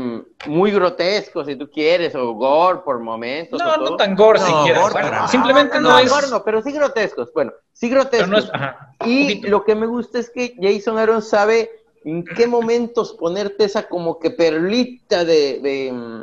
[0.46, 3.58] muy grotescos, si tú quieres, o gore por momentos.
[3.62, 6.10] No, o no tan gore No, bueno, para- simplemente Ah, no, es.
[6.10, 7.32] gore no, pero sí grotescos.
[7.32, 8.28] Bueno, sí grotescos.
[8.28, 8.50] Pero no es.
[8.52, 11.70] Ajá, un Y lo que me gusta es que Jason Aaron sabe
[12.04, 16.22] en qué momentos ponerte esa como que perlita de, de, mm,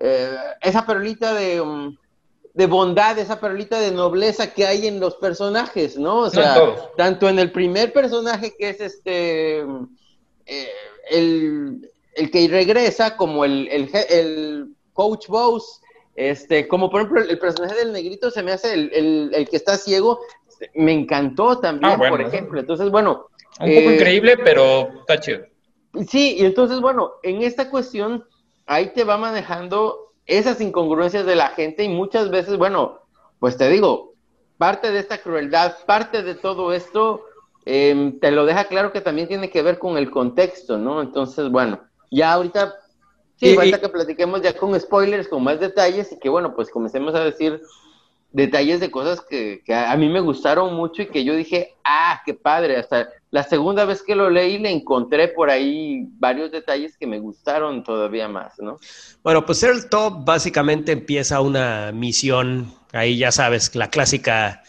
[0.00, 1.98] eh, esa perlita de, mm,
[2.54, 6.20] de bondad, esa perlita de nobleza que hay en los personajes, ¿no?
[6.20, 6.54] O sea,
[6.96, 9.58] tanto en el primer personaje que es este
[10.46, 10.68] eh,
[11.10, 15.80] el, el que regresa, como el, el, el coach Bose,
[16.16, 19.56] este, como por ejemplo el, personaje del negrito se me hace el, el- el que
[19.56, 20.20] está ciego,
[20.74, 22.60] me encantó también, Ah, bueno, por ejemplo.
[22.60, 23.26] Entonces, bueno,
[23.60, 25.44] Un poco eh, increíble, pero está chido.
[26.08, 28.24] Sí, y entonces, bueno, en esta cuestión,
[28.66, 33.00] ahí te va manejando esas incongruencias de la gente y muchas veces, bueno,
[33.40, 34.14] pues te digo,
[34.58, 37.24] parte de esta crueldad, parte de todo esto,
[37.66, 41.00] em, te lo deja claro que también tiene que ver con el contexto, ¿no?
[41.00, 41.80] Entonces, bueno,
[42.10, 42.74] ya ahorita,
[43.36, 46.70] sí, Y- falta que platiquemos ya con spoilers, con más detalles y que, bueno, pues
[46.70, 47.60] comencemos a decir
[48.32, 52.20] detalles de cosas que, que a mí me gustaron mucho y que yo dije, ah,
[52.26, 52.76] qué padre.
[52.76, 57.20] Hasta la segunda vez que lo leí le encontré por ahí varios detalles que me
[57.20, 58.76] gustaron todavía más, ¿no?
[59.22, 64.62] Bueno, pues Earl Top básicamente empieza una misión, ahí ya sabes, la clásica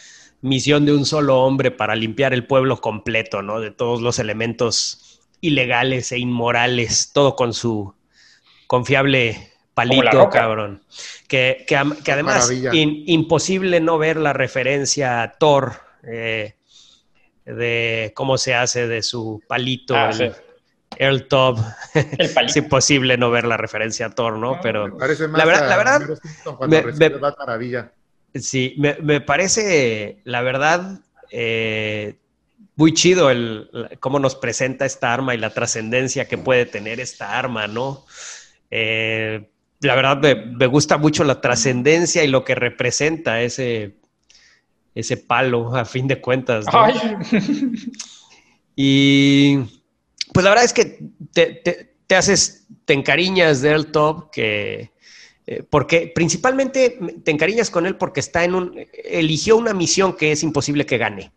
[0.46, 3.60] misión de un solo hombre para limpiar el pueblo completo, ¿no?
[3.60, 7.94] De todos los elementos ilegales e inmorales, todo con su
[8.68, 10.84] confiable palito, cabrón.
[11.28, 15.74] Que, que además, in- imposible no ver la referencia a Thor,
[16.04, 16.56] eh,
[17.46, 20.32] de cómo se hace de su palito, Ah, el sí.
[20.98, 21.60] Earl Top.
[21.94, 24.56] Es imposible no ver la referencia a Thor, ¿no?
[24.56, 26.02] No, Pero Parece más La verdad- a la verdad,
[26.68, 27.92] me- me- Maravilla.
[28.36, 31.00] Sí, me, me parece, la verdad,
[31.32, 32.16] eh,
[32.76, 37.38] muy chido el, cómo nos presenta esta arma y la trascendencia que puede tener esta
[37.38, 38.06] arma, ¿no?
[38.72, 39.50] Eh,
[39.82, 43.96] la verdad, me, me gusta mucho la trascendencia y lo que representa ese,
[44.94, 46.66] ese palo, a fin de cuentas.
[46.66, 46.84] ¿no?
[46.84, 46.94] Ay,
[48.76, 49.58] Y
[50.34, 51.00] pues la verdad es que
[51.34, 54.92] te, te- te haces, te encariñas de él top, que
[55.48, 58.74] eh, porque principalmente te encariñas con él porque está en un,
[59.04, 61.32] eligió una misión que es imposible que gane,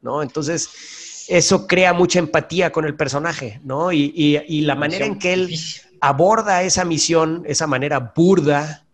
[0.00, 0.22] ¿no?
[0.22, 3.92] Entonces, eso crea mucha empatía con el personaje, ¿no?
[3.92, 5.56] Y, y- y la manera en que él
[6.00, 8.86] aborda esa misión, esa manera burda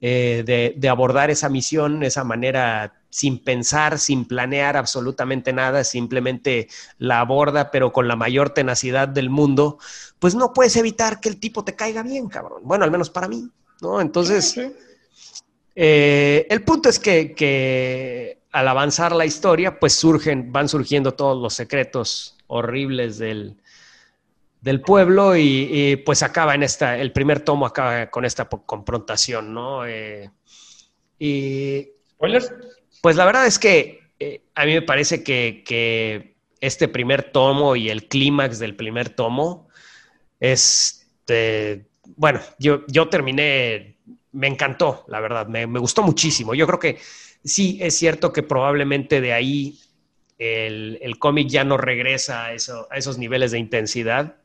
[0.00, 6.68] eh, de, de abordar esa misión, esa manera sin pensar, sin planear absolutamente nada, simplemente
[6.98, 9.78] la aborda, pero con la mayor tenacidad del mundo,
[10.18, 12.62] pues no puedes evitar que el tipo te caiga bien, cabrón.
[12.64, 13.50] Bueno, al menos para mí,
[13.82, 14.00] ¿no?
[14.00, 14.72] Entonces, Sí, sí.
[15.74, 21.40] eh, el punto es que, que al avanzar la historia, pues surgen, van surgiendo todos
[21.40, 23.56] los secretos horribles del,
[24.60, 29.54] del pueblo y, y, pues acaba en esta, el primer tomo acaba con esta confrontación,
[29.54, 29.86] ¿no?
[29.86, 30.30] Eh,
[31.18, 32.52] y ¿Spoilers?
[33.00, 37.76] pues la verdad es que eh, a mí me parece que, que este primer tomo
[37.76, 39.68] y el clímax del primer tomo
[40.40, 43.96] es, eh, bueno, yo, yo terminé,
[44.32, 46.54] me encantó, la verdad, me, me gustó muchísimo.
[46.54, 46.98] Yo creo que
[47.44, 49.78] sí es cierto que probablemente de ahí
[50.38, 54.36] el, el cómic ya no regresa a, eso, a esos niveles de intensidad,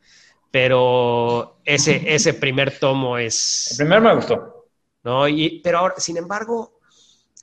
[0.50, 3.70] pero ese, ese primer tomo es...
[3.72, 4.66] El primero me gustó.
[5.04, 5.28] ¿no?
[5.28, 6.80] Y, pero ahora, sin embargo,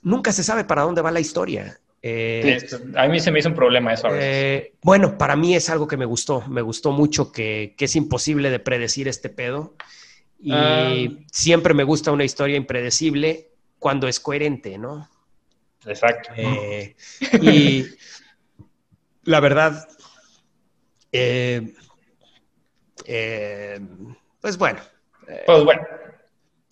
[0.02, 1.80] nunca se sabe para dónde va la historia.
[2.02, 4.30] Eh, Sí, a mí se me hizo un problema eso a veces.
[4.36, 6.42] eh, bueno, para mí es algo que me gustó.
[6.48, 9.74] Me gustó mucho que, que es imposible de predecir este pedo.
[10.46, 10.94] Y Ah.
[11.32, 13.48] siempre me gusta una historia impredecible
[13.78, 15.08] cuando es coherente, ¿no?
[15.86, 16.30] Exacto.
[16.36, 16.94] Eh,
[17.40, 17.86] y
[19.24, 19.88] la verdad,
[21.12, 21.72] eh,
[23.06, 23.80] eh,
[24.40, 24.80] pues bueno,
[25.46, 25.82] Pues bueno,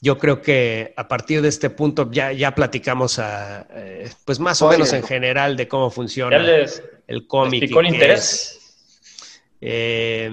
[0.03, 4.61] yo creo que a partir de este punto ya, ya platicamos a, eh, pues más
[4.61, 7.62] o menos en general de cómo funciona les el cómic.
[7.62, 8.20] les picó el interés.
[8.20, 9.40] es.
[9.62, 10.31] Eh,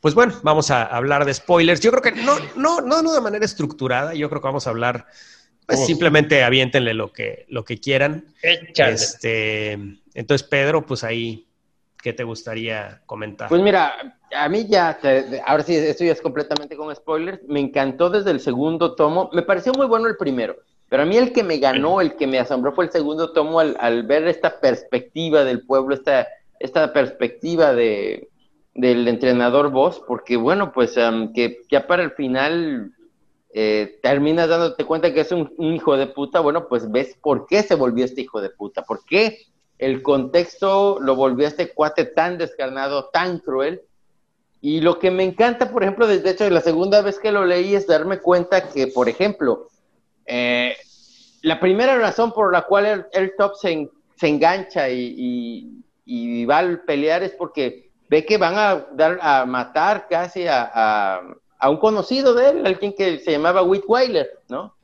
[0.00, 1.80] pues bueno, vamos a hablar de spoilers.
[1.80, 4.14] Yo creo que no, no, no, no de manera estructurada.
[4.14, 5.06] Yo creo que vamos a hablar,
[5.66, 5.86] pues Uf.
[5.86, 8.24] simplemente aviéntenle lo que, lo que quieran.
[8.42, 8.94] échale.
[8.94, 9.72] Este,
[10.14, 11.46] entonces, Pedro, pues ahí,
[12.02, 13.48] ¿qué te gustaría comentar?
[13.48, 17.40] Pues mira, a mí ya, te- ahora sí, esto ya es completamente con spoilers.
[17.48, 19.30] Me encantó desde el segundo tomo.
[19.32, 20.56] Me pareció muy bueno el primero.
[20.88, 23.60] Pero a mí el que me ganó, el que me asombró fue el segundo tomo
[23.60, 26.26] al, al ver esta perspectiva del pueblo, esta,
[26.58, 28.30] esta perspectiva de,
[28.78, 32.92] del entrenador Boss, porque bueno, pues um, que ya para el final
[33.52, 37.64] eh, terminas dándote cuenta que es un, hijo de puta, bueno, pues ves por qué
[37.64, 39.40] se volvió este hijo de puta, por qué
[39.78, 43.82] el contexto lo volvió a este cuate tan descarnado, tan cruel.
[44.60, 47.74] Y lo que me encanta, por ejemplo, desde hecho, la segunda vez que lo leí
[47.74, 49.66] es darme cuenta que, por ejemplo,
[50.24, 50.76] eh,
[51.42, 53.90] la primera razón por la cual el, top se,
[54.22, 59.44] engancha y, y, y, va a pelear es porque ve que van a dar a
[59.46, 61.22] matar casi a, a,
[61.58, 64.74] a un conocido de él, alguien que se llamaba Whitweiler, ¿no?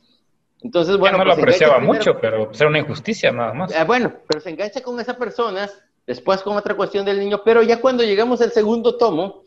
[0.62, 3.70] Entonces, bueno, no pues lo apreciaba primero, mucho, pero pues, era una injusticia nada más.
[3.74, 5.68] Eh, bueno, pero se engancha con esa persona,
[6.06, 9.44] después con otra cuestión del niño, pero ya cuando llegamos al segundo tomo,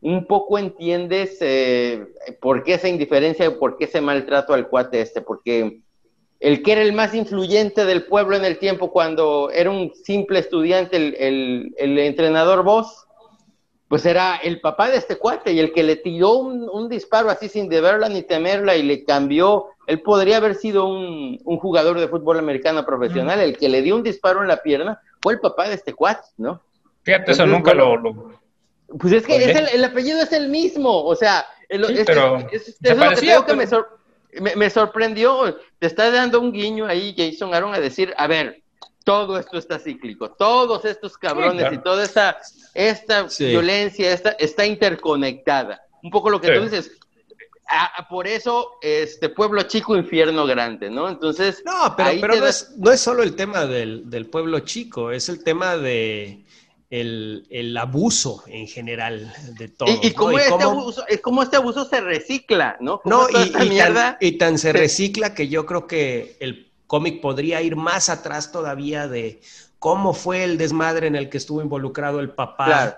[0.00, 2.06] un poco entiendes eh,
[2.40, 5.80] por qué esa indiferencia, por qué ese maltrato al cuate este, porque
[6.38, 10.38] el que era el más influyente del pueblo en el tiempo cuando era un simple
[10.38, 13.06] estudiante, el, el, el entrenador Voss,
[13.90, 17.28] pues era el papá de este cuate y el que le tiró un, un, disparo
[17.28, 21.98] así sin deberla ni temerla y le cambió, él podría haber sido un, un jugador
[21.98, 25.40] de fútbol americano profesional, el que le dio un disparo en la pierna fue el
[25.40, 26.62] papá de este cuate, ¿no?
[27.02, 28.40] Fíjate, eso nunca bueno, lo, lo,
[28.96, 32.06] Pues es que es el, el, apellido es el mismo, o sea, el, sí, es,
[32.06, 33.98] pero es, es, es lo que tengo que me, sor,
[34.34, 38.62] me, me sorprendió, te está dando un guiño ahí Jason Aaron a decir, a ver,
[39.04, 41.74] todo esto está cíclico, todos estos cabrones sí, claro.
[41.74, 42.38] y toda esta,
[42.74, 43.46] esta sí.
[43.46, 45.82] violencia esta, está interconectada.
[46.02, 46.54] Un poco lo que sí.
[46.54, 46.92] tú dices,
[47.68, 51.08] a, a, por eso este pueblo chico, infierno grande, ¿no?
[51.08, 51.62] Entonces...
[51.64, 55.28] No, pero, pero no, es, no, es, solo el tema del, del, pueblo chico, es
[55.28, 56.44] el tema de...
[56.90, 59.88] El, el abuso en general de todo.
[59.88, 60.38] Y, y, cómo, ¿no?
[60.38, 60.80] este cómo...
[60.80, 63.00] Abuso, cómo este abuso se recicla, ¿no?
[63.04, 67.62] No, y, y, tan, y, tan, se recicla que yo creo que el cómic podría
[67.62, 69.40] ir más atrás todavía de
[69.78, 72.96] cómo fue el desmadre en el que estuvo involucrado el papá claro.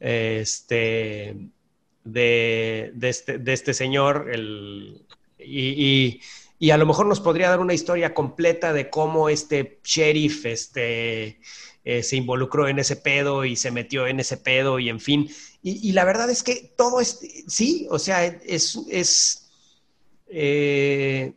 [0.00, 1.36] este,
[2.02, 4.28] de, de, este, de este señor.
[4.32, 5.06] El,
[5.38, 6.20] y, y,
[6.58, 11.38] y, a lo mejor nos podría dar una historia completa de cómo este sheriff este,
[11.84, 15.30] eh, se involucró en ese pedo y se metió en ese pedo y en fin.
[15.62, 18.80] Y, y la verdad es que todo es, sí, o sea, es...
[18.90, 19.38] es
[20.26, 21.34] eh,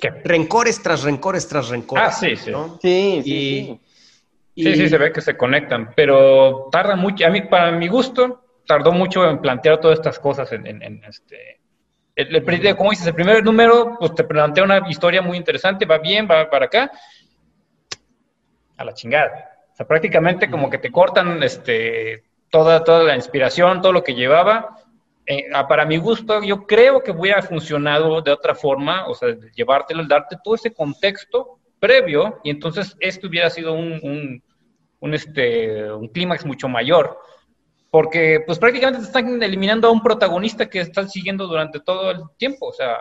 [0.00, 0.10] ¿Qué?
[0.24, 2.04] rencores tras rencores tras rencores.
[2.06, 2.50] Ah, sí, sí.
[2.50, 2.78] ¿no?
[2.80, 3.80] Sí, sí, y, sí.
[4.54, 4.64] Y...
[4.64, 8.44] sí, sí, se ve que se conectan, pero tarda mucho, a mí, para mi gusto,
[8.66, 11.60] tardó mucho en plantear todas estas cosas en, en, en este...
[12.14, 15.98] El, el, como dices, el primer número, pues te plantea una historia muy interesante, va
[15.98, 16.90] bien, va para acá,
[18.76, 19.50] a la chingada.
[19.72, 24.14] O sea, prácticamente como que te cortan este, toda, toda la inspiración, todo lo que
[24.14, 24.76] llevaba,
[25.30, 30.04] eh, para mi gusto, yo creo que hubiera funcionado de otra forma, o sea, llevártelo,
[30.04, 34.42] darte todo ese contexto previo, y entonces esto hubiera sido un, un,
[34.98, 37.16] un este, un clímax mucho mayor.
[37.92, 42.22] Porque, pues prácticamente te están eliminando a un protagonista que están siguiendo durante todo el
[42.36, 42.66] tiempo.
[42.66, 42.96] O sea,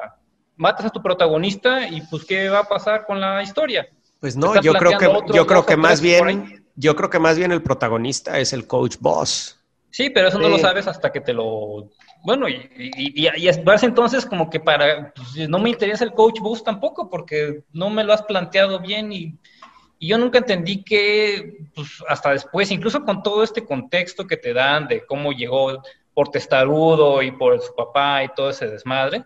[0.56, 3.88] matas a tu protagonista y, pues, ¿qué va a pasar con la historia?
[4.19, 7.51] Pues no, yo creo que, yo creo que más bien, yo creo que más bien
[7.51, 9.60] el protagonista es el coach boss.
[9.89, 10.43] Sí, pero eso sí.
[10.43, 11.89] no lo sabes hasta que te lo
[12.24, 16.14] bueno, y, y, y, y es entonces como que para, pues, no me interesa el
[16.14, 19.38] coach boost tampoco, porque no me lo has planteado bien y
[20.00, 24.88] yo nunca entendí que, pues, hasta después, incluso con todo este contexto que te dan
[24.88, 25.82] de cómo llegó
[26.14, 29.26] por testarudo y por su papá y todo ese desmadre,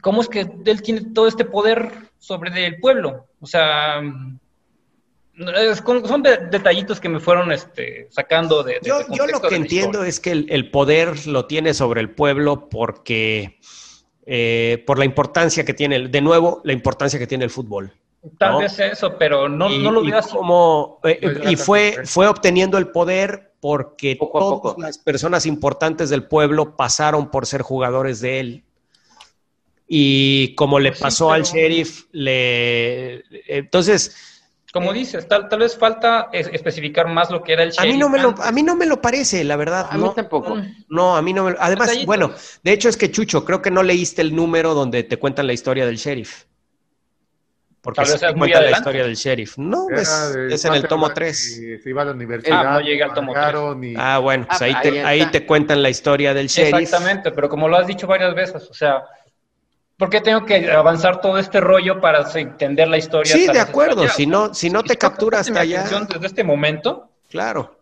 [0.00, 3.26] ¿cómo es que él tiene todo este poder sobre el pueblo?
[3.40, 4.02] O sea,
[5.36, 8.74] son detallitos que me fueron este, sacando de...
[8.74, 12.10] de yo, yo, lo que entiendo es que el, el, poder lo tiene sobre el
[12.10, 13.58] pueblo porque...
[14.26, 17.92] Eh, por la importancia que tiene, de nuevo, la importancia que tiene el fútbol.
[18.38, 18.58] Tal ¿no?
[18.60, 22.88] vez eso, pero no, y, no lo veas como eh, Y fue, fue obteniendo el
[22.88, 28.64] poder porque poco todas las personas importantes del pueblo pasaron por ser jugadores de él.
[29.86, 31.34] Y como le pasó sí, pero...
[31.34, 33.24] al sheriff, le...
[33.46, 34.33] Entonces
[34.74, 38.08] como dices, tal, tal vez falta especificar más lo que era el a mí no
[38.08, 39.86] me lo A mí no me lo parece, la verdad.
[39.88, 40.60] A no, mí tampoco.
[40.88, 41.62] No, a mí no me lo...
[41.62, 42.06] Además, Detallitos.
[42.06, 42.32] bueno,
[42.64, 45.52] de hecho es que Chucho, creo que no leíste el número donde te cuentan la
[45.52, 46.46] historia del sheriff.
[47.82, 49.58] Porque Tal vez te cuentan la historia del sheriff.
[49.58, 50.10] No, es,
[50.50, 51.80] es en el tomo 3.
[51.80, 52.66] Se iba a la universidad.
[52.66, 53.92] Ah, no llegué al tomo 3.
[53.92, 53.94] Y...
[53.96, 56.80] Ah, bueno, pues ah, ahí, te, ahí, te, cuentan la historia del sheriff.
[56.80, 59.04] Exactamente, pero como lo has dicho varias veces, o sea,
[59.96, 63.32] ¿Por qué tengo que avanzar todo este rollo para entender la historia?
[63.32, 64.08] Sí, de acuerdo.
[64.08, 65.84] Si no, si no te captura hasta allá.
[65.84, 67.10] Desde este momento.
[67.30, 67.78] Claro.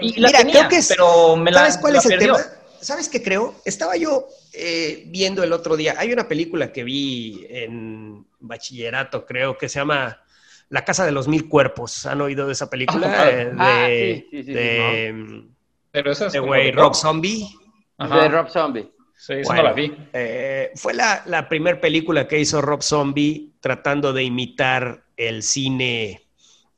[0.00, 2.10] Y la Mira, tenía, creo que es, pero me la, ¿Sabes cuál la es el
[2.12, 2.34] perdió.
[2.36, 2.46] tema?
[2.80, 3.54] ¿sabes qué creo?
[3.64, 9.56] Estaba yo eh, viendo el otro día, hay una película que vi en bachillerato, creo,
[9.58, 10.22] que se llama
[10.68, 12.06] La Casa de los Mil Cuerpos.
[12.06, 13.08] ¿Han oído de esa película?
[13.14, 15.44] Ah, Eh, de, ah, sí, sí, sí, de,
[15.90, 17.48] Pero esa es de de Rob Zombie.
[17.98, 18.22] Ajá.
[18.22, 18.93] De Rob Zombie.
[19.16, 19.92] Sí, Bueno, no la vi.
[20.12, 26.20] eh, fue la, la primera película que hizo Rob Zombie tratando de imitar el cine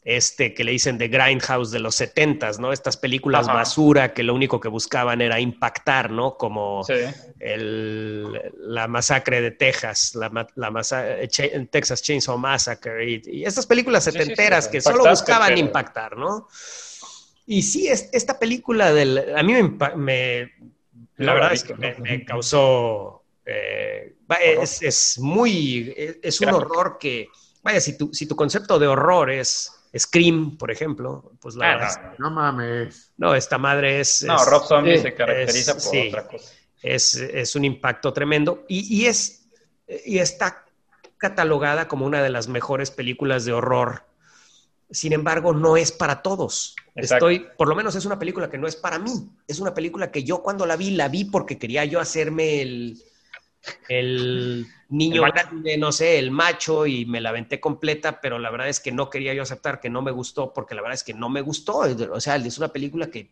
[0.05, 2.73] este que le dicen de Grindhouse de los 70s, ¿no?
[2.73, 3.57] Estas películas Ajá.
[3.57, 6.37] basura que lo único que buscaban era impactar, ¿no?
[6.37, 6.93] Como Sí.
[7.41, 13.45] el- la masacre de Texas, la, ma- la masa- Cha- Texas Chainsaw Massacre y, y
[13.45, 16.47] estas películas sí, setenteras sí, que solo buscaban pero- impactar, ¿no?
[17.47, 19.55] Y sí, es, esta película del, a mí
[19.97, 20.53] me-
[21.19, 24.17] la verdad es que me, causó, eh,
[24.61, 26.71] es, es muy, es, es un Gráfico.
[26.73, 27.29] horror que,
[27.63, 31.77] vaya, si tu, si tu concepto de horror es Scream, por ejemplo, pues la Ah,
[31.77, 32.29] verdad no.
[32.29, 33.13] No mames.
[33.17, 34.23] no, esta madre es...
[34.25, 36.09] No, es- Rob Zombie se caracteriza por sí.
[36.09, 36.53] otra cosa.
[36.83, 39.49] es, es un impacto tremendo y, y es,
[40.05, 40.65] y está
[41.17, 44.05] catalogada como una de las mejores películas de horror.
[44.91, 46.77] Sin embargo, no es para todos.
[46.95, 47.29] Exacto.
[47.29, 49.29] Estoy, por lo menos es una película que no es para mí.
[49.47, 53.03] Es una película que yo cuando la vi, la vi porque quería yo hacerme el,
[53.89, 58.51] el niño El grande, no sé, el macho y me la aventé completa, pero la
[58.51, 61.05] verdad es que no quería yo aceptar que no me gustó porque la verdad es
[61.05, 61.79] que no me gustó.
[62.13, 63.31] O sea, es una película que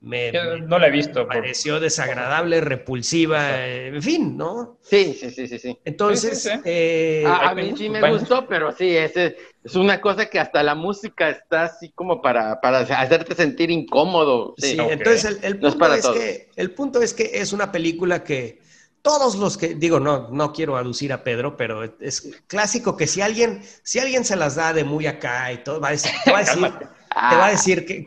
[0.00, 1.26] me, Yo no la he visto.
[1.26, 4.78] por- pareció desagradable, repulsiva, eh, en fin, ¿no?
[4.82, 5.78] Sí, sí, sí, sí, sí.
[5.84, 6.60] Entonces, Sí, sí, sí.
[6.64, 10.74] eh, a mí sí me gustó, pero sí, es, es una cosa que hasta la
[10.74, 14.54] música está así como para, para hacerte sentir incómodo.
[14.56, 14.76] Sí.
[14.78, 17.70] entonces el, el No es punto para es que el punto es que es una
[17.72, 18.60] película que
[19.02, 23.20] todos los que digo no no quiero aducir a Pedro, pero es clásico que si
[23.20, 26.30] alguien si alguien se las da de muy acá y todo va a decir, te
[26.30, 26.78] va a decir.
[27.10, 28.06] Ah, te va a decir que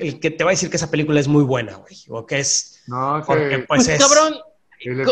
[0.00, 2.40] el que te va a decir que esa película es muy buena, güey, o que
[2.40, 4.34] es No, porque que pues pues, es cabrón,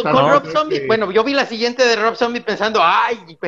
[0.02, 3.38] con, Rob Zombie, bueno, yo vi la siguiente de Rob Zombie pensando, ay,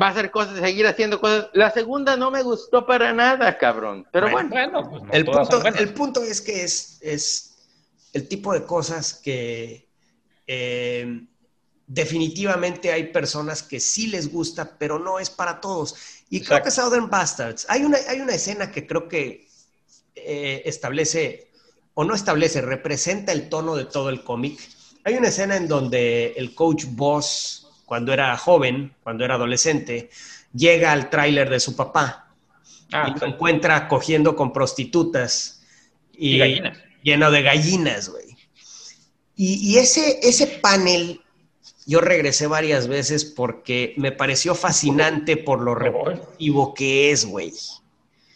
[0.00, 1.48] va a hacer cosas, seguir haciendo cosas.
[1.52, 4.06] La segunda no me gustó para nada, cabrón.
[4.12, 7.56] Pero Bueno, bueno, Bueno, pues no el punto, el punto es que es, es
[8.12, 9.88] el tipo de cosas que
[10.46, 11.22] eh,
[11.86, 15.94] definitivamente hay personas que sí les gusta, pero no es para todos.
[16.30, 19.48] Y creo que Southern Bastards, hay una, hay una escena que creo que
[20.14, 21.50] eh, establece,
[21.94, 24.58] o no establece, representa el tono de todo el cómic.
[25.04, 30.08] Hay una escena en donde el coach Boss, cuando era joven, cuando era adolescente,
[30.54, 32.30] llega al tráiler de su papá
[32.92, 35.62] Ah, y lo encuentra cogiendo con prostitutas
[36.12, 36.60] y, Y
[37.02, 38.36] lleno de gallinas, güey.
[39.36, 41.20] Y, y ese, ese panel,
[41.90, 47.52] yo regresé varias veces porque me pareció fascinante por lo repulsivo que es, güey.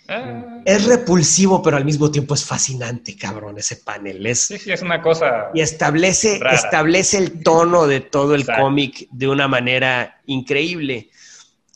[0.08, 4.26] Ah, Es repulsivo, pero al mismo tiempo es fascinante, cabrón, ese panel.
[4.26, 5.50] Es, sí, sí, es una cosa.
[5.54, 6.56] y establece, Rara.
[6.56, 11.10] establece el tono de todo el cómic de una manera increíble.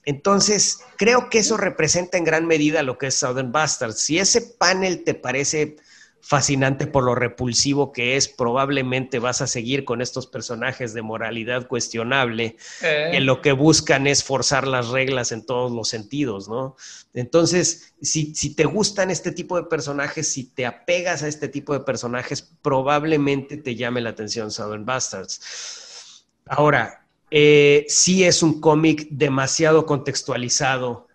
[0.05, 4.01] Entonces, creo que eso representa en gran medida lo que es Southern Bastards.
[4.01, 5.77] Si ese panel te parece
[6.21, 11.67] fascinante por lo repulsivo que es, probablemente vas a seguir con estos personajes de moralidad
[11.67, 16.77] cuestionable eh, que lo que buscan es forzar las reglas en todos los sentidos, ¿no?
[17.15, 21.73] Entonces, si, si te gustan este tipo de personajes, si te apegas a este tipo
[21.73, 26.25] de personajes, probablemente te llame la atención Southern Bastards.
[26.47, 31.09] Ahora, eh, sí es un cómic demasiado contextualizado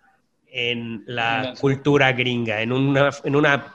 [0.46, 3.73] en la cultura gringa, en una, en una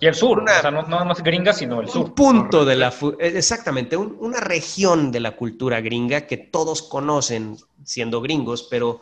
[0.00, 2.14] y el sur, una- o sea, no, no nada más gringa, sino el un sur.
[2.14, 2.88] punto de la,
[3.18, 9.00] eh, exactamente, un- una región de la cultura gringa que todos conocen siendo gringos, pero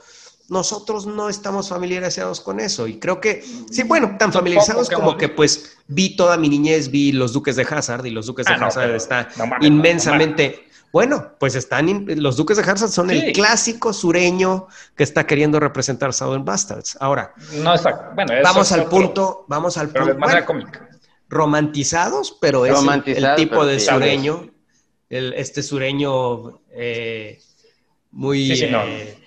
[0.48, 2.86] nosotros no estamos familiarizados con eso.
[2.86, 6.90] Y creo que, sí, bueno, tan familiarizados como hemos que pues vi toda mi niñez,
[6.90, 9.44] vi Los Duques de Hazard y Los Duques de Ah, no, Hazard pero- está no
[9.66, 10.68] inmensamente...
[10.94, 13.16] Bueno, pues están, in- los Duques de Hazard son Sí.
[13.18, 16.96] el clásico sureño que está queriendo representar Southern Bastards.
[17.00, 17.34] Ahora,
[17.64, 18.12] No, exacto.
[18.14, 20.14] Bueno, eso vamos es al otro- punto, vamos al punto.
[20.16, 20.88] manera bueno, cómica.
[21.28, 22.74] romantizados, pero es
[23.06, 23.86] el- tipo de sí.
[23.86, 24.50] sureño,
[25.10, 27.40] el, este sureño eh,
[28.12, 28.46] muy...
[28.50, 28.84] Sí, sí, no.
[28.84, 29.18] eh,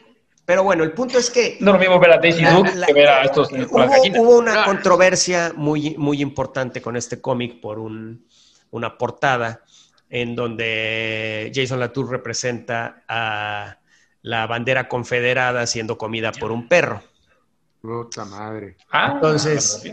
[0.45, 2.87] pero bueno, el punto es que No lo mismo ver a Daisy La- Duke la-
[2.87, 4.19] que ver a estos hubo, gallinas.
[4.21, 4.65] hubo una Ah.
[4.65, 8.25] controversia muy, muy importante con este cómic por un-
[8.71, 9.63] una portada
[10.09, 13.77] en donde Jason Latour representa a
[14.21, 17.01] la bandera confederada siendo comida por un perro.
[17.81, 18.75] Puta madre.
[18.91, 19.83] Ah, Entonces,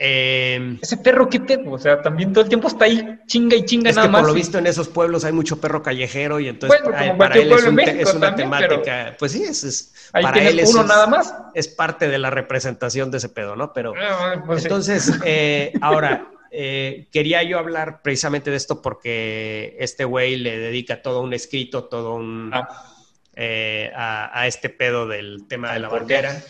[0.00, 1.72] Eh, ese perro, ¿qué pedo?
[1.72, 4.20] O sea, también todo el tiempo está ahí, chinga y chinga Es nada que por
[4.20, 4.28] más.
[4.28, 7.50] lo y- visto en esos pueblos hay mucho perro callejero y entonces Bueno, para, él
[7.50, 10.60] es, un México es una también, pero- temática, pues sí, es, es- Ahí para él
[10.60, 11.34] eso uno es, nada más.
[11.52, 13.72] es parte de la representación de ese pedo, ¿no?
[13.72, 14.66] Pero Ah, pues sí.
[14.68, 21.02] entonces, eh, ahora, eh, quería yo hablar precisamente de esto porque este güey le dedica
[21.02, 22.50] todo un escrito, todo un...
[22.52, 22.68] Ah.
[23.34, 26.42] eh, a, a este pedo del tema de la bandera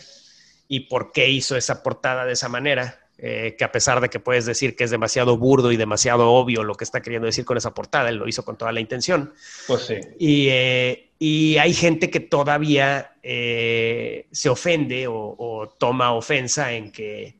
[0.68, 4.20] y por qué hizo esa portada de esa manera, eh, que a pesar de que
[4.20, 7.56] puedes decir que es demasiado burdo y demasiado obvio lo que está queriendo decir con
[7.56, 9.32] esa portada, él lo hizo con toda la intención.
[9.66, 9.96] Pues sí.
[10.18, 17.37] Y, eh, y hay gente que todavía se ofende o, o toma ofensa en que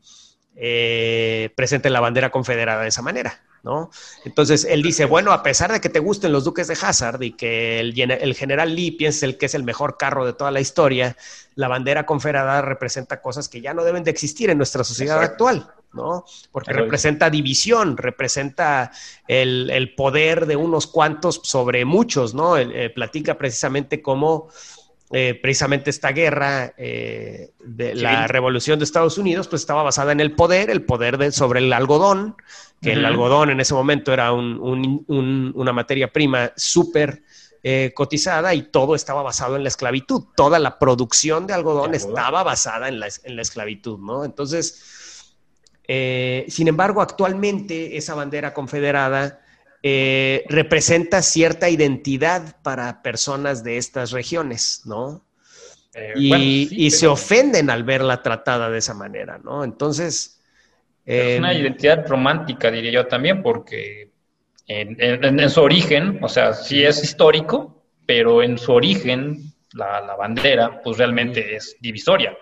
[0.61, 3.91] eh, presente la bandera confederada de esa manera, ¿no?
[4.25, 7.33] Entonces él dice, bueno, a pesar de que te gusten los duques de Hazard y
[7.33, 10.51] que el, gene- el general Lee piense el que es el mejor carro de toda
[10.51, 11.17] la historia,
[11.55, 15.49] la bandera confederada representa cosas que ya no deben de existir en nuestra sociedad Exacto.
[15.49, 16.25] actual, ¿no?
[16.53, 18.91] Porque representa división, representa
[19.27, 22.57] el, el poder de unos cuantos sobre muchos, ¿no?
[22.57, 24.49] Él, eh, platica precisamente cómo
[25.11, 30.21] eh, precisamente esta guerra eh, de la revolución de Estados Unidos, pues estaba basada en
[30.21, 32.37] el poder, el poder de, sobre el algodón,
[32.83, 37.23] que el algodón en ese momento era un- un- un- una materia prima súper
[37.65, 40.25] eh, cotizada y todo estaba basado en la esclavitud.
[40.37, 42.17] Toda la producción de algodón, De algodón.
[42.17, 44.25] estaba basada en la, en la esclavitud, ¿no?
[44.25, 45.35] Entonces,
[46.49, 49.41] sin embargo, actualmente esa bandera confederada
[49.83, 55.25] eh, representa cierta identidad para personas de estas regiones, ¿no?
[55.95, 59.65] Eh, Y, bueno, sí, y se ofenden al verla tratada de esa manera, ¿no?
[59.65, 60.41] Entonces...
[61.07, 64.11] Es eh, una identidad romántica, diría yo también, porque
[64.67, 70.01] en, en- en su origen, o sea, sí es histórico, pero en su origen, la,
[70.03, 72.37] la bandera, pues realmente es divisoria.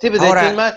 [0.00, 0.76] Sí, pues de Ahora- es más,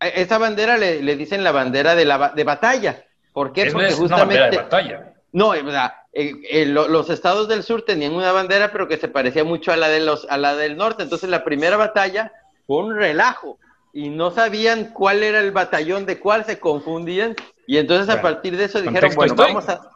[0.00, 3.04] a esa bandera le, le dicen la bandera de, la, de batalla.
[3.32, 3.62] ¿Por qué?
[3.62, 4.96] Es, Porque es una bandera de justamente...
[4.96, 5.12] batalla.
[5.32, 8.96] No, o sea, eh, eh, lo- los estados del sur tenían una bandera, pero que
[8.96, 11.02] se parecía mucho a la, de los, a la del norte.
[11.02, 12.32] Entonces, la primera batalla
[12.66, 13.58] fue un relajo
[13.92, 17.34] y no sabían cuál era el batallón de cuál, se confundían.
[17.66, 19.60] Y entonces, a partir de eso, dijeron: Bueno, histórico.
[19.60, 19.90] vamos a,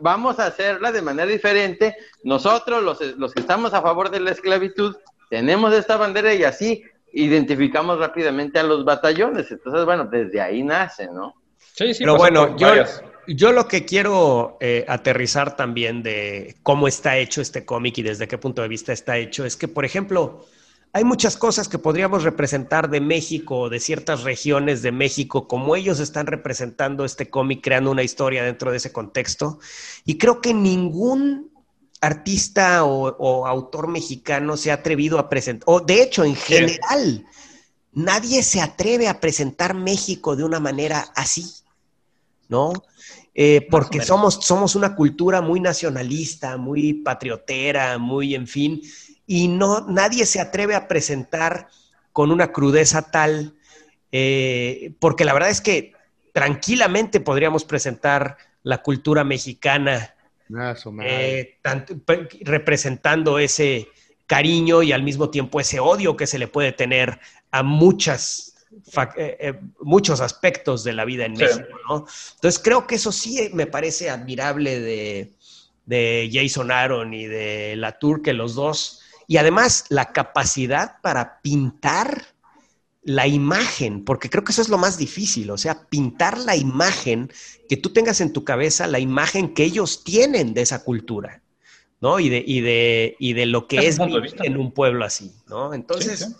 [0.00, 1.96] vamos a hacerla de manera diferente.
[2.22, 4.96] Nosotros, los, los que estamos a favor de la esclavitud,
[5.28, 9.50] tenemos esta bandera y así identificamos rápidamente a los batallones.
[9.50, 11.34] Entonces, bueno, desde ahí nace, ¿no?
[11.58, 13.02] Sí, sí, Pero bueno, yo, varias.
[13.28, 18.28] Yo lo que quiero eh, aterrizar también de cómo está hecho este cómic y desde
[18.28, 20.46] qué punto de vista está hecho es que, por ejemplo,
[20.92, 25.76] hay muchas cosas que podríamos representar de México o de ciertas regiones de México, como
[25.76, 29.58] ellos están representando este cómic, creando una historia dentro de ese contexto.
[30.04, 31.50] Y creo que ningún
[32.00, 37.26] artista o, o autor mexicano se ha atrevido a presentar, o de hecho, en general,
[37.92, 41.44] nadie se atreve a presentar México de una manera así.
[42.48, 42.72] ¿no?
[43.38, 48.80] Eh, porque somos, somos una cultura muy nacionalista, muy patriotera, muy, en fin,
[49.26, 51.68] y no, nadie se atreve a presentar
[52.14, 53.54] con una crudeza tal,
[54.10, 55.92] eh, porque la verdad es que
[56.32, 60.14] tranquilamente podríamos presentar la cultura mexicana
[61.04, 61.94] eh, tanto-
[62.40, 63.88] representando ese
[64.26, 68.55] cariño y al mismo tiempo ese odio que se le puede tener a muchas
[69.16, 71.42] eh, muchos aspectos de la vida en Sí.
[71.44, 72.06] México, ¿no?
[72.34, 75.32] Entonces creo que eso sí me parece admirable de,
[75.86, 82.22] de Jason Aaron y de Latour, que los dos, y además la capacidad para pintar
[83.02, 87.30] la imagen, porque creo que eso es lo más difícil, o sea, pintar la imagen,
[87.68, 91.40] que tú tengas en tu cabeza la imagen que ellos tienen de esa cultura,
[92.00, 92.18] ¿no?
[92.18, 95.72] Y de, y de, y de lo que Es vivir en un pueblo así, ¿no?
[95.72, 96.34] Entonces, Sí, sí.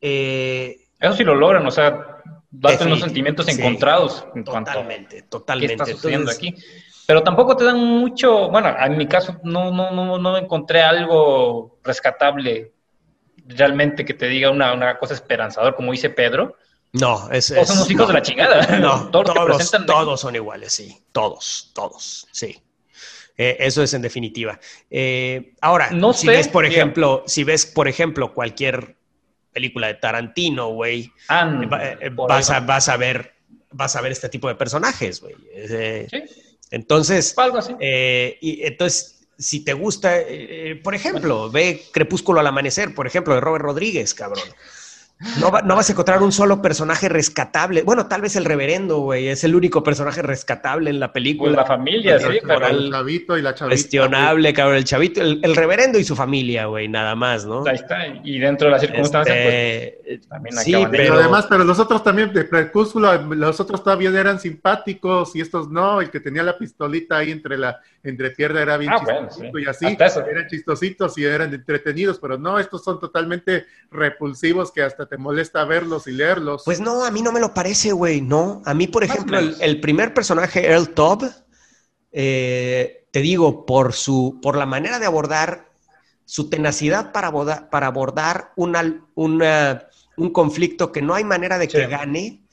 [0.00, 2.20] eh, Eso sí lo logran, o sea,
[2.50, 4.74] darte unos sentimientos encontrados en cuanto a
[5.28, 6.54] totalmente, qué está sucediendo Entonces, aquí.
[7.06, 11.78] Pero tampoco te dan mucho, bueno, en mi caso no, no, no, no encontré algo
[11.84, 12.72] rescatable
[13.46, 16.56] realmente que te diga una, una cosa esperanzadora, como dice Pedro.
[16.92, 18.06] No, es, Todos son no.
[18.06, 18.78] de la chingada.
[18.78, 21.02] No, todos, presentan- todos son iguales, sí.
[21.12, 22.62] Todos, todos, sí.
[23.36, 24.58] Eh, eso es en definitiva.
[24.90, 28.96] Eh, ahora, No si sé, ves, por ejemplo, si ves, por ejemplo, cualquier
[29.54, 31.50] película de Tarantino, güey, Ah,
[31.80, 32.66] eh, eh, vas, a, va.
[32.66, 33.32] vas a ver,
[33.70, 35.34] vas a ver este tipo de personajes, güey.
[35.54, 36.22] Eh, Sí,
[36.70, 37.72] Entonces, algo así.
[37.80, 43.34] eh, y entonces, si te gusta, eh, por ejemplo, ve Crepúsculo al amanecer, por ejemplo,
[43.34, 44.44] de Robert Rodríguez, cabrón.
[45.40, 47.82] No, va- no vas a encontrar un solo personaje rescatable.
[47.82, 51.52] Bueno, tal vez el reverendo, güey, es el único personaje rescatable en la Pues película.
[51.56, 53.74] la familia, sí, pero el- chavito y la chavita.
[53.74, 57.64] Cuestionable, cabrón, el chavito, el, el reverendo y su familia, güey, nada más, ¿no?
[57.66, 58.06] ahí está.
[58.24, 61.64] Y dentro de las circunstancias, Este, pues también sí, acaban de- Pero, pero- además, pero
[61.64, 66.20] los otros también de Crepúsculo, los otros todavía eran simpáticos y estos no, el que
[66.20, 69.64] tenía la pistolita ahí entre la entre pierna era bien Ah, bueno, chistosito sí.
[69.64, 69.96] y así,
[70.30, 75.64] eran chistositos y eran entretenidos, pero no, estos son totalmente repulsivos que hasta te molesta
[75.64, 76.62] verlos y leerlos.
[76.64, 78.62] Pues no, a mí no me lo parece, güey, no.
[78.64, 81.30] A mí, por ejemplo, el, el primer personaje, Earl Tubb,
[82.12, 85.70] eh, te digo, por, su, por la manera de abordar,
[86.24, 91.68] su tenacidad para abordar, para abordar una, una- un conflicto que no hay manera de
[91.68, 92.43] que gane,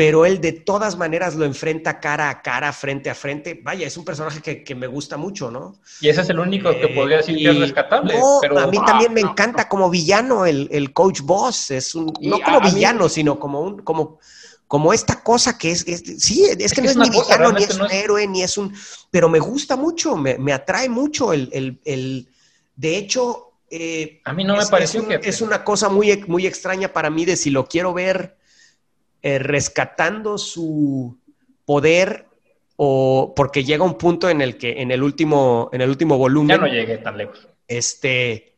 [0.00, 3.60] pero él de todas maneras lo enfrenta cara a cara, frente a frente.
[3.62, 5.74] Vaya, es un personaje que, que me gusta mucho, ¿no?
[6.00, 8.14] Y ese es el único que Eh, podría decir que es rescatable.
[8.18, 11.70] No, pero, a mí ah, también me no, encanta como villano el, el Coach Boss.
[11.70, 14.18] Es un, Y no como mí- villano, sino como un, como,
[14.66, 17.52] como esta cosa que es, es- sí, es, que que no es ni cosa, villano,
[17.58, 18.72] ni es un héroe, ni es un,
[19.10, 22.26] pero me gusta mucho, me, me atrae mucho el, el, el-
[22.74, 25.20] de hecho, eh, A mí no me pareció un- que...
[25.22, 28.39] es una cosa muy, muy extraña para mí de si lo quiero ver
[29.22, 31.16] eh, rescatando su
[31.64, 32.26] poder
[32.76, 36.56] o porque llega un punto en el que en el último, en el último volumen,
[36.56, 37.46] Ya no llegué tan lejos.
[37.68, 38.54] este,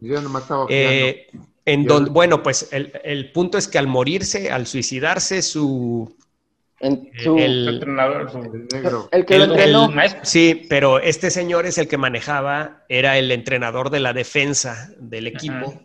[0.00, 1.28] Yo nomás estaba eh,
[1.64, 6.16] en donde, bueno, pues el, el punto es que al morirse, al suicidarse, su...
[6.80, 9.08] En su- el- entrenador, su- el negro.
[9.12, 9.90] el que lo entrenó.
[10.22, 15.28] Sí, pero este señor es el que manejaba, era el entrenador de la defensa del
[15.28, 15.54] equipo.
[15.54, 15.80] Ajá.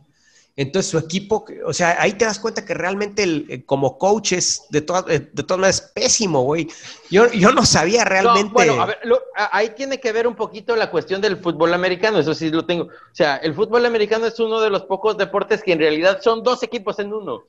[0.61, 4.33] Entonces su equipo, o sea, ahí te das cuenta que realmente el, eh, como coach
[4.33, 6.67] es de todas eh, de todas maneras pésimo, güey.
[7.09, 8.51] Yo, yo no sabía No, realmente.
[8.53, 9.21] bueno, a ver, lo-
[9.53, 12.83] ahí tiene que ver un poquito la cuestión del fútbol americano, eso sí lo tengo.
[12.83, 16.43] O sea, el fútbol americano es uno de los pocos deportes que en realidad son
[16.43, 17.43] dos equipos en uno.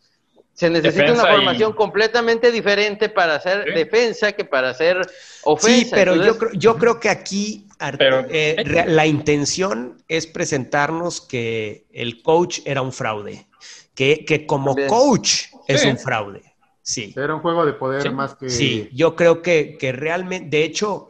[0.61, 3.71] Se necesita Defensa una y- formación completamente diferente para hacer Sí.
[3.73, 4.99] defensa que para hacer
[5.43, 5.79] ofensa.
[5.85, 7.67] Sí, pero yo, creo, yo creo que aquí
[7.97, 13.47] Pero- eh, la intención es presentarnos que el coach era un fraude,
[13.95, 14.89] que, que como También.
[14.91, 15.89] coach es Sí.
[15.89, 16.43] un fraude.
[16.83, 18.11] Sí, Era un juego de poder Sí.
[18.11, 18.51] más que.
[18.51, 21.09] sí, yo creo que, que realmente, de hecho,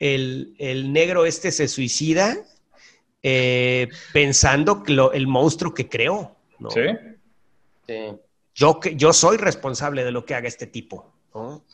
[0.00, 2.36] el, el negro este se suicida
[3.22, 6.36] eh, pensando que lo- el monstruo que creó.
[6.58, 6.70] ¿no?
[6.70, 6.80] Sí.
[7.86, 7.94] sí.
[8.54, 11.64] Yo, yo soy responsable de lo que haga este tipo, ¿no?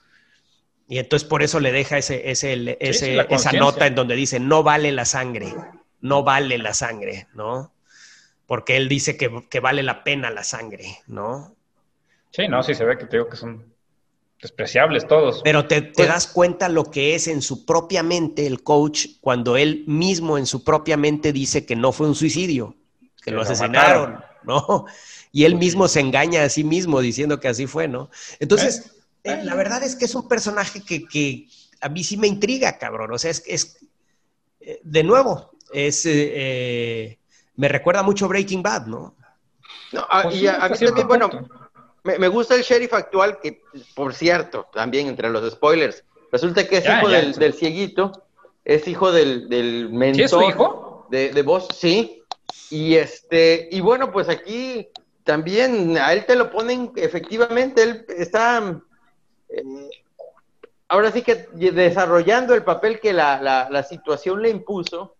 [0.88, 4.40] Y entonces por eso le deja ese, ese, ese- sí, esa nota en donde dice,
[4.40, 5.54] no vale la sangre,
[6.00, 7.72] no vale la sangre, ¿no?
[8.46, 11.54] Porque él dice que, que vale la pena la sangre, ¿no?
[12.30, 13.74] Sí, no, sí se ve que te digo que son
[14.40, 15.42] despreciables todos.
[15.44, 19.06] Pero te, te Pues- das cuenta lo que es en su propia mente el coach
[19.20, 22.76] cuando él mismo en su propia mente dice que no fue un suicidio,
[23.18, 24.86] que Que lo lo asesinaron, ¿no?
[25.32, 28.10] Y él mismo se engaña a sí mismo diciendo que así fue, ¿no?
[28.40, 28.92] Entonces,
[29.24, 31.48] eh, la verdad es que es un personaje que, que
[31.80, 33.12] a mí sí me intriga, cabrón.
[33.12, 33.78] O sea, es, es
[34.60, 37.18] eh, de nuevo, es, eh, eh,
[37.56, 39.14] me recuerda mucho Breaking Bad, ¿no?
[39.92, 41.30] No, a- Pues y a, mí también, bueno,
[42.04, 43.62] me, me gusta el sheriff actual, que
[43.94, 47.16] por cierto, también entre los spoilers, resulta que es Ya, hijo ya.
[47.18, 48.24] del, del cieguito,
[48.64, 50.16] es hijo del, del mentor.
[50.16, 51.06] ¿Sí es su hijo?
[51.10, 52.22] de, de voz, sí.
[52.70, 54.88] Y este, y bueno, pues aquí
[55.28, 58.80] también a él te lo ponen, efectivamente, él está
[59.50, 59.90] eh,
[60.88, 65.16] ahora sí que desarrollando el papel que la, la, la situación le impuso,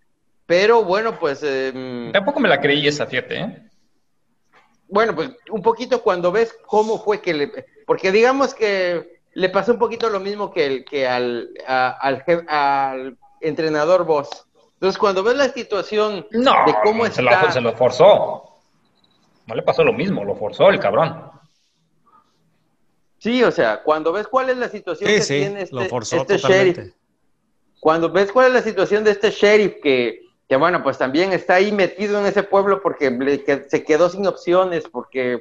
[0.46, 3.62] pero bueno, pues eh, Tampoco me la creí esa, fíjate, ¿eh?
[4.88, 9.72] bueno, pues un poquito cuando ves cómo fue que le, porque digamos que le pasó
[9.72, 14.46] un poquito lo mismo que, el, que al, a- al, entrenador Boss.
[14.72, 18.47] Entonces, cuando ves la situación No, de cómo se, está, lo, se lo forzó.
[19.48, 21.30] No le pasó lo mismo, lo forzó el cabrón.
[23.18, 26.36] sí, o sea, cuando ves cuál es la situación que tiene este, lo forzó este
[26.36, 26.80] totalmente.
[26.82, 26.94] sheriff,
[27.80, 31.54] cuando ves cuál es la situación de este sheriff que, que bueno, pues también está
[31.54, 35.40] ahí metido en ese pueblo porque le- que se quedó sin opciones, porque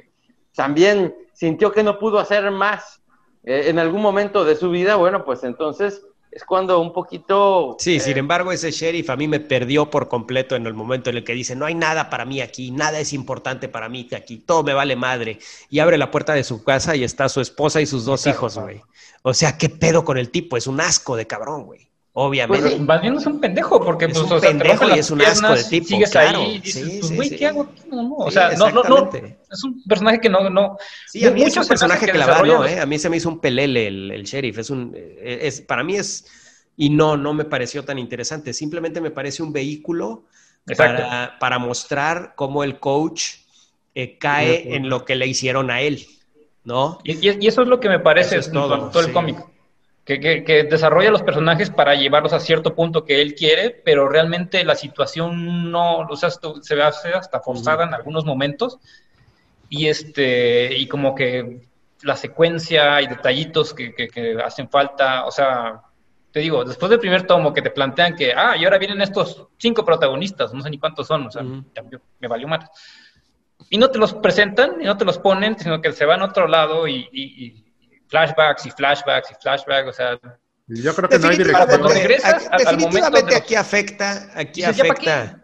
[0.54, 3.02] también sintió que no pudo hacer más
[3.44, 7.76] eh, en algún momento de su vida, bueno, pues entonces es cuando un poquito...
[7.78, 11.10] Sí, eh, sin embargo, ese sheriff a mí me perdió por completo en el momento
[11.10, 14.08] en el que dice, no hay nada para mí aquí, nada es importante para mí
[14.14, 15.38] aquí, todo me vale madre.
[15.70, 18.58] Y abre la puerta de su casa y está su esposa y sus dos hijos,
[18.58, 18.82] güey.
[19.22, 20.56] O sea, ¿qué pedo con el tipo?
[20.56, 21.88] Es un asco de cabrón, güey.
[22.20, 22.70] Obviamente.
[22.70, 22.80] Pues.
[22.80, 25.10] Más bien es un pendejo, porque Es pues, un o sea, te pendejo y es
[25.12, 26.40] un asco de tipo, Sigues claro.
[26.40, 27.36] ahí y dices, Sí, pues, sí, güey, sí.
[27.36, 27.82] ¿qué hago aquí?
[27.88, 29.10] No, no, O sea, no, no.
[29.48, 30.76] Es un personaje que no, no.
[31.06, 32.80] Sí, a mí es un personaje que, la no, ¿eh?
[32.80, 34.58] A mí se me hizo un pelele el, el sheriff.
[34.58, 36.26] Es un, eh, es, para mí es,
[36.76, 38.52] y no, no me pareció tan interesante.
[38.52, 40.24] Simplemente me parece un vehículo
[40.76, 43.22] para, para mostrar cómo el coach
[43.94, 46.04] eh, cae en lo que le hicieron a él,
[46.64, 46.98] ¿no?
[47.04, 49.38] Y, y- eso es lo que me parece Eso es en todo, todo el cómic.
[50.08, 54.08] Que, que- que desarrolla los personajes para llevarlos a cierto punto que él quiere, pero
[54.08, 58.78] realmente la situación no, o sea, se hace hasta forzada en algunos momentos.
[59.68, 61.68] Y este, y como que
[62.00, 65.82] la secuencia y detallitos que, que- hacen falta, o sea,
[66.32, 69.46] te digo, después del primer tomo que te plantean que, ah, y ahora vienen estos
[69.58, 71.64] cinco protagonistas, no sé ni cuántos son, o sea, Ujú.
[71.74, 72.64] ya me- me valió más.
[73.70, 76.26] y no te los presentan y no te los ponen, sino que se van a
[76.26, 77.67] otro lado y, y- y
[78.08, 80.18] flashbacks y flashbacks y flashbacks, o sea,
[80.66, 81.82] Yo creo que no hay dirección.
[81.92, 85.42] Regresas al definitivamente de- aquí afecta, aquí Dices, ¿ya pa' afecta.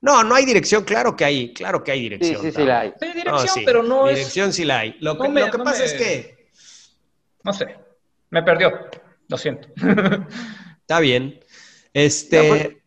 [0.00, 2.40] No, no hay dirección, claro que hay, claro que hay Sí, dirección.
[2.42, 2.66] sí, sí, Tavo.
[2.66, 2.90] la hay.
[3.00, 4.96] sí, No, dirección, sí, pero no es, Dirección sí la hay.
[5.00, 6.48] Lo que, no me- lo que no pasa me- es que
[7.42, 7.66] no sé,
[8.30, 8.70] me perdió,
[9.28, 9.68] lo siento.
[10.80, 11.40] está bien.
[11.92, 12.82] Este,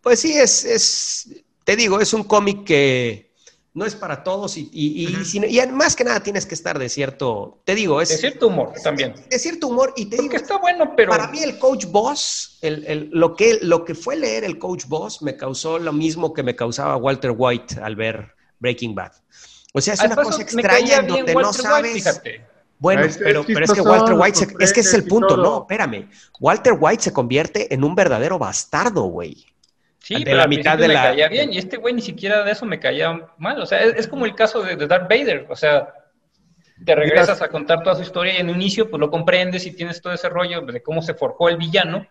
[0.00, 3.33] pues sí, es, es, te digo, es un cómic que
[3.74, 6.88] no es para todos y, y, y, y más que nada tienes que estar de
[6.88, 9.14] cierto, te digo, es De cierto humor también.
[9.28, 11.10] de cierto humor y te Porque digo, está bueno, pero...
[11.10, 14.84] Para mí el Coach Boss, el, el- lo, que, lo que fue leer el Coach
[14.86, 19.12] Boss me causó lo mismo que me causaba Walter White al ver Breaking Bad.
[19.72, 22.20] O sea, es una cosa extraña en donde no Walter sabes...
[22.78, 25.04] Bueno, Es pero, es pero es que Walter White, se- es que ese es el
[25.04, 25.42] punto, todo.
[25.42, 26.08] no, espérame.
[26.38, 29.46] Walter White se convierte en un verdadero bastardo, güey.
[30.04, 32.44] Sí, De pero la mitad de me la- caía bien y este güey ni siquiera
[32.44, 33.58] de eso me caía mal.
[33.60, 35.46] O sea, es, es como el caso de, de Darth Vader.
[35.48, 35.94] O sea,
[36.84, 39.72] te regresas a contar toda su historia y en un inicio pues lo comprendes y
[39.74, 42.06] tienes todo ese rollo de cómo se forjó el villano.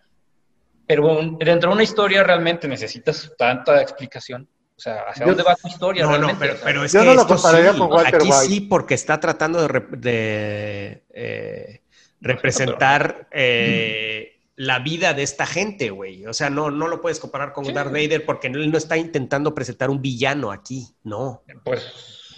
[0.86, 4.48] Pero un- dentro de una historia realmente necesitas tanta explicación.
[4.76, 6.34] O sea, ¿hacia Yo- dónde va tu historia No, realmente?
[6.34, 8.46] no, pero, pero es yo que no lo compararía sí, con Walter aquí White.
[8.46, 11.80] sí, porque está tratando de, de, eh,
[12.20, 16.26] representar eh, la vida de esta gente, güey.
[16.26, 17.72] O sea, no, no lo puedes comparar con Sí.
[17.72, 21.42] Darth Vader porque él no está intentando presentar un villano aquí, no.
[21.64, 21.82] Pues,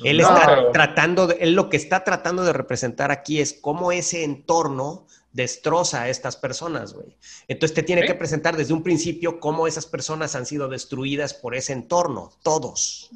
[0.05, 3.55] Él no, está pero- tratando, de- él lo que está tratando de representar aquí es
[3.55, 7.17] cómo ese entorno destroza a estas personas, güey.
[7.49, 8.09] Entonces te tiene Sí.
[8.09, 13.11] que presentar desde un principio cómo esas personas han sido destruidas por ese entorno, todos.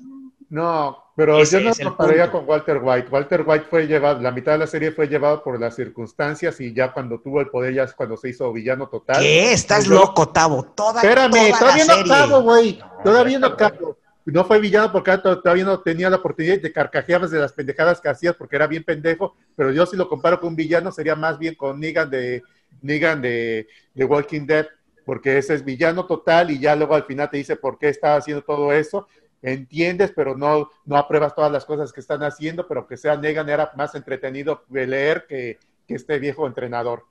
[0.51, 3.09] No, pero Ese yo no compararía con Walter White.
[3.09, 6.75] Walter White fue llevado, la mitad de la serie fue llevado por las circunstancias y
[6.75, 9.21] ya cuando tuvo el poder, ya es cuando se hizo villano total.
[9.23, 9.53] ¿Qué?
[9.53, 10.65] Estás Yo- loco, Tavo.
[10.75, 12.13] Toda, Espérame, toda la todavía no serie.
[12.13, 12.81] acabo, güey.
[13.05, 13.97] Todavía no acabo.
[14.25, 18.01] No fue villano porque to- todavía no tenía la oportunidad de carcajeabas de las pendejadas
[18.01, 21.15] que hacías porque era bien pendejo, pero yo si lo comparo con un villano sería
[21.15, 22.43] más bien con Negan de
[22.83, 24.67] Negan de, de Walking Dead,
[25.05, 28.17] porque ese es villano total y ya luego al final te dice por qué estaba
[28.17, 29.07] haciendo todo eso.
[29.43, 33.49] Entiendes, pero no, no apruebas todas las cosas que están haciendo, pero que sea Negan
[33.49, 35.59] era más entretenido de leer que,
[35.89, 37.05] que este viejo entrenador.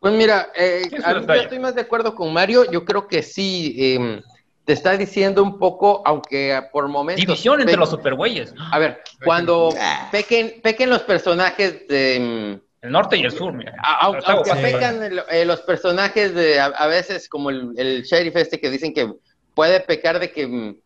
[0.00, 2.68] Pues mira, eh, a mí yo estoy más de acuerdo con Mario.
[2.70, 4.20] Yo creo que sí eh,
[4.64, 7.24] te está diciendo un poco, aunque por momentos.
[7.24, 8.52] división entre pe- los supergüeyes.
[8.72, 10.08] A ver, cuando Ah.
[10.10, 12.58] pequen, pequen los personajes de.
[12.58, 13.74] mm, El norte y el sur, mira.
[13.78, 16.58] a- Está aunque pecan el- eh, los personajes de.
[16.58, 19.12] A, a veces, como el, el sheriff este que dicen que
[19.54, 20.78] puede pecar de que.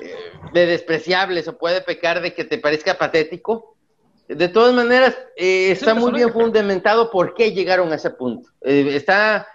[0.00, 0.14] Eh,
[0.52, 3.76] de despreciables o puede pecar de que te parezca patético.
[4.28, 8.50] De todas maneras, eh, está muy bien fundamentado por qué llegaron a ese punto.
[8.60, 9.46] Eh, está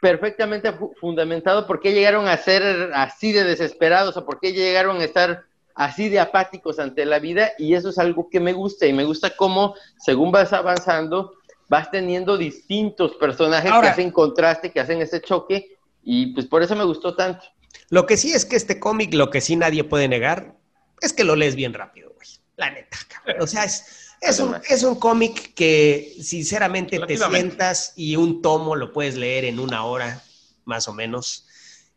[0.00, 5.00] perfectamente fu- fundamentado por qué llegaron a ser así de desesperados o por qué llegaron
[5.00, 5.44] a estar
[5.74, 9.04] así de apáticos ante la vida y eso es algo que me gusta y me
[9.04, 11.32] gusta cómo según vas avanzando
[11.68, 16.62] vas teniendo distintos personajes Ahora- que hacen contraste, que hacen ese choque y pues por
[16.62, 17.44] eso me gustó tanto.
[17.90, 20.56] Lo que sí es que este cómic, lo que sí nadie puede negar,
[21.00, 22.28] es que lo lees bien rápido, güey.
[22.56, 23.42] La neta, cabrón.
[23.42, 28.76] O sea, es, es un, es un cómic que sinceramente te sientas y un tomo
[28.76, 30.22] lo puedes leer en una hora,
[30.64, 31.46] más o menos.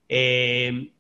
[0.08, 0.92] Eh,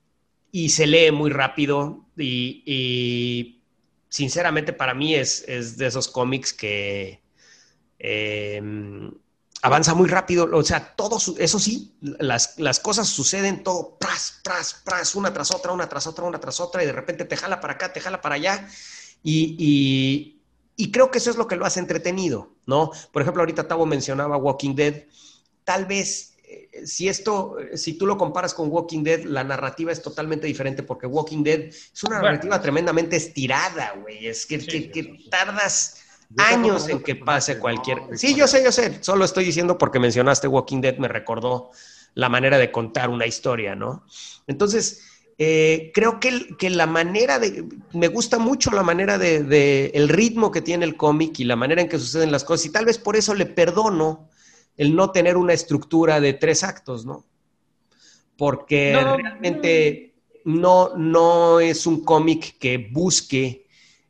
[0.52, 3.61] y se lee muy rápido y, y
[4.10, 7.22] sinceramente para mí es, es de esos cómics que
[7.99, 8.61] eh,
[9.63, 14.39] avanza muy rápido, o sea, todo, su- eso sí, las, las cosas suceden todo, pras,
[14.43, 17.38] pras, pras, una tras otra, una tras otra, una tras otra, y de repente te
[17.38, 18.67] jala para acá, te jala para allá,
[19.23, 20.38] y, y-
[20.77, 22.91] y creo que eso es lo que lo hace entretenido, ¿no?
[23.11, 25.03] Por ejemplo, ahorita Tavo mencionaba Walking Dead,
[25.63, 30.01] tal vez, eh, si esto, si tú lo comparas con Walking Dead, la narrativa es
[30.01, 32.31] totalmente diferente, porque Walking Dead es una Bueno.
[32.31, 35.97] narrativa tremendamente estirada, güey, es que, Sí, que- tardas
[36.37, 38.01] años en que pase cualquier...
[38.15, 41.71] Sí, yo sé, yo sé, solo estoy diciendo porque mencionaste Walking Dead, me recordó
[42.13, 44.05] la manera de contar una historia, ¿no?
[44.47, 45.03] Entonces,
[45.37, 47.65] eh, creo que, que la manera de...
[47.93, 51.55] Me gusta mucho la manera de, de- el ritmo que tiene el cómic y la
[51.55, 54.29] manera en que suceden las cosas, y tal vez por eso le perdono
[54.77, 57.25] el no tener una estructura de tres actos, ¿no?
[58.37, 63.67] Porque No, realmente no, no es un cómic que busque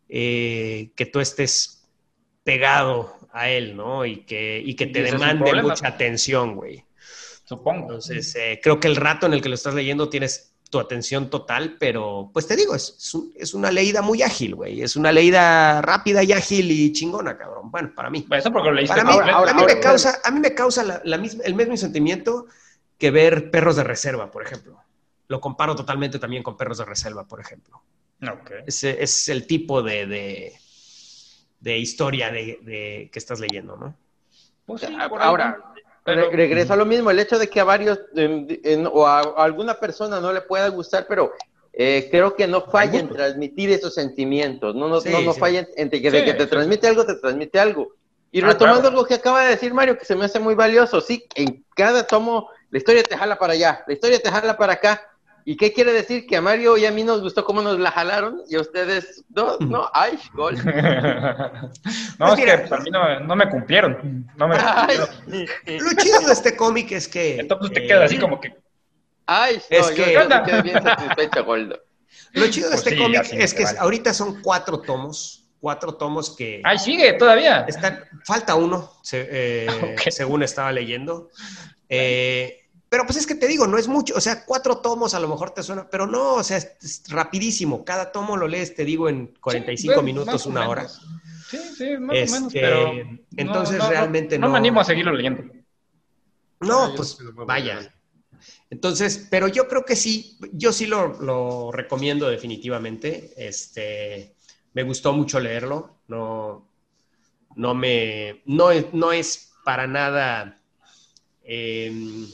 [0.08, 1.81] eh, que tú estés
[2.44, 4.06] pegado a él, ¿no?
[4.06, 6.84] Y que, y que te Y demande mucha atención, güey.
[7.44, 7.82] Supongo.
[7.84, 11.30] Entonces, eh, creo que el rato en el que lo estás leyendo tienes tu atención
[11.30, 14.82] total, pero pues te digo, es, es, un- es una leída muy ágil, güey.
[14.82, 17.70] Es una leída rápida y ágil y chingona, cabrón.
[17.70, 18.24] Bueno, para mí.
[18.28, 19.38] Bueno, Eso porque lo leíste Para mí, completo.
[19.38, 21.76] ahora, a mí ahora, me causa, a mí me causa la- la misma- el mismo
[21.76, 22.46] sentimiento
[22.98, 24.78] que ver perros de reserva, por ejemplo.
[25.28, 27.82] Lo comparo totalmente también con perros de reserva, por ejemplo.
[28.24, 28.52] Ok.
[28.66, 30.54] Ese es el tipo de, de,
[31.62, 33.96] de historia de, de- que estás leyendo, ¿no?
[34.66, 35.28] Pues sí, por ahí.
[35.28, 35.58] Ahora,
[36.04, 39.06] Pero- re- regreso a lo mismo, el hecho de que a varios em, en- o
[39.06, 41.32] a, a alguna persona no le pueda gustar, pero
[41.74, 45.40] eh, creo que no falla en transmitir esos sentimientos, no, no, Sí, no, no sí.
[45.40, 46.50] falla en- entre que, de Sí, que te sí.
[46.50, 47.94] transmite algo, te transmite algo.
[48.32, 48.98] Y Ah, retomando claro.
[48.98, 52.08] algo que acaba de decir Mario, que se me hace muy valioso, sí, en cada
[52.08, 55.08] tomo la historia te jala para allá, la historia te jala para acá.
[55.46, 56.26] ¿Y qué quiere decir?
[56.28, 59.24] Que a Mario y a mí nos gustó cómo nos la jalaron y a ustedes
[59.30, 60.56] no, no, ay, gol.
[62.20, 64.28] no, Pues es que para mí no, no me cumplieron.
[64.38, 65.86] No me Ay, cumplieron.
[65.86, 67.40] Lo chido de este cómic es que...
[67.40, 68.54] Entonces te eh, queda así como que.
[69.26, 71.80] ay, no, Es yo, que- yo me quedé bien satisfecho, Goldo.
[72.34, 73.80] Lo chido de Pues este sí, cómic es que vale.
[73.80, 77.66] ahorita son cuatro tomos, cuatro tomos que ¡Ay, sigue todavía!
[77.68, 79.68] están, falta uno, se- eh,
[80.12, 81.30] según estaba leyendo.
[81.90, 82.61] Eh,
[82.92, 85.30] pero pues es que te digo, no es mucho, o sea, cuatro tomos a lo
[85.30, 87.86] mejor te suena, pero no, o sea, es, es rapidísimo.
[87.86, 90.90] Cada tomo lo lees, te digo, en 45 Sí, pues, minutos, una hora.
[90.90, 92.92] Sí, sí, más Este, o menos, pero...
[93.38, 94.52] entonces no, no, realmente no, no.
[94.52, 95.42] me animo a seguirlo leyendo.
[96.60, 97.96] No, Ah, pues vaya.
[98.70, 103.32] Entonces, pero yo creo que sí, yo sí lo, lo recomiendo definitivamente.
[103.38, 104.36] Este,
[104.74, 106.02] me gustó mucho leerlo.
[106.10, 106.70] No,
[107.56, 110.62] no me, no, es- no es para nada.
[111.46, 112.28] em,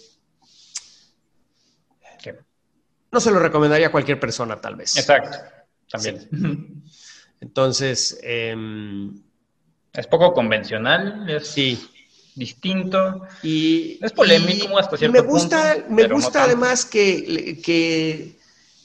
[2.19, 2.31] Sí.
[3.17, 4.95] No se lo recomendaría a cualquier persona, tal vez.
[4.95, 5.35] Exacto,
[5.89, 6.83] también.
[7.41, 9.11] Entonces, em,
[9.91, 11.89] Es poco convencional, es sí.
[12.35, 13.23] distinto.
[13.41, 18.37] Y, Es polémico y- hasta cierto me gusta, punto, me no gusta además que, que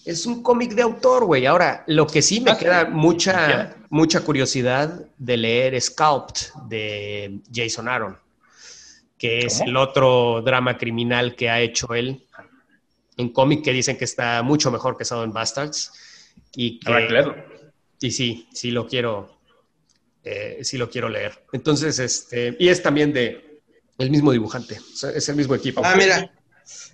[0.06, 1.44] es un cómic de autor, güey.
[1.44, 2.60] Ahora, lo que sí me Ah, sí.
[2.64, 8.16] queda mucha, mucha curiosidad de leer Sculpt de Jason Aaron,
[9.18, 9.68] que es ¿Cómo?
[9.68, 12.24] el otro drama criminal que ha hecho él
[13.22, 15.92] en cómic que dicen que está mucho mejor que Southern Bastards.
[16.54, 17.36] Y que, leerlo.
[18.00, 19.38] y sí, sí lo quiero,
[20.22, 21.44] eh, sí lo quiero leer.
[21.52, 23.60] Entonces, este, y es también de
[23.98, 25.82] el mismo dibujante, o sea, es el mismo equipo.
[25.84, 26.30] Ah, mira.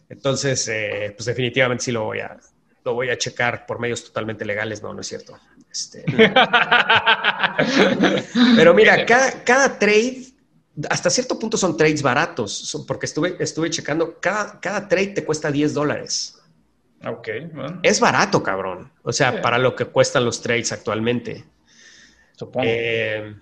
[0.08, 2.38] Entonces, eh, pues definitivamente sí lo voy a,
[2.84, 5.38] lo voy a checar por medios totalmente legales, no, no es cierto.
[5.70, 6.04] Este,
[8.56, 10.27] pero mira, cada, cada trade,
[10.90, 15.24] hasta cierto punto son trades baratos, son- porque estuve, estuve checando, cada, cada trade te
[15.24, 16.38] cuesta 10 dólares.
[17.04, 18.90] ok, bueno, Es barato, cabrón.
[19.02, 19.38] O sea, Sí.
[19.42, 21.44] para lo que cuestan los trades actualmente.
[22.36, 22.66] supongo.
[22.68, 23.34] Eh,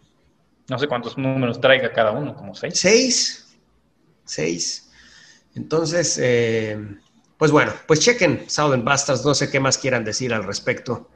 [0.69, 2.79] no sé cuántos números traiga cada uno, como seis.
[2.81, 3.47] Seis.
[4.25, 4.91] Seis.
[5.55, 6.79] Entonces, eh,
[7.37, 11.09] pues bueno, pues chequen Southern Bastards, no sé qué más quieran decir al respecto.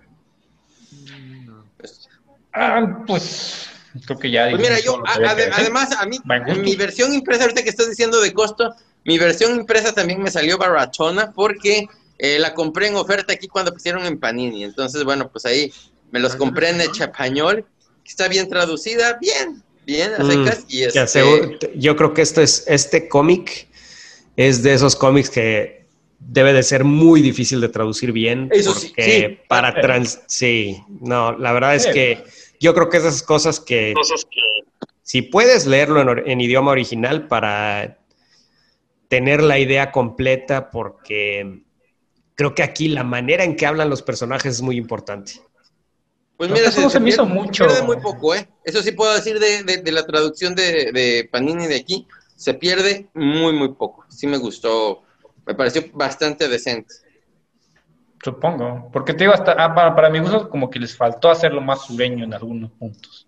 [2.53, 3.70] Ah, pues
[4.07, 4.49] creo que ya.
[4.51, 5.15] Pues mira, yo, a-
[5.57, 6.19] además, a mí,
[6.59, 10.59] mi versión impresa, ahorita que estás diciendo de costo, mi versión impresa también me salió
[10.59, 11.87] baratona porque
[12.19, 14.65] eh, la compré en oferta aquí cuando pusieron en Panini.
[14.65, 15.73] Entonces, bueno, pues ahí
[16.11, 17.65] me los compré en español,
[18.05, 20.65] que está bien traducida, bien, bien, a Mm, secas.
[20.69, 23.69] y que este, aseguro- yo creo que esto es, este cómic
[24.37, 25.87] es de esos cómics que
[26.19, 28.49] debe de ser muy difícil de traducir bien.
[28.53, 29.47] Eso sí, porque sí.
[29.49, 29.81] para Sí.
[29.81, 31.93] trans, sí, no, la verdad es Sí.
[31.93, 32.25] que
[32.61, 33.95] yo creo que esas cosas que
[35.03, 37.99] si puedes leerlo en, idioma original para
[39.09, 41.63] tener la idea completa, porque
[42.37, 45.33] creo que aquí la manera en que hablan los personajes es muy importante.
[46.37, 47.67] Pues mira, se me hizo pierde- mucho.
[47.67, 48.49] pierde muy poco, ¿eh?
[48.65, 52.07] Eso sí puedo decir de, de- de la traducción de, de Panini de aquí.
[52.37, 54.05] Se pierde muy, muy poco.
[54.09, 55.03] Sí me gustó.
[55.47, 56.95] Me pareció bastante decente.
[58.23, 58.91] Supongo.
[58.93, 61.87] Porque te digo, hasta ah, para, para mi gusto, como que les faltó hacerlo más
[61.87, 63.27] sureño en algunos puntos.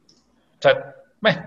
[0.58, 1.42] O sea, bueno,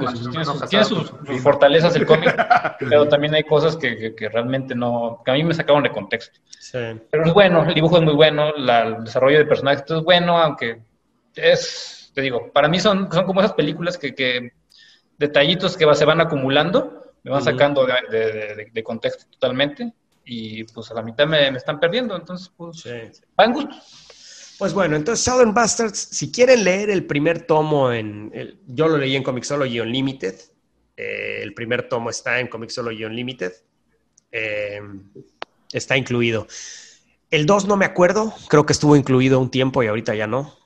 [0.00, 0.28] gustos.
[0.34, 2.34] Bueno, Tiene, sus, tiene fortalezas el cómic,
[2.78, 5.22] pero también hay cosas que, que- que realmente no.
[5.24, 6.38] que a mí me sacaron de contexto.
[7.10, 10.38] Pero es bueno, el dibujo es muy bueno, la- el desarrollo de personajes es bueno,
[10.38, 10.82] aunque
[11.34, 14.52] es, te digo, para mí son, son como esas películas que, que
[15.18, 19.92] detallitos que va- se van acumulando, me van sacando de, de- de- de contexto totalmente
[20.32, 22.90] y pues a la mitad me, me están perdiendo, entonces pues Sí.
[23.38, 23.74] va en gusto.
[24.58, 28.96] Pues bueno, entonces Southern Bastards, si quieren leer el primer tomo en, el- yo lo
[28.98, 30.38] leí en Comixology Unlimited,
[30.96, 33.52] eh, el primer tomo está en Comixology Unlimited,
[34.30, 34.80] eh,
[35.72, 36.46] está incluido.
[37.30, 40.56] El 2 no me acuerdo, creo que estuvo incluido un tiempo y ahorita ya no.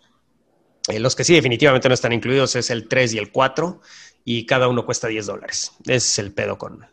[0.89, 3.81] Eh, los que sí definitivamente no están incluidos es el 3 y el 4
[4.25, 5.73] y cada uno cuesta 10 dólares.
[5.85, 6.87] Ese es el pedo con...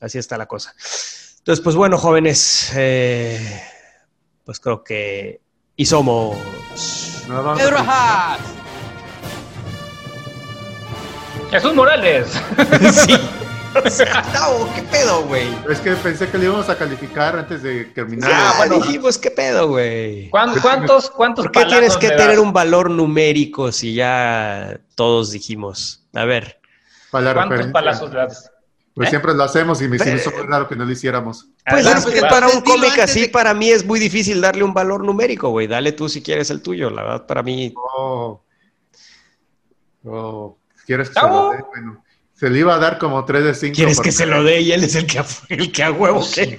[0.00, 0.74] Así está la cosa.
[1.48, 3.62] Entonces, pues bueno, jóvenes, eh,
[4.44, 5.40] pues creo que...
[5.76, 6.36] Y somos...
[7.30, 8.38] Haas.
[11.50, 12.26] Jesús Morales.
[12.92, 13.14] sí.
[13.82, 15.48] O sea, Tavo, ¿qué pedo, güey?
[15.70, 18.28] Es que pensé que le íbamos a calificar antes de terminar.
[18.28, 18.84] Ya, Ah, bueno.
[18.84, 20.28] dijimos, ¿qué pedo, güey?
[20.28, 22.38] ¿Cuán- ¿Cuántos, cuántos ¿Por qué tienes que tener das?
[22.40, 26.04] un valor numérico si ya todos dijimos?
[26.12, 26.60] A ver.
[27.10, 27.72] ¿Cuántos referencia.
[27.72, 28.50] palazos le das?
[28.98, 29.10] Pues ¿Eh?
[29.10, 31.46] siempre lo hacemos y me hizo muy raro que no lo hiciéramos.
[31.64, 32.32] Pues Adelante, es que vas.
[32.32, 35.68] para un cómic así, de- para mí es muy difícil darle un valor numérico, güey.
[35.68, 36.90] Dale tú si quieres el tuyo.
[36.90, 37.72] La verdad, para mí.
[37.76, 38.42] Oh.
[40.04, 40.58] Oh.
[40.84, 41.58] ¿Quieres que se lo dé?
[41.68, 42.04] Bueno,
[42.34, 43.76] se le iba a dar como 3 de 5.
[43.76, 44.62] ¿Quieres que se lo dé?
[44.62, 46.26] Y él es el que a, el que a huevo.
[46.34, 46.58] que-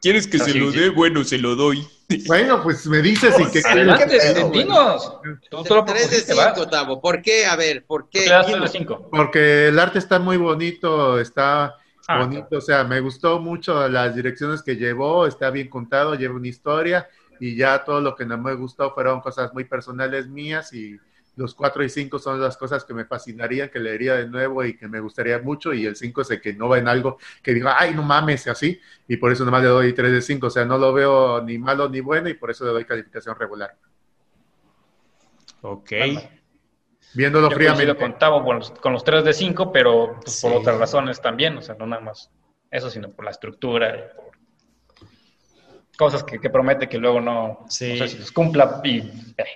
[0.00, 0.78] ¿Quieres que se Sí, lo sí.
[0.78, 0.90] dé?
[0.90, 1.86] Bueno, se lo doy.
[2.26, 4.18] Bueno, pues me dices y que Adelante,
[4.52, 5.12] dinos.
[5.50, 6.34] Tú solo 3 de.
[6.34, 7.00] 5, Tavo.
[7.00, 7.46] ¿Por qué?
[7.46, 8.20] A ver, ¿por ¿Por qué?
[8.20, 8.72] qué le das 3 Dinos.
[8.72, 9.08] de 5?
[9.10, 11.74] Porque el arte está muy bonito, está
[12.08, 16.36] Ah, bonito, o sea, me gustó mucho las direcciones que llevó, está bien contado, lleva
[16.36, 17.08] una historia
[17.40, 21.00] y ya todo lo que no me gustó fueron cosas muy personales mías y
[21.36, 24.76] los 4 y 5 son las cosas que me fascinarían, que leería de nuevo y
[24.76, 27.52] que me gustaría mucho y el 5 es el que no va en algo que
[27.52, 30.50] diga, ay, no mames, así, y por eso nomás le doy 3 de 5, o
[30.50, 33.76] sea, no lo veo ni malo ni bueno y por eso le doy calificación regular.
[35.60, 35.92] Ok.
[37.14, 37.96] Viéndolo Yo fríamente.
[37.96, 41.56] con Tavo con los, con los 3 de 5, pero pues, por otras razones también,
[41.58, 42.30] o sea, no nada más
[42.70, 44.35] eso, sino por la estructura, y por
[45.96, 47.94] cosas que, que promete que luego no, Sí.
[47.98, 48.80] no sé si los cumpla.
[48.84, 48.98] Y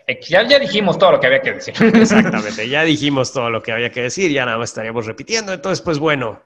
[0.07, 1.75] eh, ya, ya dijimos todo lo que había que decir.
[1.95, 2.69] Exactamente.
[2.69, 4.31] Ya dijimos todo lo que había que decir.
[4.33, 5.53] Ya nada más estaríamos repitiendo.
[5.53, 6.41] Entonces, pues bueno.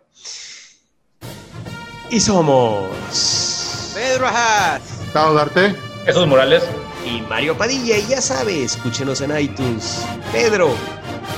[2.11, 3.93] Y somos.
[3.95, 4.83] Pedro Ajas.
[5.13, 5.75] ¿Tao Darte?
[6.07, 6.63] Esos Morales,
[7.07, 7.97] Y Mario Padilla.
[7.97, 10.05] Y ya sabe, escúchenos en iTunes.
[10.33, 10.75] Pedro.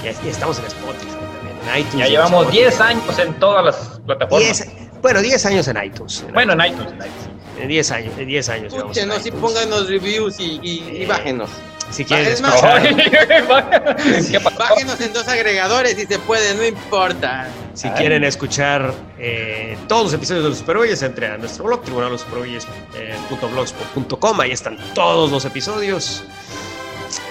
[0.02, 1.56] Ya, ya estamos en Spotify también.
[1.74, 1.98] En iTunes.
[1.98, 2.62] ya llevamos Spotify.
[2.64, 4.42] 10 años en todas las plataformas.
[4.60, 6.24] Diez- bueno, 10 años en iTunes.
[6.26, 6.90] En Bueno, en iTunes.
[6.92, 7.35] en iTunes.
[7.58, 8.72] En 10 años, en 10 años.
[8.74, 11.48] Escúchenos y pónganos reviews y, y, y Eh, bájenos.
[11.90, 12.60] Si quieren Es más.
[14.58, 17.46] Bájenos en dos agregadores si se puede, no importa.
[17.74, 17.94] si Ay.
[17.96, 24.40] quieren escuchar eh, todos los episodios de los Superboyes, entre a nuestro blog, tribunalossuperboyes.blogspot.com.
[24.40, 26.24] Ahí están todos los episodios.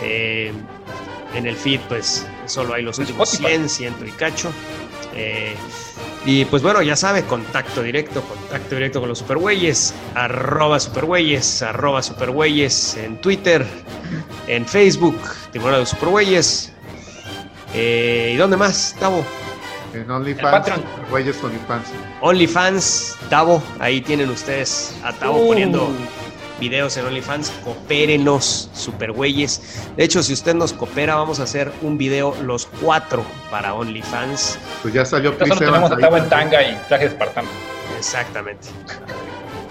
[0.02, 0.53] Eh,
[1.34, 3.57] en el feed, pues, solo hay los últimos Spotify.
[3.57, 4.53] 100, ciento y cacho.
[5.15, 5.55] Eh,
[6.25, 12.01] y pues bueno, ya sabe, contacto directo, contacto directo con los supergüeyes, arroba supergüeyes, arroba
[12.01, 13.65] supergüeyes en Twitter,
[14.47, 15.17] en Facebook,
[15.51, 16.71] Tribunal de los Supergüeyes.
[17.73, 19.23] Eh, ¿Y dónde más, Tavo?
[19.93, 20.67] En OnlyFans,
[21.11, 21.87] OnlyFans.
[22.21, 25.47] OnlyFans, Tavo, ahí tienen ustedes a Tavo Uh.
[25.47, 25.89] poniendo
[26.60, 29.61] videos en OnlyFans, coopérenos, supergüeyes.
[29.98, 34.57] De hecho, si usted nos coopera, vamos a hacer un video los cuatro para OnlyFans.
[34.82, 37.49] Pues ya salió Nosotros Chris tenemos a Evans ahí en tanga y traje espartano.
[37.98, 38.68] Exactamente.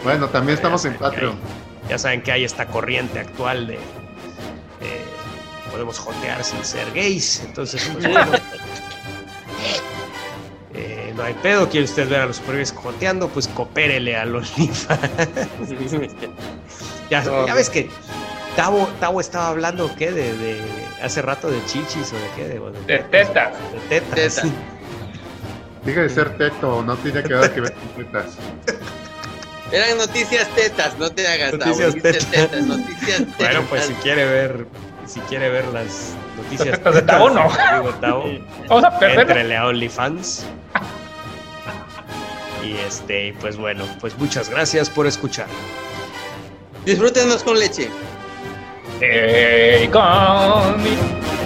[0.02, 1.32] Bueno, también estamos Ya en Patreon.
[1.32, 3.78] hay- ya saben que hay esta corriente actual de...
[5.70, 8.30] podemos jotear sin ser gays, entonces pues bueno.
[11.16, 14.52] No hay pedo, quiere usted ver a los superhéroes joteando, pues coopérele a los
[17.10, 17.88] ya, No, ya ves que
[18.56, 20.10] Tavo, Tavo estaba hablando, ¿qué?
[20.12, 20.60] De, de
[21.02, 23.52] hace rato de chichis o de qué, de, De tetas.
[23.72, 24.14] de tetas.
[24.14, 24.42] Tetas.
[25.84, 28.36] Deja de ser teto, no tiene que ver que ver con tetas.
[29.70, 32.62] Eran noticias tetas, no te hagas Noticias tetas.
[32.66, 33.34] Noticias tetas.
[33.38, 34.66] Bueno, pues si quiere ver,
[35.06, 37.48] si quiere ver las noticias Tetas de Tavo, no.
[37.48, 38.24] digo, Tavo,
[38.68, 39.20] Vamos a perder.
[39.20, 40.46] Éntrele a OnlyFans.
[42.64, 45.46] Y este, pues bueno, pues muchas gracias por escuchar.
[46.86, 47.90] Disfrútenos con leche.
[50.78, 51.43] Me.